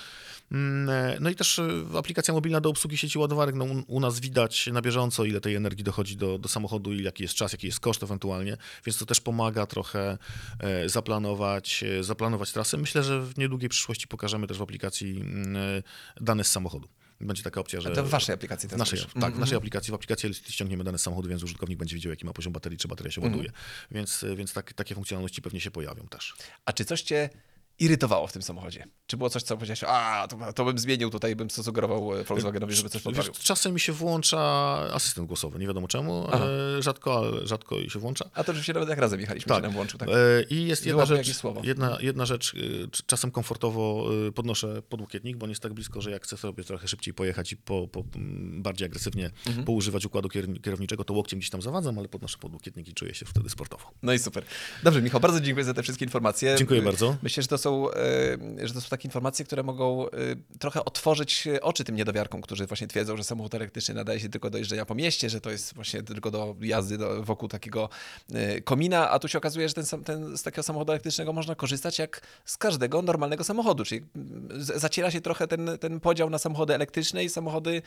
Mm, 0.53 0.91
e, 0.91 1.17
No 1.21 1.31
i 1.31 1.35
też 1.35 1.59
e, 1.59 1.69
aplikacja 1.99 2.35
mobilna 2.35 2.61
do 2.61 2.69
obsługi 2.71 2.97
sieci 2.97 3.19
ładowarek. 3.19 3.55
No, 3.55 3.65
u, 3.87 4.01
nas 4.01 4.21
widać 4.21 4.67
na 4.67 4.83
bieżąco, 4.83 5.25
ile 5.25 5.41
tej 5.41 5.55
energii 5.55 5.85
dochodzi 5.85 6.17
do, 6.17 6.39
do 6.39 6.49
samochodu 6.49 6.93
i 6.93 7.03
jaki 7.03 7.23
jest 7.23 7.35
czas, 7.35 7.53
jaki 7.53 7.67
jest 7.67 7.81
koszt 7.81 8.03
ewentualnie, 8.03 8.57
więc 8.87 8.99
to 8.99 9.07
też 9.07 9.21
pomaga 9.21 9.67
trochę 9.67 10.19
e, 10.61 10.89
zaplanować, 10.89 11.85
zaplanować 12.01 12.53
trasy. 12.53 12.79
Myślę, 12.79 13.03
że 13.03 13.21
w 13.21 13.39
niedługiej 13.39 13.69
przyszłości 13.69 14.09
pokażemy 14.09 14.47
też 14.47 14.59
w 14.59 14.63
aplikacji 14.63 15.21
mm, 15.21 15.57
dane 16.21 16.45
z 16.45 16.51
samochodu. 16.51 16.89
Będzie 17.21 17.43
taka 17.43 17.61
opcja, 17.61 17.81
że... 17.81 17.91
To 17.91 18.05
w 18.05 18.09
waszej 18.09 18.35
aplikacji 18.35 18.69
teraz 18.69 18.79
naszej, 18.79 18.99
tak, 19.01 19.11
w 19.13 19.17
Mhm. 19.17 19.41
naszej 19.41 19.59
aplikacji. 19.59 19.91
W 19.91 19.95
aplikacji 19.95 20.35
ściągniemy 20.35 20.85
dane 20.85 20.99
z 20.99 21.03
samochodu, 21.03 21.29
więc 21.29 21.43
użytkownik 21.43 21.79
będzie 21.79 21.95
wiedział, 21.97 22.11
jaki 22.11 22.25
ma 22.27 22.33
poziom 22.33 22.53
baterii, 22.53 22.79
czy 22.79 22.89
bateria 22.89 23.11
się 23.13 23.21
Mhm. 23.21 23.33
ładuje. 23.35 23.53
Więc, 23.91 24.25
więc 24.37 24.53
tak, 24.53 24.73
takie 24.73 24.95
funkcjonalności 24.95 25.43
pewnie 25.43 25.61
się 25.61 25.71
pojawią 25.71 26.07
też. 26.09 26.35
A 26.65 26.73
czy 26.73 26.85
coś 26.85 27.03
cię 27.03 27.31
irytowało 27.79 28.27
w 28.27 28.33
tym 28.33 28.43
samochodzie? 28.43 28.87
Czy 29.07 29.17
było 29.17 29.31
coś, 29.31 29.43
co 29.43 29.55
powiedziałeś, 29.57 29.85
a 29.85 30.27
to, 30.31 30.53
to 30.53 30.65
bym 30.65 30.79
zmienił 30.79 31.11
tutaj, 31.11 31.37
bym 31.37 31.51
sugerował 31.51 32.15
e, 32.21 32.25
Volkswagenowi, 32.25 32.75
żeby 32.75 32.89
coś 32.89 33.03
Wiesz, 33.03 33.15
poprawił? 33.15 33.33
czasem 33.43 33.75
mi 33.75 33.81
się 33.81 33.93
włącza 33.93 34.39
asystent 34.95 35.27
głosowy, 35.29 35.59
nie 35.59 35.67
wiadomo 35.67 35.89
czemu. 35.89 36.27
Aha. 36.33 36.45
E, 36.79 36.83
rzadko, 36.83 37.19
ale 37.19 37.47
rzadko 37.47 37.89
się 37.89 37.99
włącza. 37.99 38.31
A 38.35 38.45
to 38.45 38.53
rzeczywiście 38.53 38.73
nawet 38.73 38.89
jak 38.89 38.99
razem 38.99 39.21
jechaliśmy, 39.21 39.49
Tak. 39.49 39.59
się 39.59 39.63
nam 39.63 39.73
włączył. 39.73 39.99
Tak? 39.99 40.09
E, 40.09 40.13
I 40.51 40.67
jest 40.67 40.87
jedna 40.87 41.07
rzecz, 41.07 41.43
jedna, 41.63 41.99
jedna 42.01 42.27
rzecz, 42.27 42.55
czasem 43.07 43.31
komfortowo 43.31 44.09
podnoszę 44.35 44.83
podłokietnik, 44.83 45.37
bo 45.37 45.45
on 45.45 45.51
jest 45.51 45.63
tak 45.63 45.73
blisko, 45.75 46.01
że 46.01 46.11
jak 46.11 46.25
chcę 46.25 46.37
sobie 46.37 46.65
trochę 46.65 46.89
szybciej 46.89 47.15
pojechać 47.15 47.53
i 47.53 47.57
po, 47.57 47.89
po, 47.89 48.05
bardziej 48.59 48.87
agresywnie 48.87 49.31
Mhm. 49.47 49.65
poużywać 49.67 50.05
układu 50.05 50.29
kier- 50.29 50.61
kierowniczego, 50.61 51.05
to 51.05 51.15
łokciem 51.15 51.39
gdzieś 51.39 51.51
tam 51.51 51.63
zawadzam, 51.63 51.99
ale 51.99 52.09
podnoszę 52.09 52.39
podłokietnik 52.39 52.89
i 52.89 52.95
czuję 52.95 53.15
się 53.15 53.27
wtedy 53.27 53.51
sportowo. 53.51 53.85
No 54.03 54.13
i 54.13 54.19
super. 54.19 54.45
Dobrze, 54.83 55.03
Michał, 55.03 55.21
bardzo 55.21 55.41
dziękuję 55.41 55.65
za 55.65 55.75
te 55.75 55.83
wszystkie 55.83 56.05
informacje. 56.05 56.55
Dziękuję 56.59 56.83
bardzo. 56.83 57.17
Myślę, 57.23 57.43
że 57.43 57.49
to 57.49 57.59
są, 57.67 57.91
e, 57.91 58.69
że 58.69 58.75
to 58.75 58.81
są 58.81 58.89
takie 58.89 59.09
informacje, 59.09 59.45
które 59.45 59.63
mogą 59.63 60.11
e, 60.11 60.11
trochę 60.59 60.85
otworzyć 60.85 61.49
oczy 61.63 61.85
tym 61.85 61.97
niedowiarkom, 61.97 62.41
którzy 62.41 62.67
właśnie 62.67 62.87
twierdzą, 62.87 63.17
że 63.17 63.25
samochód 63.25 63.55
elektryczny 63.55 63.95
nadaje 63.95 64.21
się 64.21 64.29
tylko 64.29 64.51
do 64.51 64.59
jeżdżenia 64.59 64.87
po 64.87 64.95
mieście, 64.95 65.31
że 65.31 65.41
to 65.41 65.51
jest 65.51 65.75
właśnie 65.75 66.03
tylko 66.03 66.31
do 66.31 66.57
jazdy 66.61 66.99
wokół 67.21 67.49
takiego 67.49 67.89
e, 68.33 68.61
komina, 68.61 69.11
a 69.11 69.19
tu 69.19 69.29
się 69.29 69.39
okazuje, 69.39 69.69
że 69.69 69.75
ten, 69.75 70.05
ten, 70.05 70.39
z 70.39 70.43
takiego 70.43 70.63
samochodu 70.63 70.93
elektrycznego 70.93 71.33
można 71.33 71.55
korzystać 71.55 71.99
jak 71.99 72.21
z 72.45 72.57
każdego 72.57 73.03
normalnego 73.03 73.45
samochodu, 73.45 73.85
czyli 73.85 74.05
mm, 74.17 74.49
zaciera 74.61 75.11
się 75.11 75.21
trochę 75.21 75.47
ten, 75.47 75.71
ten 75.81 76.01
podział 76.01 76.31
na 76.31 76.39
samochody 76.39 76.75
elektryczne 76.75 77.25
i 77.25 77.29
samochody 77.29 77.83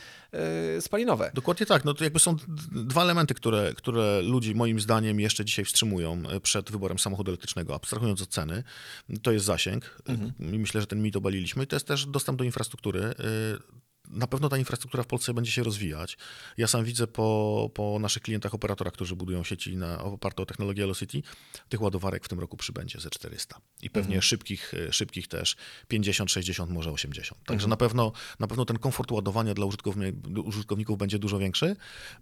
spalinowe. 0.80 1.32
Dokładnie 1.34 1.66
tak. 1.66 1.86
No 1.86 1.94
to 1.94 2.04
jakby 2.04 2.20
są 2.20 2.36
dwa 2.72 3.04
elementy, 3.04 3.34
które, 3.34 3.74
które 3.74 4.22
ludzi 4.22 4.56
moim 4.56 4.80
zdaniem 4.80 5.20
jeszcze 5.20 5.46
dzisiaj 5.46 5.66
wstrzymują 5.66 6.24
przed 6.44 6.72
wyborem 6.72 7.00
samochodu 7.00 7.32
elektrycznego, 7.32 7.76
abstrahując 7.76 8.22
od 8.22 8.30
ceny. 8.30 8.64
To 9.22 9.32
jest 9.32 9.46
zasięg 9.46 9.69
i 10.40 10.60
myślę, 10.60 10.82
że 10.82 10.88
ten 10.88 11.02
mit 11.02 11.16
obaliliśmy. 11.16 11.64
I 11.64 11.68
to 11.68 11.76
jest 11.76 11.88
też 11.88 12.06
dostęp 12.06 12.38
do 12.38 12.44
infrastruktury. 12.44 13.14
Na 14.10 14.28
pewno 14.28 14.50
ta 14.50 14.58
infrastruktura 14.58 15.04
w 15.04 15.08
Polsce 15.08 15.34
będzie 15.34 15.52
się 15.52 15.64
rozwijać. 15.64 16.18
Ja 16.58 16.68
sam 16.68 16.84
widzę 16.84 17.08
po, 17.08 17.70
po 17.74 17.98
naszych 18.00 18.24
klientach 18.24 18.54
operatorach, 18.54 18.94
którzy 18.94 19.16
budują 19.16 19.44
sieci 19.44 19.78
na, 19.78 20.04
oparte 20.04 20.44
o 20.44 20.46
technologię 20.46 20.84
Velocity, 20.84 21.22
tych 21.70 21.82
ładowarek 21.82 22.26
w 22.26 22.28
tym 22.28 22.40
roku 22.40 22.58
przybędzie 22.58 23.00
ze 23.00 23.10
400. 23.10 23.62
I 23.82 23.90
pewnie 23.90 24.22
szybkich, 24.22 24.74
y, 24.74 24.94
szybkich 24.94 25.28
też 25.28 25.56
50, 25.88 26.32
60, 26.32 26.72
może 26.72 26.92
80. 26.92 27.44
Także 27.46 27.68
na, 27.68 27.78
pewno, 27.78 28.12
na 28.40 28.48
pewno 28.48 28.66
ten 28.66 28.80
komfort 28.80 29.12
ładowania 29.12 29.54
dla 29.54 29.66
użytkowni- 29.66 30.44
użytkowników 30.46 30.98
będzie 30.98 31.20
dużo 31.20 31.40
większy, 31.40 31.76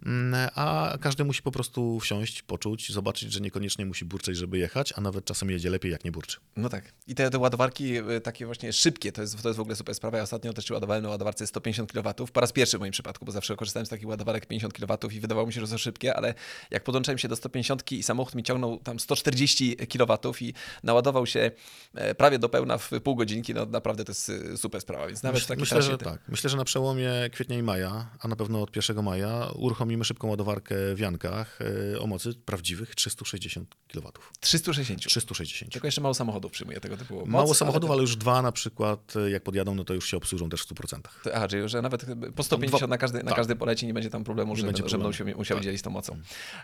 mm, 0.06 0.50
a 0.54 0.98
każdy 1.00 1.24
musi 1.24 1.42
po 1.42 1.52
prostu 1.52 2.00
wsiąść, 2.00 2.42
poczuć, 2.42 2.92
zobaczyć, 2.92 3.32
że 3.32 3.40
niekoniecznie 3.40 3.86
musi 3.86 4.04
burczeć, 4.04 4.36
żeby 4.36 4.58
jechać, 4.58 4.92
a 4.96 5.00
nawet 5.00 5.24
czasem 5.24 5.50
jedzie 5.50 5.70
lepiej, 5.70 5.92
jak 5.92 6.04
nie 6.04 6.12
burczy. 6.12 6.38
No 6.56 6.68
tak. 6.68 6.92
I 7.06 7.14
te, 7.14 7.30
te 7.30 7.38
ładowarki 7.38 7.98
y, 7.98 8.20
takie 8.20 8.46
właśnie 8.46 8.72
szybkie, 8.72 9.12
to 9.12 9.20
jest, 9.20 9.42
to 9.42 9.48
jest 9.48 9.56
w 9.56 9.60
ogóle 9.60 9.76
super 9.76 9.94
sprawa. 9.94 10.16
Ja 10.16 10.22
ostatnio 10.22 10.52
też 10.52 10.70
ładowałem 10.70 11.02
na 11.02 11.08
ładowarce 11.08 11.46
150 11.46 11.77
150 11.86 11.92
kW. 11.92 12.32
Po 12.32 12.40
raz 12.40 12.52
pierwszy 12.52 12.76
w 12.76 12.80
moim 12.80 12.92
przypadku, 12.92 13.24
bo 13.24 13.32
zawsze 13.32 13.56
korzystałem 13.56 13.86
z 13.86 13.88
takich 13.88 14.08
ładowarek 14.08 14.46
50 14.46 14.74
kW 14.74 14.98
i 15.10 15.20
wydawało 15.20 15.46
mi 15.46 15.52
się, 15.52 15.60
że 15.60 15.66
są 15.66 15.78
szybkie, 15.78 16.14
ale 16.14 16.34
jak 16.70 16.84
podłączyłem 16.84 17.18
się 17.18 17.28
do 17.28 17.36
150 17.36 17.92
i 17.92 18.02
samochód 18.02 18.34
mi 18.34 18.42
ciągnął 18.42 18.78
tam 18.78 19.00
140 19.00 19.76
kW 19.76 20.18
i 20.40 20.54
naładował 20.82 21.26
się 21.26 21.50
e, 21.94 22.14
prawie 22.14 22.38
do 22.38 22.48
pełna 22.48 22.78
w 22.78 22.90
pół 23.04 23.16
godzinki, 23.16 23.54
no 23.54 23.66
naprawdę 23.66 24.04
to 24.04 24.10
jest 24.10 24.30
e, 24.30 24.56
super 24.56 24.80
sprawa, 24.80 25.06
więc 25.06 25.22
nawet 25.22 25.42
w 25.42 25.46
takiej 25.46 25.60
Myślę, 25.60 25.82
że 25.82 25.98
tak. 25.98 26.20
Myślę, 26.28 26.50
że 26.50 26.56
na 26.56 26.64
przełomie 26.64 27.10
kwietnia 27.32 27.58
i 27.58 27.62
maja, 27.62 28.10
a 28.20 28.28
na 28.28 28.36
pewno 28.36 28.62
od 28.62 28.76
1 28.76 29.02
maja, 29.02 29.48
uruchomimy 29.54 30.04
szybką 30.04 30.28
ładowarkę 30.28 30.74
w 30.94 30.98
Jankach 30.98 31.58
e, 31.94 32.00
o 32.00 32.06
mocy 32.06 32.34
prawdziwych 32.34 32.94
360 32.94 33.74
kW. 33.92 34.12
360. 34.40 35.06
360. 35.06 35.72
Tylko 35.72 35.86
jeszcze 35.86 36.00
mało 36.00 36.14
samochodów 36.14 36.52
przyjmuje 36.52 36.80
tego 36.80 36.96
typu 36.96 37.14
moc, 37.14 37.28
Mało 37.28 37.54
samochodów, 37.54 37.90
ale... 37.90 37.94
ale 37.94 38.02
już 38.02 38.16
dwa 38.16 38.42
na 38.42 38.52
przykład, 38.52 39.14
jak 39.28 39.42
podjadą, 39.42 39.74
no 39.74 39.84
to 39.84 39.94
już 39.94 40.10
się 40.10 40.16
obsłużą 40.16 40.48
też 40.48 40.62
w 40.62 40.74
100%. 40.74 41.00
to- 41.24 41.34
Aha, 41.34 41.48
czyli 41.48 41.62
że 41.68 41.82
nawet 41.82 42.06
po 42.36 42.42
150 42.42 42.82
Dwa- 42.82 42.88
na 42.88 42.98
każdy, 42.98 43.18
na 43.18 43.24
tak. 43.24 43.36
każdy 43.36 43.56
poleci 43.56 43.86
nie 43.86 43.94
będzie 43.94 44.10
tam 44.10 44.24
problemu, 44.24 44.56
że, 44.56 44.66
będzie 44.66 44.82
że 44.88 44.98
będą 44.98 45.10
problemu. 45.12 45.30
się 45.32 45.38
musiały 45.38 45.60
Tak. 45.60 45.64
dzielić 45.64 45.82
tą 45.82 45.90
mocą. 45.90 46.16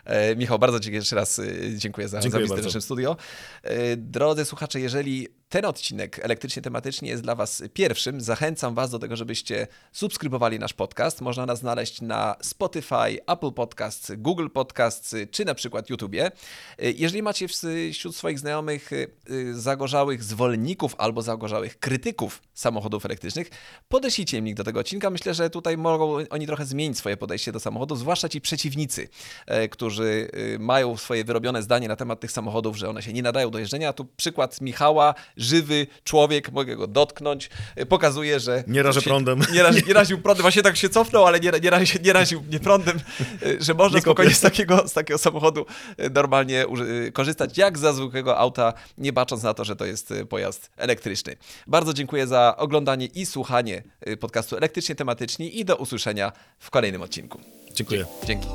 E, 0.05 0.35
Michał, 0.35 0.59
bardzo 0.59 0.79
Ci 0.79 0.93
jeszcze 0.93 1.15
raz 1.15 1.39
e, 1.39 1.43
dziękuję 1.75 2.07
za, 2.07 2.17
za 2.17 2.21
Dziękuję 2.21 2.43
wizytę 2.43 2.61
w 2.61 2.65
naszym 2.65 2.81
studio. 2.81 3.17
E, 3.63 3.97
drodzy 3.97 4.45
słuchacze, 4.45 4.79
jeżeli 4.79 5.27
ten 5.49 5.65
odcinek 5.65 6.19
elektrycznie 6.19 6.61
tematycznie 6.61 7.09
jest 7.09 7.23
dla 7.23 7.35
Was 7.35 7.63
pierwszym, 7.73 8.21
zachęcam 8.21 8.75
Was 8.75 8.91
do 8.91 8.99
tego, 8.99 9.15
żebyście 9.15 9.67
subskrybowali 9.91 10.59
nasz 10.59 10.73
podcast. 10.73 11.21
Można 11.21 11.45
nas 11.45 11.59
znaleźć 11.59 12.01
na 12.01 12.35
Spotify, 12.41 13.25
Apple 13.27 13.51
Podcasts, 13.51 14.11
Google 14.17 14.47
Podcasts 14.49 15.15
czy 15.31 15.45
na 15.45 15.55
przykład 15.55 15.89
YouTubie. 15.89 16.25
E, 16.79 16.91
Jeżeli 16.91 17.23
macie 17.23 17.47
wśród 17.93 18.15
swoich 18.15 18.39
znajomych 18.39 18.93
e, 18.93 19.07
zagorzałych 19.53 20.23
zwolenników 20.23 20.95
albo 20.97 21.21
zagorzałych 21.21 21.79
krytyków 21.79 22.41
samochodów 22.53 23.05
elektrycznych, 23.05 23.49
podeślijcie 23.89 24.37
im 24.37 24.45
link 24.45 24.57
do 24.57 24.63
tego 24.63 24.79
odcinka. 24.79 25.09
Myślę, 25.09 25.33
że 25.33 25.49
tutaj 25.49 25.77
mogą 25.77 26.17
oni 26.29 26.47
trochę 26.47 26.65
zmienić 26.65 26.97
swoje 26.97 27.17
podejście 27.17 27.51
do 27.51 27.59
samochodów, 27.59 27.99
zwłaszcza 27.99 28.29
ci 28.29 28.41
przeciwnicy, 28.41 29.07
e, 29.45 29.69
którzy 29.69 30.29
e, 30.55 30.59
mają 30.59 30.97
swoje 30.97 31.23
wyrobione 31.23 31.63
zdanie 31.63 31.87
na 31.87 31.95
temat 31.95 32.19
tych 32.19 32.31
samochodów, 32.31 32.77
że 32.77 32.89
one 32.89 33.01
się 33.01 33.13
nie 33.13 33.23
nadają 33.23 33.51
do 33.51 33.59
jeżdżenia. 33.59 33.93
Tu 33.93 34.05
przykład 34.05 34.61
Michała, 34.61 35.13
żywy 35.37 35.87
człowiek, 36.03 36.51
mogę 36.51 36.75
go 36.75 36.87
dotknąć, 36.87 37.49
e, 37.75 37.85
pokazuje, 37.85 38.39
że... 38.39 38.63
Nie 38.67 38.83
rażę 38.83 39.01
się- 39.01 39.09
prądem. 39.09 39.39
Nie, 39.53 39.63
razi, 39.63 39.83
nie 39.87 39.93
raził 39.93 40.17
prądem, 40.21 40.41
właśnie 40.41 40.61
tak 40.61 40.77
się 40.77 40.89
cofnął, 40.89 41.25
ale 41.25 41.39
nie, 41.39 41.51
nie, 41.63 41.69
razi, 41.69 41.99
nie 42.03 42.13
raził 42.13 42.41
mnie 42.41 42.59
prądem, 42.59 42.99
e, 43.43 43.63
że 43.63 43.73
można 43.73 43.95
Nie 43.97 44.01
spokojnie 44.01 44.31
kopię. 44.31 44.37
z 44.37 44.41
takiego, 44.41 44.87
z 44.87 44.93
takiego 44.93 45.17
samochodu 45.17 45.65
e, 45.97 46.09
normalnie 46.09 46.65
korzystać, 47.13 47.57
jak 47.57 47.77
za 47.77 47.93
zwykłego 47.93 48.37
auta, 48.37 48.73
nie 48.97 49.13
bacząc 49.13 49.43
na 49.43 49.53
to, 49.53 49.63
że 49.65 49.75
to 49.75 49.85
jest 49.85 50.13
pojazd 50.29 50.69
elektryczny. 50.77 51.35
Bardzo 51.67 51.93
dziękuję 51.93 52.27
za 52.27 52.55
oglądanie 52.57 53.05
i 53.05 53.25
słuchanie 53.25 53.83
podcastu 54.19 54.57
Elektrycznie 54.57 54.95
Tematyczni 54.95 55.59
i 55.59 55.65
do 55.65 55.75
usłyszenia 55.75 56.31
w 56.59 56.69
kolejnym 56.69 57.01
odcinku. 57.01 57.39
Dziękuję. 57.73 58.05
Dzięki. 58.25 58.47